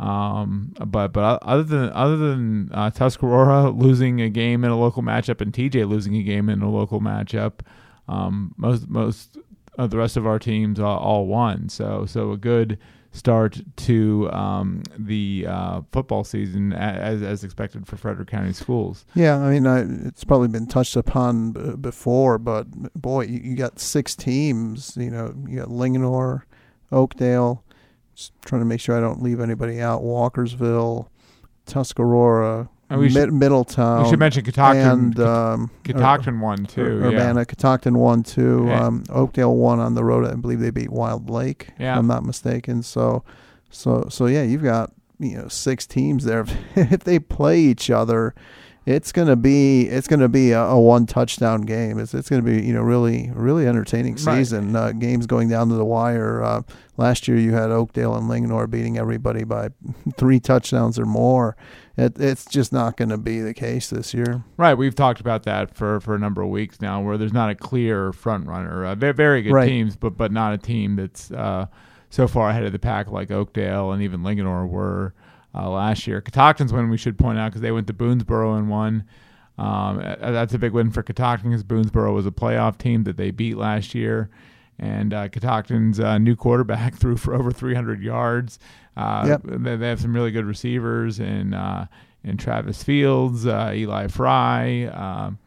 Um, 0.00 0.74
but 0.86 1.12
but 1.12 1.42
other 1.42 1.62
than 1.62 1.90
other 1.92 2.16
than 2.16 2.70
uh, 2.72 2.90
Tuscarora 2.90 3.70
losing 3.70 4.20
a 4.20 4.28
game 4.28 4.64
in 4.64 4.70
a 4.70 4.78
local 4.78 5.02
matchup 5.02 5.40
and 5.40 5.52
TJ 5.52 5.88
losing 5.88 6.14
a 6.16 6.22
game 6.22 6.48
in 6.48 6.62
a 6.62 6.70
local 6.70 7.00
matchup, 7.00 7.60
um, 8.06 8.54
most 8.56 8.88
most 8.88 9.38
of 9.76 9.90
the 9.90 9.96
rest 9.96 10.16
of 10.16 10.26
our 10.26 10.38
teams 10.38 10.78
all, 10.78 10.98
all 10.98 11.26
won. 11.26 11.68
So 11.68 12.06
so 12.06 12.32
a 12.32 12.36
good 12.36 12.78
start 13.12 13.60
to 13.76 14.30
um, 14.32 14.82
the 14.98 15.46
uh, 15.48 15.80
football 15.92 16.24
season 16.24 16.72
as, 16.72 17.22
as 17.22 17.42
expected 17.44 17.86
for 17.86 17.96
Frederick 17.96 18.28
County 18.28 18.52
schools. 18.52 19.04
Yeah, 19.14 19.38
I 19.38 19.50
mean, 19.50 19.66
I, 19.66 19.84
it's 20.06 20.24
probably 20.24 20.48
been 20.48 20.66
touched 20.66 20.96
upon 20.96 21.52
b- 21.52 21.76
before, 21.76 22.38
but 22.38 22.66
boy, 22.94 23.24
you, 23.24 23.40
you, 23.40 23.56
got 23.56 23.80
six 23.80 24.14
teams. 24.14 24.96
You 24.96 25.10
know, 25.10 25.34
you 25.48 25.58
got 25.58 25.68
Linganore, 25.68 26.42
Oakdale, 26.92 27.64
just 28.14 28.32
trying 28.44 28.60
to 28.60 28.66
make 28.66 28.80
sure 28.80 28.96
I 28.96 29.00
don't 29.00 29.22
leave 29.22 29.40
anybody 29.40 29.80
out. 29.80 30.02
Walkersville, 30.02 31.08
Tuscarora, 31.66 32.68
we 32.96 33.10
should, 33.10 33.32
Middletown. 33.32 34.04
We 34.04 34.10
should 34.10 34.18
mention 34.18 34.44
Catoctin. 34.44 34.82
And 34.82 35.20
um, 35.20 35.70
Catoctin 35.84 36.40
won 36.40 36.64
too. 36.64 36.82
Urbana, 36.82 37.40
yeah. 37.40 37.44
Catoctin 37.44 37.98
won 37.98 38.22
too. 38.22 38.64
Yeah. 38.66 38.86
Um, 38.86 39.04
Oakdale 39.10 39.54
one 39.54 39.78
on 39.78 39.94
the 39.94 40.04
road. 40.04 40.26
I 40.26 40.34
believe 40.34 40.60
they 40.60 40.70
beat 40.70 40.90
Wild 40.90 41.28
Lake. 41.28 41.68
Yeah. 41.78 41.94
If 41.94 41.98
I'm 41.98 42.06
not 42.06 42.24
mistaken. 42.24 42.82
So, 42.82 43.24
so, 43.70 44.06
so 44.08 44.26
yeah, 44.26 44.42
you've 44.42 44.62
got 44.62 44.92
you 45.18 45.36
know 45.36 45.48
six 45.48 45.86
teams 45.86 46.24
there. 46.24 46.46
if 46.76 47.04
they 47.04 47.18
play 47.18 47.60
each 47.60 47.90
other, 47.90 48.34
it's 48.88 49.12
gonna 49.12 49.36
be 49.36 49.82
it's 49.82 50.08
gonna 50.08 50.30
be 50.30 50.52
a, 50.52 50.62
a 50.62 50.80
one 50.80 51.04
touchdown 51.04 51.60
game. 51.60 51.98
It's 51.98 52.14
it's 52.14 52.30
gonna 52.30 52.40
be 52.40 52.62
you 52.62 52.72
know 52.72 52.80
really 52.80 53.30
really 53.34 53.66
entertaining 53.66 54.16
season. 54.16 54.72
Right. 54.72 54.80
Uh, 54.80 54.92
games 54.92 55.26
going 55.26 55.50
down 55.50 55.68
to 55.68 55.74
the 55.74 55.84
wire. 55.84 56.42
Uh, 56.42 56.62
last 56.96 57.28
year 57.28 57.36
you 57.36 57.52
had 57.52 57.70
Oakdale 57.70 58.16
and 58.16 58.30
Linganore 58.30 58.68
beating 58.68 58.96
everybody 58.96 59.44
by 59.44 59.68
three 60.16 60.40
touchdowns 60.40 60.98
or 60.98 61.04
more. 61.04 61.54
It, 61.98 62.18
it's 62.18 62.46
just 62.46 62.72
not 62.72 62.96
going 62.96 63.08
to 63.10 63.18
be 63.18 63.40
the 63.40 63.52
case 63.52 63.90
this 63.90 64.14
year. 64.14 64.44
Right. 64.56 64.74
We've 64.74 64.94
talked 64.94 65.20
about 65.20 65.42
that 65.42 65.74
for, 65.74 66.00
for 66.00 66.14
a 66.14 66.18
number 66.18 66.40
of 66.42 66.48
weeks 66.48 66.80
now, 66.80 67.02
where 67.02 67.18
there's 67.18 67.32
not 67.32 67.50
a 67.50 67.56
clear 67.56 68.12
front 68.12 68.46
runner. 68.46 68.86
Uh, 68.86 68.94
very 68.94 69.12
very 69.12 69.42
good 69.42 69.52
right. 69.52 69.68
teams, 69.68 69.96
but 69.96 70.16
but 70.16 70.32
not 70.32 70.54
a 70.54 70.58
team 70.58 70.96
that's 70.96 71.30
uh, 71.30 71.66
so 72.08 72.26
far 72.26 72.48
ahead 72.48 72.64
of 72.64 72.72
the 72.72 72.78
pack 72.78 73.10
like 73.10 73.30
Oakdale 73.30 73.92
and 73.92 74.02
even 74.02 74.20
Linganore 74.22 74.66
were 74.66 75.12
uh, 75.54 75.68
last 75.70 76.06
year. 76.06 76.20
Catoctin's 76.20 76.72
win 76.72 76.90
we 76.90 76.96
should 76.96 77.18
point 77.18 77.38
out 77.38 77.50
because 77.50 77.62
they 77.62 77.72
went 77.72 77.86
to 77.86 77.94
Boonsboro 77.94 78.58
and 78.58 78.68
won. 78.68 79.04
Um, 79.58 79.98
that's 79.98 80.54
a 80.54 80.58
big 80.58 80.72
win 80.72 80.90
for 80.90 81.02
Catoctin 81.02 81.50
because 81.50 81.64
Boonsboro 81.64 82.14
was 82.14 82.26
a 82.26 82.30
playoff 82.30 82.78
team 82.78 83.04
that 83.04 83.16
they 83.16 83.30
beat 83.30 83.56
last 83.56 83.94
year. 83.94 84.30
And 84.78 85.12
uh, 85.12 85.28
Catoctin's 85.28 85.98
uh, 85.98 86.18
new 86.18 86.36
quarterback 86.36 86.94
threw 86.98 87.16
for 87.16 87.34
over 87.34 87.50
300 87.50 88.00
yards. 88.02 88.58
Uh, 88.96 89.24
yep. 89.26 89.42
they, 89.44 89.76
they, 89.76 89.88
have 89.88 90.00
some 90.00 90.14
really 90.14 90.30
good 90.30 90.44
receivers 90.44 91.20
in, 91.20 91.54
uh, 91.54 91.86
in 92.24 92.36
Travis 92.36 92.82
Fields, 92.82 93.46
uh, 93.46 93.72
Eli 93.74 94.06
Fry. 94.08 94.84
Um, 94.84 95.38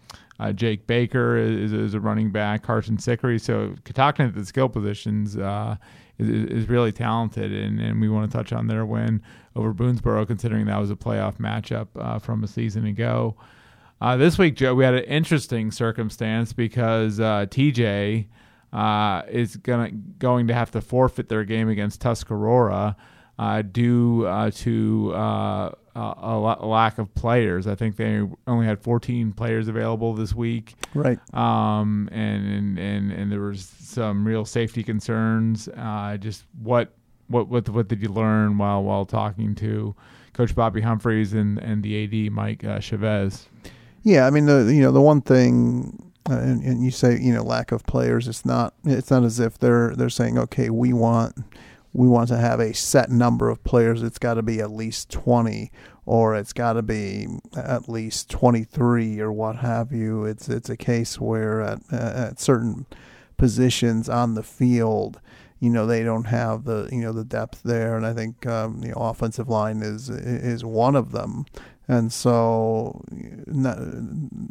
uh, 0.42 0.52
Jake 0.52 0.88
Baker 0.88 1.38
is, 1.38 1.72
is, 1.72 1.94
a 1.94 2.00
running 2.00 2.32
back, 2.32 2.64
Carson 2.64 2.98
Sickery. 2.98 3.40
So 3.40 3.76
Catoctin 3.84 4.26
at 4.26 4.34
the 4.34 4.44
skill 4.44 4.70
positions 4.70 5.38
uh, 5.38 5.76
is, 6.18 6.28
is 6.28 6.68
really 6.68 6.92
talented, 6.92 7.54
and, 7.54 7.80
and 7.80 8.02
we 8.02 8.10
want 8.10 8.30
to 8.30 8.36
touch 8.36 8.52
on 8.52 8.66
their 8.66 8.84
win 8.84 9.22
over 9.56 9.72
Boonsboro, 9.72 10.26
considering 10.26 10.66
that 10.66 10.80
was 10.80 10.90
a 10.90 10.96
playoff 10.96 11.38
matchup 11.38 11.90
uh, 11.96 12.18
from 12.18 12.44
a 12.44 12.48
season 12.48 12.88
ago. 12.88 13.36
Uh, 14.02 14.18
this 14.18 14.40
week, 14.40 14.56
Joe, 14.56 14.74
we 14.74 14.84
had 14.84 14.96
an 14.96 15.04
interesting 15.04 15.70
circumstance 15.70 16.54
because 16.54 17.20
uh, 17.20 17.46
TJ 17.48 18.26
uh, 18.74 19.22
is 19.30 19.58
gonna 19.58 19.92
going 19.92 20.48
to 20.48 20.56
have 20.56 20.72
to 20.72 20.82
forfeit 20.82 21.30
their 21.30 21.44
game 21.44 21.70
against 21.70 22.02
Tuscarora 22.02 22.96
due 23.72 24.24
to 24.56 25.76
uh, 25.96 26.14
a, 26.22 26.66
lack 26.66 26.98
of 26.98 27.14
players. 27.16 27.68
I 27.68 27.76
think 27.76 27.98
they 27.98 28.22
only 28.48 28.66
had 28.66 28.82
14 28.82 29.34
players 29.34 29.68
available 29.68 30.14
this 30.14 30.34
week. 30.34 30.76
Right. 30.94 31.20
Um, 31.34 32.08
and, 32.12 32.80
and 32.80 33.12
and 33.12 33.32
there 33.32 33.42
was 33.42 33.66
some 33.66 34.26
real 34.26 34.46
safety 34.46 34.84
concerns. 34.84 35.68
Uh, 35.70 36.18
just 36.18 36.46
what 36.62 36.94
what 37.28 37.48
what 37.48 37.68
what 37.70 37.88
did 37.88 38.02
you 38.02 38.10
learn 38.10 38.58
while 38.58 38.84
while 38.84 39.06
talking 39.06 39.56
to 39.56 39.96
Coach 40.34 40.56
Bobby 40.56 40.82
Humphreys 40.82 41.34
and 41.34 41.58
and 41.60 41.84
the 41.84 42.28
AD 42.28 42.32
Mike 42.32 42.64
uh, 42.64 42.80
Chavez? 42.80 43.48
Yeah, 44.04 44.26
I 44.26 44.30
mean 44.30 44.46
the 44.46 44.72
you 44.74 44.82
know 44.82 44.92
the 44.92 45.02
one 45.02 45.22
thing. 45.22 46.08
Uh, 46.30 46.34
and, 46.34 46.64
and 46.64 46.86
you 46.86 46.92
say 46.92 47.20
you 47.20 47.34
know 47.34 47.44
lack 47.44 47.72
of 47.72 47.84
players. 47.86 48.28
It's 48.28 48.46
not. 48.46 48.76
It's 48.86 49.10
not 49.10 49.24
as 49.24 49.40
if 49.40 49.58
they're 49.58 49.96
they're 49.96 50.10
saying 50.10 50.38
okay, 50.38 50.70
we 50.70 50.94
want 50.94 51.36
we 51.94 52.08
want 52.08 52.30
to 52.30 52.38
have 52.38 52.60
a 52.60 52.74
set 52.74 53.10
number 53.10 53.50
of 53.50 53.64
players. 53.64 54.02
It's 54.04 54.20
got 54.20 54.36
to 54.36 54.42
be 54.42 54.62
at 54.62 54.72
least 54.72 55.10
20 55.10 55.72
or 56.06 56.36
it's 56.36 56.54
got 56.54 56.74
to 56.74 56.82
be 56.82 57.28
at 57.56 57.88
least 57.88 58.30
23 58.30 59.20
or 59.20 59.32
what 59.32 59.58
have 59.58 59.92
you. 59.92 60.26
It's 60.26 60.50
it's 60.50 60.70
a 60.70 60.78
case 60.78 61.20
where 61.20 61.62
at, 61.62 61.80
at 61.92 62.40
certain 62.40 62.86
positions 63.38 64.10
on 64.10 64.36
the 64.36 64.44
field, 64.44 65.20
you 65.62 65.70
know, 65.70 65.86
they 65.86 66.04
don't 66.04 66.26
have 66.26 66.66
the 66.66 66.90
you 66.92 66.98
know 66.98 67.14
the 67.14 67.24
depth 67.24 67.62
there, 67.64 67.96
and 67.96 68.04
I 68.04 68.14
think 68.14 68.48
um, 68.48 68.82
the 68.82 68.98
offensive 68.98 69.48
line 69.48 69.84
is 69.84 70.10
is 70.10 70.66
one 70.66 70.96
of 70.96 71.12
them. 71.12 71.46
And 71.88 72.12
so, 72.12 73.04
not, 73.48 73.78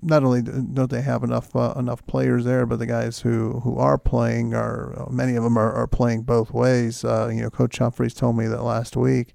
not 0.03 0.25
only 0.25 0.43
don't 0.43 0.91
they 0.91 1.01
have 1.01 1.25
enough 1.25 1.55
uh, 1.57 1.75
enough 1.77 2.07
players 2.07 2.45
there, 2.45 2.65
but 2.65 2.79
the 2.79 2.87
guys 2.87 3.21
who, 3.21 3.61
who 3.61 3.77
are 3.79 3.99
playing 3.99 4.55
are 4.55 5.09
many 5.11 5.35
of 5.35 5.43
them 5.43 5.59
are, 5.59 5.73
are 5.73 5.89
playing 5.89 6.23
both 6.23 6.53
ways. 6.53 7.05
Uh, 7.05 7.29
you 7.33 7.43
know, 7.43 7.51
Coach 7.51 7.79
Humphreys 7.79 8.15
told 8.15 8.37
me 8.37 8.47
that 8.47 8.63
last 8.63 8.97
week, 8.97 9.35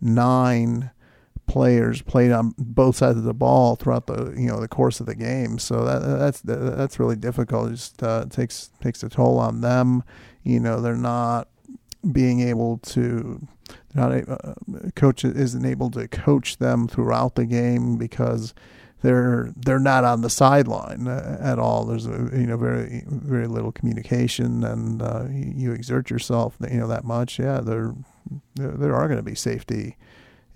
nine 0.00 0.90
players 1.46 2.02
played 2.02 2.32
on 2.32 2.52
both 2.58 2.96
sides 2.96 3.16
of 3.16 3.24
the 3.24 3.32
ball 3.32 3.76
throughout 3.76 4.06
the 4.06 4.34
you 4.36 4.48
know 4.48 4.60
the 4.60 4.68
course 4.68 5.00
of 5.00 5.06
the 5.06 5.14
game. 5.14 5.58
So 5.58 5.84
that 5.84 6.00
that's 6.00 6.40
that's 6.42 6.98
really 6.98 7.16
difficult. 7.16 7.68
It 7.68 7.76
just 7.76 8.02
uh, 8.02 8.26
takes 8.28 8.70
takes 8.82 9.02
a 9.02 9.08
toll 9.08 9.38
on 9.38 9.62
them. 9.62 10.02
You 10.46 10.60
know, 10.60 10.80
they're 10.80 10.94
not 10.94 11.48
being 12.12 12.40
able 12.40 12.78
to 12.78 13.46
not 13.94 14.12
uh, 14.28 14.54
coach 14.94 15.24
isn't 15.24 15.64
able 15.64 15.90
to 15.90 16.06
coach 16.06 16.58
them 16.58 16.86
throughout 16.86 17.34
the 17.34 17.46
game 17.46 17.96
because 17.96 18.54
they're 19.02 19.52
they're 19.56 19.80
not 19.80 20.04
on 20.04 20.20
the 20.20 20.30
sideline 20.30 21.08
uh, 21.08 21.38
at 21.40 21.58
all. 21.58 21.84
There's 21.84 22.06
a, 22.06 22.30
you 22.32 22.46
know 22.46 22.56
very 22.56 23.02
very 23.08 23.48
little 23.48 23.72
communication, 23.72 24.62
and 24.62 25.02
uh, 25.02 25.24
you, 25.30 25.72
exert 25.72 26.10
yourself 26.10 26.56
you 26.70 26.78
know 26.78 26.86
that 26.86 27.04
much. 27.04 27.40
Yeah, 27.40 27.60
there, 27.60 27.94
there 28.54 28.94
are 28.94 29.08
going 29.08 29.18
to 29.18 29.24
be 29.24 29.34
safety 29.34 29.96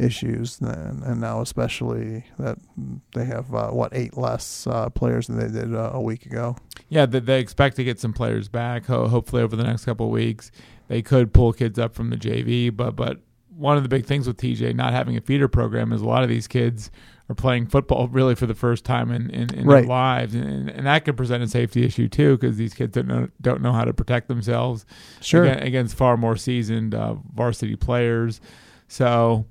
issues, 0.00 0.60
and, 0.60 1.02
and 1.02 1.20
now 1.20 1.40
especially 1.40 2.24
that 2.38 2.58
they 3.14 3.24
have 3.24 3.54
uh, 3.54 3.68
what 3.70 3.94
eight 3.94 4.16
less 4.16 4.66
uh, 4.66 4.88
players 4.90 5.26
than 5.26 5.38
they 5.38 5.48
did 5.48 5.74
uh, 5.74 5.90
a 5.92 6.00
week 6.00 6.26
ago. 6.26 6.56
Yeah, 6.88 7.06
they, 7.06 7.20
they 7.20 7.40
expect 7.40 7.76
to 7.76 7.84
get 7.84 8.00
some 8.00 8.12
players 8.12 8.48
back. 8.48 8.86
Ho- 8.86 9.08
hopefully 9.08 9.42
over 9.42 9.56
the 9.56 9.64
next 9.64 9.84
couple 9.84 10.06
of 10.06 10.12
weeks, 10.12 10.50
they 10.88 11.02
could 11.02 11.32
pull 11.32 11.52
kids 11.52 11.78
up 11.78 11.94
from 11.94 12.10
the 12.10 12.16
JV. 12.16 12.74
But 12.74 12.96
but 12.96 13.20
one 13.56 13.76
of 13.76 13.82
the 13.82 13.88
big 13.88 14.06
things 14.06 14.26
with 14.26 14.38
TJ 14.38 14.74
not 14.74 14.92
having 14.92 15.16
a 15.16 15.20
feeder 15.20 15.48
program 15.48 15.92
is 15.92 16.00
a 16.00 16.06
lot 16.06 16.22
of 16.22 16.28
these 16.28 16.48
kids 16.48 16.90
are 17.28 17.34
playing 17.34 17.66
football 17.66 18.08
really 18.08 18.34
for 18.34 18.46
the 18.46 18.54
first 18.54 18.84
time 18.84 19.12
in, 19.12 19.30
in, 19.30 19.54
in 19.54 19.66
right. 19.66 19.82
their 19.82 19.88
lives, 19.88 20.34
and, 20.34 20.68
and 20.68 20.86
that 20.86 21.04
could 21.04 21.16
present 21.16 21.42
a 21.42 21.46
safety 21.46 21.84
issue 21.84 22.08
too 22.08 22.36
because 22.36 22.56
these 22.56 22.74
kids 22.74 22.92
don't 22.92 23.06
know, 23.06 23.28
don't 23.40 23.62
know 23.62 23.72
how 23.72 23.84
to 23.84 23.94
protect 23.94 24.26
themselves 24.26 24.84
sure. 25.20 25.44
against, 25.44 25.64
against 25.64 25.94
far 25.96 26.16
more 26.16 26.36
seasoned 26.36 26.92
uh, 26.94 27.14
varsity 27.34 27.76
players. 27.76 28.40
So 28.88 29.46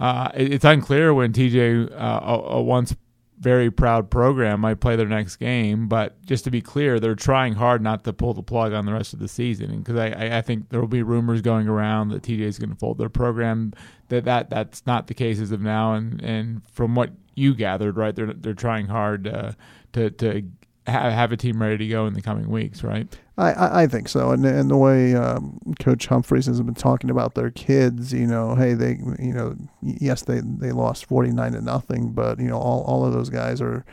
uh, 0.00 0.30
it, 0.34 0.54
it's 0.54 0.64
unclear 0.64 1.14
when 1.14 1.32
TJ, 1.32 1.92
uh, 1.92 1.94
a, 1.94 2.56
a, 2.56 2.62
once 2.62 2.96
very 3.38 3.70
proud 3.70 4.10
program, 4.10 4.60
might 4.60 4.80
play 4.80 4.96
their 4.96 5.06
next 5.08 5.36
game. 5.36 5.88
But 5.88 6.20
just 6.24 6.44
to 6.44 6.50
be 6.50 6.60
clear, 6.60 6.98
they're 6.98 7.14
trying 7.14 7.54
hard 7.54 7.82
not 7.82 8.04
to 8.04 8.12
pull 8.12 8.34
the 8.34 8.42
plug 8.42 8.72
on 8.72 8.86
the 8.86 8.92
rest 8.92 9.12
of 9.12 9.18
the 9.18 9.28
season. 9.28 9.78
Because 9.78 9.96
I, 9.96 10.38
I, 10.38 10.42
think 10.42 10.70
there 10.70 10.80
will 10.80 10.88
be 10.88 11.02
rumors 11.02 11.42
going 11.42 11.68
around 11.68 12.08
that 12.08 12.22
TJ 12.22 12.40
is 12.40 12.58
going 12.58 12.70
to 12.70 12.76
fold 12.76 12.98
their 12.98 13.08
program. 13.08 13.72
That, 14.08 14.24
that 14.24 14.50
that's 14.50 14.86
not 14.86 15.06
the 15.06 15.14
case 15.14 15.40
as 15.40 15.52
of 15.52 15.60
now. 15.60 15.94
And, 15.94 16.22
and 16.22 16.62
from 16.70 16.94
what 16.94 17.10
you 17.34 17.54
gathered, 17.54 17.96
right, 17.96 18.14
they're 18.14 18.32
they're 18.32 18.54
trying 18.54 18.86
hard 18.86 19.26
uh, 19.26 19.52
to 19.92 20.10
to 20.10 20.42
have, 20.86 21.32
a 21.32 21.36
team 21.36 21.60
ready 21.60 21.78
to 21.78 21.88
go 21.88 22.06
in 22.06 22.14
the 22.14 22.22
coming 22.22 22.48
weeks, 22.50 22.82
right? 22.82 23.06
I, 23.36 23.82
I 23.82 23.86
think 23.86 24.08
so, 24.08 24.30
and 24.30 24.44
and 24.44 24.70
the 24.70 24.76
way 24.76 25.14
um, 25.14 25.58
Coach 25.80 26.06
Humphreys 26.06 26.46
has 26.46 26.60
been 26.60 26.74
talking 26.74 27.10
about 27.10 27.34
their 27.34 27.50
kids, 27.50 28.12
you 28.12 28.26
know, 28.26 28.54
hey, 28.54 28.74
they, 28.74 28.98
you 29.18 29.32
know, 29.32 29.56
yes, 29.82 30.22
they 30.22 30.40
they 30.40 30.72
lost 30.72 31.06
forty 31.06 31.32
nine 31.32 31.52
to 31.52 31.60
nothing, 31.60 32.12
but 32.12 32.38
you 32.38 32.46
know, 32.46 32.58
all, 32.58 32.82
all 32.84 33.04
of 33.04 33.12
those 33.12 33.30
guys 33.30 33.60
are 33.60 33.84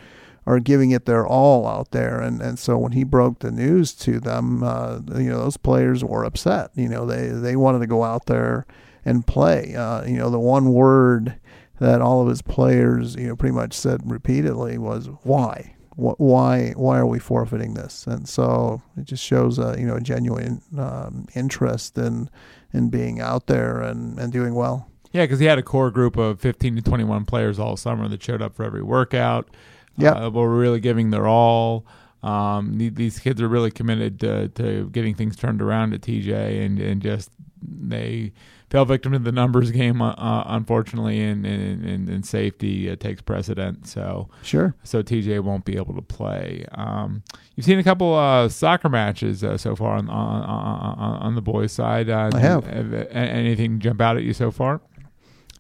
are 0.45 0.59
giving 0.59 0.91
it 0.91 1.05
their 1.05 1.25
all 1.25 1.65
out 1.65 1.91
there, 1.91 2.19
and 2.19 2.41
and 2.41 2.59
so 2.59 2.77
when 2.77 2.91
he 2.91 3.03
broke 3.03 3.39
the 3.39 3.51
news 3.51 3.93
to 3.93 4.19
them, 4.19 4.61
uh, 4.61 4.99
you 5.15 5.29
know, 5.29 5.39
those 5.39 5.57
players 5.57 6.03
were 6.03 6.23
upset. 6.23 6.71
You 6.75 6.89
know, 6.89 7.05
they 7.05 7.29
they 7.29 7.55
wanted 7.55 7.79
to 7.79 7.87
go 7.87 8.03
out 8.03 8.27
there 8.27 8.67
and 9.05 9.25
play. 9.25 9.75
Uh, 9.75 10.05
you 10.05 10.17
know, 10.17 10.29
the 10.29 10.39
one 10.39 10.73
word 10.73 11.39
that 11.79 12.01
all 12.01 12.21
of 12.21 12.27
his 12.27 12.43
players, 12.43 13.15
you 13.15 13.27
know, 13.27 13.35
pretty 13.35 13.55
much 13.55 13.73
said 13.73 14.01
repeatedly 14.05 14.77
was 14.77 15.07
why 15.23 15.73
why 16.01 16.73
why 16.75 16.97
are 16.97 17.05
we 17.05 17.19
forfeiting 17.19 17.75
this? 17.75 18.07
And 18.07 18.27
so 18.27 18.81
it 18.97 19.05
just 19.05 19.23
shows 19.23 19.59
a 19.59 19.75
you 19.77 19.85
know 19.85 19.95
a 19.95 20.01
genuine 20.01 20.61
um, 20.77 21.27
interest 21.35 21.97
in 21.97 22.29
in 22.73 22.89
being 22.89 23.19
out 23.19 23.47
there 23.47 23.81
and, 23.81 24.17
and 24.19 24.31
doing 24.31 24.55
well. 24.55 24.87
Yeah, 25.11 25.23
because 25.23 25.39
he 25.39 25.45
had 25.45 25.59
a 25.59 25.63
core 25.63 25.91
group 25.91 26.15
of 26.15 26.39
15 26.39 26.77
to 26.77 26.81
21 26.81 27.25
players 27.25 27.59
all 27.59 27.75
summer 27.75 28.07
that 28.07 28.23
showed 28.23 28.41
up 28.41 28.55
for 28.55 28.63
every 28.63 28.81
workout. 28.81 29.49
Yeah, 29.97 30.13
uh, 30.13 30.29
were 30.29 30.49
really 30.49 30.79
giving 30.79 31.09
their 31.09 31.27
all. 31.27 31.85
Um, 32.23 32.77
these 32.77 33.19
kids 33.19 33.41
are 33.41 33.47
really 33.47 33.71
committed 33.71 34.19
to, 34.21 34.47
to 34.49 34.89
getting 34.91 35.15
things 35.15 35.35
turned 35.35 35.61
around 35.61 35.93
at 35.93 36.01
TJ, 36.01 36.65
and, 36.65 36.79
and 36.79 37.01
just 37.01 37.31
they 37.61 38.31
fell 38.71 38.85
victim 38.85 39.11
to 39.11 39.19
the 39.19 39.33
numbers 39.33 39.69
game, 39.69 40.01
uh, 40.01 40.13
uh, 40.13 40.45
unfortunately, 40.47 41.21
and, 41.21 41.45
and, 41.45 42.09
and 42.09 42.25
safety 42.25 42.89
uh, 42.89 42.95
takes 42.95 43.21
precedent. 43.21 43.85
So 43.85 44.29
sure. 44.41 44.73
So 44.83 45.03
TJ 45.03 45.41
won't 45.41 45.65
be 45.65 45.75
able 45.75 45.93
to 45.93 46.01
play. 46.01 46.65
Um, 46.71 47.21
you've 47.55 47.65
seen 47.65 47.77
a 47.77 47.83
couple 47.83 48.15
uh, 48.15 48.47
soccer 48.47 48.87
matches 48.87 49.43
uh, 49.43 49.57
so 49.57 49.75
far 49.75 49.97
on, 49.97 50.09
on, 50.09 50.43
on, 50.43 51.17
on 51.21 51.35
the 51.35 51.41
boys' 51.41 51.73
side. 51.73 52.09
Uh, 52.09 52.31
I 52.33 52.39
have. 52.39 52.67
Anything 53.11 53.79
jump 53.79 53.99
out 53.99 54.15
at 54.15 54.23
you 54.23 54.33
so 54.33 54.51
far? 54.51 54.81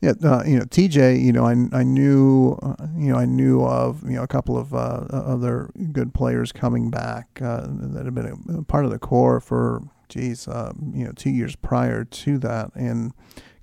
Yeah, 0.01 0.13
uh, 0.23 0.43
you 0.45 0.57
know, 0.57 0.65
TJ. 0.65 1.21
You 1.21 1.31
know, 1.31 1.45
I, 1.45 1.51
I 1.77 1.83
knew, 1.83 2.57
uh, 2.63 2.75
you 2.95 3.11
know, 3.11 3.17
I 3.17 3.25
knew 3.25 3.63
of 3.63 4.03
you 4.03 4.15
know 4.15 4.23
a 4.23 4.27
couple 4.27 4.57
of 4.57 4.73
uh, 4.73 5.05
other 5.11 5.69
good 5.91 6.13
players 6.13 6.51
coming 6.51 6.89
back 6.89 7.39
uh, 7.39 7.67
that 7.69 8.05
had 8.05 8.15
been 8.15 8.57
a, 8.57 8.63
part 8.63 8.83
of 8.83 8.89
the 8.89 8.97
core 8.97 9.39
for 9.39 9.83
geez, 10.11 10.47
uh, 10.47 10.73
you 10.93 11.05
know, 11.05 11.11
two 11.13 11.29
years 11.29 11.55
prior 11.55 12.03
to 12.03 12.37
that 12.39 12.71
in 12.75 13.13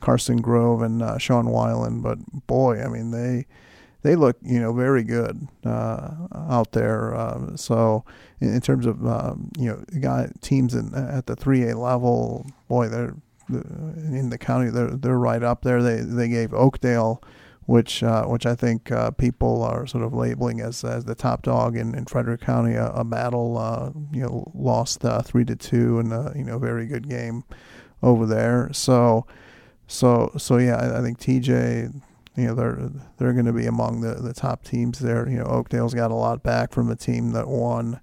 Carson 0.00 0.40
Grove 0.40 0.82
and 0.82 1.02
uh, 1.02 1.18
Sean 1.18 1.46
Weiland. 1.46 2.02
But 2.02 2.18
boy, 2.46 2.82
I 2.82 2.88
mean, 2.88 3.10
they 3.10 3.46
they 4.02 4.16
look 4.16 4.36
you 4.42 4.58
know 4.60 4.72
very 4.72 5.04
good 5.04 5.46
uh, 5.64 6.10
out 6.32 6.72
there. 6.72 7.14
Uh, 7.14 7.56
so 7.56 8.04
in, 8.40 8.54
in, 8.54 8.60
terms 8.60 8.86
of 8.86 9.06
um, 9.06 9.50
you 9.58 9.68
know 9.68 9.84
guy 10.00 10.30
teams 10.40 10.74
in, 10.74 10.94
at 10.94 11.26
the 11.26 11.36
three 11.36 11.68
A 11.68 11.76
level, 11.76 12.46
boy, 12.68 12.88
they're 12.88 13.14
in 13.48 14.30
the 14.30 14.38
county. 14.38 14.70
They're 14.70 14.90
they're 14.90 15.18
right 15.18 15.42
up 15.42 15.62
there. 15.62 15.82
They 15.82 16.00
they 16.00 16.28
gave 16.28 16.54
Oakdale 16.54 17.22
which 17.68 18.02
uh, 18.02 18.24
which 18.24 18.46
I 18.46 18.54
think 18.54 18.90
uh, 18.90 19.10
people 19.10 19.62
are 19.62 19.86
sort 19.86 20.02
of 20.02 20.14
labeling 20.14 20.62
as, 20.62 20.82
as 20.84 21.04
the 21.04 21.14
top 21.14 21.42
dog 21.42 21.76
in, 21.76 21.94
in 21.94 22.06
Frederick 22.06 22.40
County. 22.40 22.72
A, 22.72 22.86
a 22.92 23.04
battle, 23.04 23.58
uh, 23.58 23.90
you 24.10 24.22
know, 24.22 24.50
lost 24.54 25.04
uh, 25.04 25.20
three 25.20 25.44
to 25.44 25.54
two 25.54 25.98
in 25.98 26.10
a 26.10 26.32
you 26.34 26.44
know 26.44 26.58
very 26.58 26.86
good 26.86 27.10
game 27.10 27.44
over 28.02 28.24
there. 28.24 28.70
So 28.72 29.26
so 29.86 30.32
so 30.38 30.56
yeah, 30.56 30.76
I, 30.76 31.00
I 31.00 31.02
think 31.02 31.20
TJ. 31.20 32.00
You 32.36 32.46
know 32.46 32.54
they're 32.54 32.90
they're 33.18 33.32
going 33.34 33.46
to 33.46 33.52
be 33.52 33.66
among 33.66 34.00
the, 34.00 34.14
the 34.14 34.32
top 34.32 34.64
teams 34.64 35.00
there. 35.00 35.28
You 35.28 35.40
know 35.40 35.44
Oakdale's 35.44 35.92
got 35.92 36.10
a 36.10 36.14
lot 36.14 36.42
back 36.42 36.72
from 36.72 36.90
a 36.90 36.96
team 36.96 37.32
that 37.32 37.48
won 37.48 38.00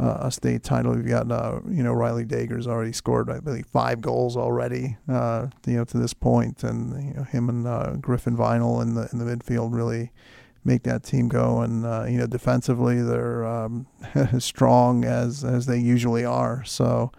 uh, 0.00 0.18
a 0.20 0.30
state 0.30 0.62
title. 0.62 0.94
We've 0.94 1.06
got 1.06 1.30
uh, 1.30 1.60
you 1.68 1.82
know 1.82 1.92
Riley 1.92 2.24
Dager's 2.24 2.66
already 2.66 2.92
scored 2.92 3.30
I 3.30 3.40
believe 3.40 3.66
five 3.66 4.00
goals 4.00 4.36
already 4.36 4.96
uh, 5.08 5.48
you 5.66 5.76
know 5.76 5.84
to 5.84 5.98
this 5.98 6.14
point, 6.14 6.64
and 6.64 7.08
you 7.08 7.14
know 7.14 7.24
him 7.24 7.48
and 7.48 7.66
uh, 7.66 7.92
Griffin 8.00 8.36
Vinyl 8.36 8.80
in 8.82 8.94
the 8.94 9.08
in 9.12 9.18
the 9.18 9.24
midfield 9.24 9.74
really 9.74 10.10
make 10.64 10.84
that 10.84 11.02
team 11.02 11.28
go. 11.28 11.60
And 11.60 11.84
uh, 11.84 12.06
you 12.08 12.16
know 12.16 12.26
defensively 12.26 13.02
they're 13.02 13.44
um, 13.44 13.86
as 14.14 14.44
strong 14.44 15.04
as 15.04 15.44
as 15.44 15.66
they 15.66 15.78
usually 15.78 16.24
are. 16.24 16.64
So 16.64 17.12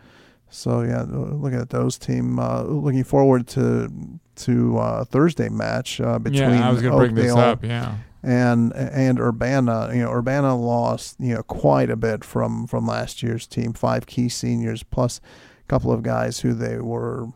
so 0.49 0.81
yeah, 0.81 1.05
looking 1.07 1.59
at 1.59 1.69
those 1.69 1.97
team, 1.97 2.39
uh, 2.39 2.63
looking 2.63 3.03
forward 3.03 3.47
to 3.49 3.91
to 4.37 5.05
Thursday 5.11 5.49
match 5.49 5.97
between 5.97 6.33
yeah, 6.33 6.67
I 6.67 6.71
was 6.71 6.81
going 6.81 6.93
to 6.93 6.97
bring 6.97 7.15
this 7.15 7.35
up. 7.35 7.63
Yeah 7.63 7.95
and 8.23 8.73
and 8.73 9.19
Urbana, 9.19 9.91
you 9.93 10.03
know, 10.03 10.11
Urbana 10.11 10.55
lost 10.55 11.15
you 11.19 11.33
know 11.33 11.43
quite 11.43 11.89
a 11.89 11.95
bit 11.95 12.23
from 12.23 12.67
from 12.67 12.85
last 12.85 13.23
year's 13.23 13.47
team. 13.47 13.73
Five 13.73 14.05
key 14.05 14.29
seniors 14.29 14.83
plus 14.83 15.19
a 15.63 15.67
couple 15.67 15.91
of 15.91 16.03
guys 16.03 16.39
who 16.39 16.53
they 16.53 16.77
were 16.79 17.29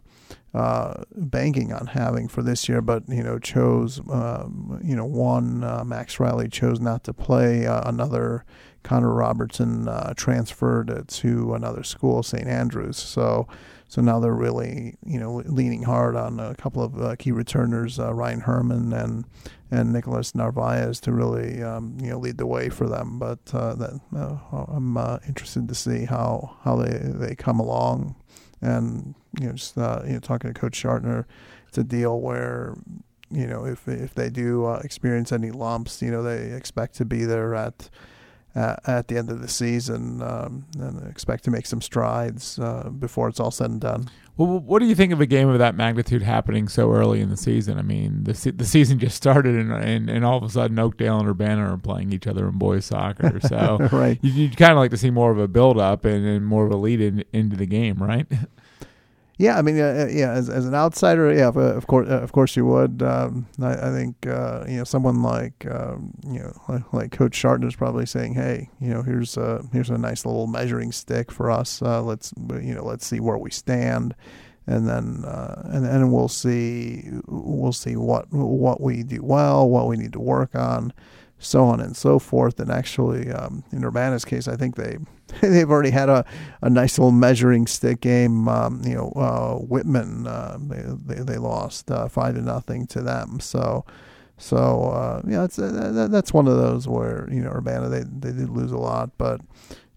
uh, 0.53 1.03
banking 1.15 1.73
on 1.73 1.87
having 1.87 2.27
for 2.27 2.41
this 2.41 2.69
year, 2.69 2.81
but 2.81 3.03
you 3.09 3.23
know 3.23 3.39
chose 3.39 3.99
um, 4.11 4.79
you 4.83 4.95
know 4.95 5.05
one 5.05 5.63
uh, 5.63 5.83
Max 5.83 6.19
Riley 6.19 6.47
chose 6.47 6.79
not 6.79 7.03
to 7.05 7.13
play. 7.13 7.65
Uh, 7.65 7.81
another 7.85 8.45
Connor 8.83 9.13
Robertson 9.13 9.87
uh, 9.87 10.13
transferred 10.15 11.07
to 11.07 11.53
another 11.55 11.83
school, 11.83 12.21
St. 12.21 12.47
Andrews. 12.47 12.97
So 12.97 13.47
so 13.87 14.01
now 14.01 14.19
they're 14.19 14.33
really 14.33 14.97
you 15.05 15.19
know 15.19 15.43
leaning 15.45 15.83
hard 15.83 16.15
on 16.15 16.39
a 16.39 16.55
couple 16.55 16.83
of 16.83 17.01
uh, 17.01 17.15
key 17.17 17.31
returners, 17.31 17.99
uh, 17.99 18.13
Ryan 18.13 18.41
Herman 18.41 18.93
and 18.93 19.25
and 19.71 19.91
Nicholas 19.91 20.35
Narvaez 20.35 20.99
to 21.01 21.11
really 21.11 21.61
um, 21.61 21.97
you 22.01 22.09
know 22.09 22.19
lead 22.19 22.37
the 22.37 22.45
way 22.45 22.69
for 22.69 22.87
them. 22.87 23.19
But 23.19 23.45
that 23.45 23.99
I'm 24.13 24.97
interested 25.27 25.67
to 25.67 25.75
see 25.75 26.05
how 26.05 26.57
how 26.63 26.75
they 26.75 26.97
they 27.01 27.35
come 27.35 27.59
along 27.59 28.15
and 28.61 29.15
you 29.39 29.47
know, 29.47 29.53
just 29.53 29.77
uh, 29.77 30.01
you 30.05 30.13
know, 30.13 30.19
talking 30.19 30.53
to 30.53 30.59
Coach 30.59 30.75
Shartner, 30.75 31.27
it's 31.67 31.77
a 31.77 31.83
deal 31.83 32.19
where 32.19 32.75
you 33.29 33.47
know 33.47 33.65
if 33.65 33.87
if 33.87 34.13
they 34.13 34.29
do 34.29 34.65
uh, 34.65 34.81
experience 34.83 35.31
any 35.31 35.51
lumps, 35.51 36.01
you 36.01 36.11
know, 36.11 36.23
they 36.23 36.51
expect 36.51 36.95
to 36.95 37.05
be 37.05 37.25
there 37.25 37.55
at 37.55 37.89
uh, 38.55 38.75
at 38.87 39.07
the 39.07 39.17
end 39.17 39.29
of 39.29 39.41
the 39.41 39.47
season 39.47 40.21
um, 40.21 40.65
and 40.79 41.07
expect 41.09 41.43
to 41.43 41.51
make 41.51 41.65
some 41.65 41.81
strides 41.81 42.57
uh, 42.59 42.89
before 42.89 43.27
it's 43.27 43.39
all 43.39 43.51
said 43.51 43.69
and 43.69 43.81
done. 43.81 44.09
Well, 44.37 44.59
what 44.59 44.79
do 44.79 44.85
you 44.85 44.95
think 44.95 45.13
of 45.13 45.21
a 45.21 45.25
game 45.25 45.47
of 45.47 45.59
that 45.59 45.75
magnitude 45.75 46.21
happening 46.21 46.67
so 46.67 46.91
early 46.91 47.21
in 47.21 47.29
the 47.29 47.37
season? 47.37 47.77
I 47.77 47.83
mean, 47.83 48.25
the 48.25 48.33
se- 48.33 48.51
the 48.51 48.65
season 48.65 48.99
just 48.99 49.15
started, 49.15 49.55
and, 49.55 49.71
and, 49.71 50.09
and 50.09 50.25
all 50.25 50.37
of 50.37 50.43
a 50.43 50.49
sudden, 50.49 50.77
Oakdale 50.77 51.19
and 51.19 51.29
Urbana 51.29 51.73
are 51.73 51.77
playing 51.77 52.11
each 52.11 52.27
other 52.27 52.49
in 52.49 52.57
boys 52.57 52.83
soccer. 52.83 53.39
So, 53.39 53.77
right, 53.93 54.19
you, 54.21 54.49
would 54.49 54.57
kind 54.57 54.73
of 54.73 54.77
like 54.77 54.91
to 54.91 54.97
see 54.97 55.09
more 55.09 55.31
of 55.31 55.39
a 55.39 55.47
build 55.47 55.79
up 55.79 56.03
and, 56.03 56.25
and 56.25 56.45
more 56.45 56.65
of 56.65 56.71
a 56.73 56.75
lead 56.75 56.99
in, 56.99 57.23
into 57.31 57.55
the 57.55 57.65
game, 57.65 57.95
right? 58.03 58.27
Yeah, 59.37 59.57
I 59.57 59.61
mean, 59.61 59.77
uh, 59.77 60.07
yeah, 60.09 60.31
as, 60.31 60.49
as 60.49 60.65
an 60.65 60.73
outsider, 60.73 61.33
yeah, 61.33 61.49
of 61.49 61.87
course, 61.87 62.07
uh, 62.09 62.21
of 62.21 62.31
course, 62.31 62.55
you 62.55 62.65
would. 62.67 63.03
Um, 63.03 63.47
I, 63.61 63.73
I, 63.73 63.91
think 63.91 64.25
uh, 64.27 64.63
you 64.65 64.77
know 64.77 64.85
someone 64.85 65.21
like 65.21 65.65
um, 65.69 66.13
you 66.25 66.39
know 66.39 66.53
like, 66.69 66.93
like 66.93 67.11
Coach 67.11 67.35
Shartner 67.35 67.67
is 67.67 67.75
probably 67.75 68.05
saying, 68.05 68.35
hey, 68.35 68.69
you 68.79 68.89
know, 68.89 69.01
here's 69.01 69.35
a 69.35 69.61
here's 69.73 69.89
a 69.89 69.97
nice 69.97 70.25
little 70.25 70.47
measuring 70.47 70.93
stick 70.93 71.33
for 71.33 71.51
us. 71.51 71.81
Uh, 71.81 72.01
let's 72.01 72.33
you 72.61 72.73
know 72.73 72.85
let's 72.85 73.05
see 73.05 73.19
where 73.19 73.37
we 73.37 73.51
stand, 73.51 74.15
and 74.67 74.87
then 74.87 75.25
uh, 75.25 75.63
and 75.65 75.85
then 75.85 76.11
we'll 76.11 76.29
see 76.29 77.03
we'll 77.27 77.73
see 77.73 77.97
what 77.97 78.31
what 78.31 78.79
we 78.79 79.03
do 79.03 79.21
well, 79.21 79.67
what 79.69 79.87
we 79.87 79.97
need 79.97 80.13
to 80.13 80.19
work 80.21 80.55
on 80.55 80.93
so 81.37 81.65
on 81.65 81.79
and 81.79 81.95
so 81.95 82.19
forth. 82.19 82.59
And 82.59 82.71
actually, 82.71 83.29
um, 83.31 83.63
in 83.71 83.83
Urbana's 83.83 84.25
case, 84.25 84.47
I 84.47 84.55
think 84.55 84.75
they 84.75 84.97
they've 85.41 85.69
already 85.69 85.89
had 85.89 86.09
a, 86.09 86.25
a 86.61 86.69
nice 86.69 86.97
little 86.97 87.11
measuring 87.11 87.67
stick 87.67 88.01
game. 88.01 88.47
Um, 88.47 88.81
you 88.85 88.95
know, 88.95 89.11
uh, 89.15 89.55
Whitman 89.55 90.27
uh, 90.27 90.57
they, 90.59 90.83
they, 91.15 91.23
they 91.23 91.37
lost 91.37 91.89
uh, 91.91 92.07
five 92.07 92.35
to 92.35 92.41
nothing 92.41 92.87
to 92.87 93.01
them. 93.01 93.39
So. 93.39 93.85
So 94.37 94.89
uh, 94.89 95.21
yeah, 95.25 95.43
uh, 95.43 96.07
that's 96.09 96.33
one 96.33 96.49
of 96.49 96.57
those 96.57 96.89
where 96.89 97.25
you 97.31 97.39
know 97.39 97.51
Urbana 97.51 97.87
they 97.87 98.03
they 98.03 98.33
did 98.33 98.49
lose 98.49 98.73
a 98.73 98.77
lot, 98.77 99.11
but 99.17 99.39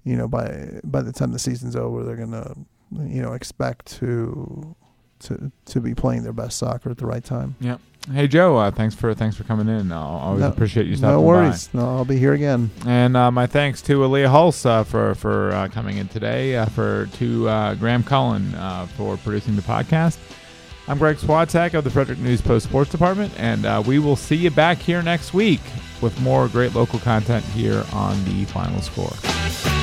you 0.05 0.15
know 0.15 0.29
by 0.29 0.79
by 0.85 1.03
the 1.03 1.11
time 1.11 1.33
the 1.33 1.41
season's 1.41 1.75
over, 1.75 2.05
they're 2.05 2.15
gonna 2.15 2.55
you 2.93 3.21
know 3.21 3.33
expect 3.33 3.87
to 3.99 4.77
to 5.21 5.51
to 5.65 5.81
be 5.81 5.93
playing 5.93 6.23
their 6.23 6.33
best 6.33 6.57
soccer 6.57 6.89
at 6.89 6.99
the 6.99 7.07
right 7.07 7.25
time. 7.25 7.57
Yep. 7.61 7.81
Hey 8.13 8.27
Joe, 8.27 8.57
uh, 8.57 8.71
thanks 8.71 8.95
for 8.95 9.13
thanks 9.13 9.37
for 9.37 9.45
coming 9.45 9.69
in. 9.69 9.93
I 9.93 9.97
always 10.01 10.41
no, 10.41 10.49
appreciate 10.49 10.87
you 10.87 10.97
stopping 10.97 11.17
No 11.17 11.21
worries. 11.21 11.69
By. 11.69 11.81
No, 11.81 11.97
I'll 11.99 12.05
be 12.07 12.19
here 12.19 12.33
again. 12.33 12.71
And 12.87 13.17
uh, 13.17 13.31
my 13.31 13.47
thanks 13.47 13.83
to 13.83 13.99
Aliya 13.99 14.29
Hulse 14.29 14.65
uh, 14.65 14.85
for 14.85 15.15
for 15.15 15.51
uh, 15.53 15.69
coming 15.69 15.99
in 15.99 16.09
today. 16.09 16.57
Uh, 16.57 16.67
for 16.67 17.07
to 17.15 17.49
uh, 17.49 17.75
Graham 17.75 18.03
Cullen 18.03 18.53
for 18.97 19.19
producing 19.19 19.57
the 19.57 19.63
podcast. 19.63 20.17
I'm 20.87 20.97
Greg 20.97 21.19
Swatek 21.19 21.75
of 21.75 21.85
the 21.85 21.91
Frederick 21.91 22.19
News 22.19 22.41
Post 22.41 22.67
Sports 22.67 22.91
Department, 22.91 23.31
and 23.39 23.87
we 23.87 23.99
will 23.99 24.17
see 24.17 24.37
you 24.37 24.51
back 24.51 24.79
here 24.79 25.03
next 25.03 25.35
week 25.35 25.61
with 26.01 26.19
more 26.23 26.49
great 26.49 26.75
local 26.75 26.99
content 27.01 27.45
here 27.45 27.85
on 27.93 28.25
the 28.25 28.47
Final 28.47 28.81
Score. 28.81 29.78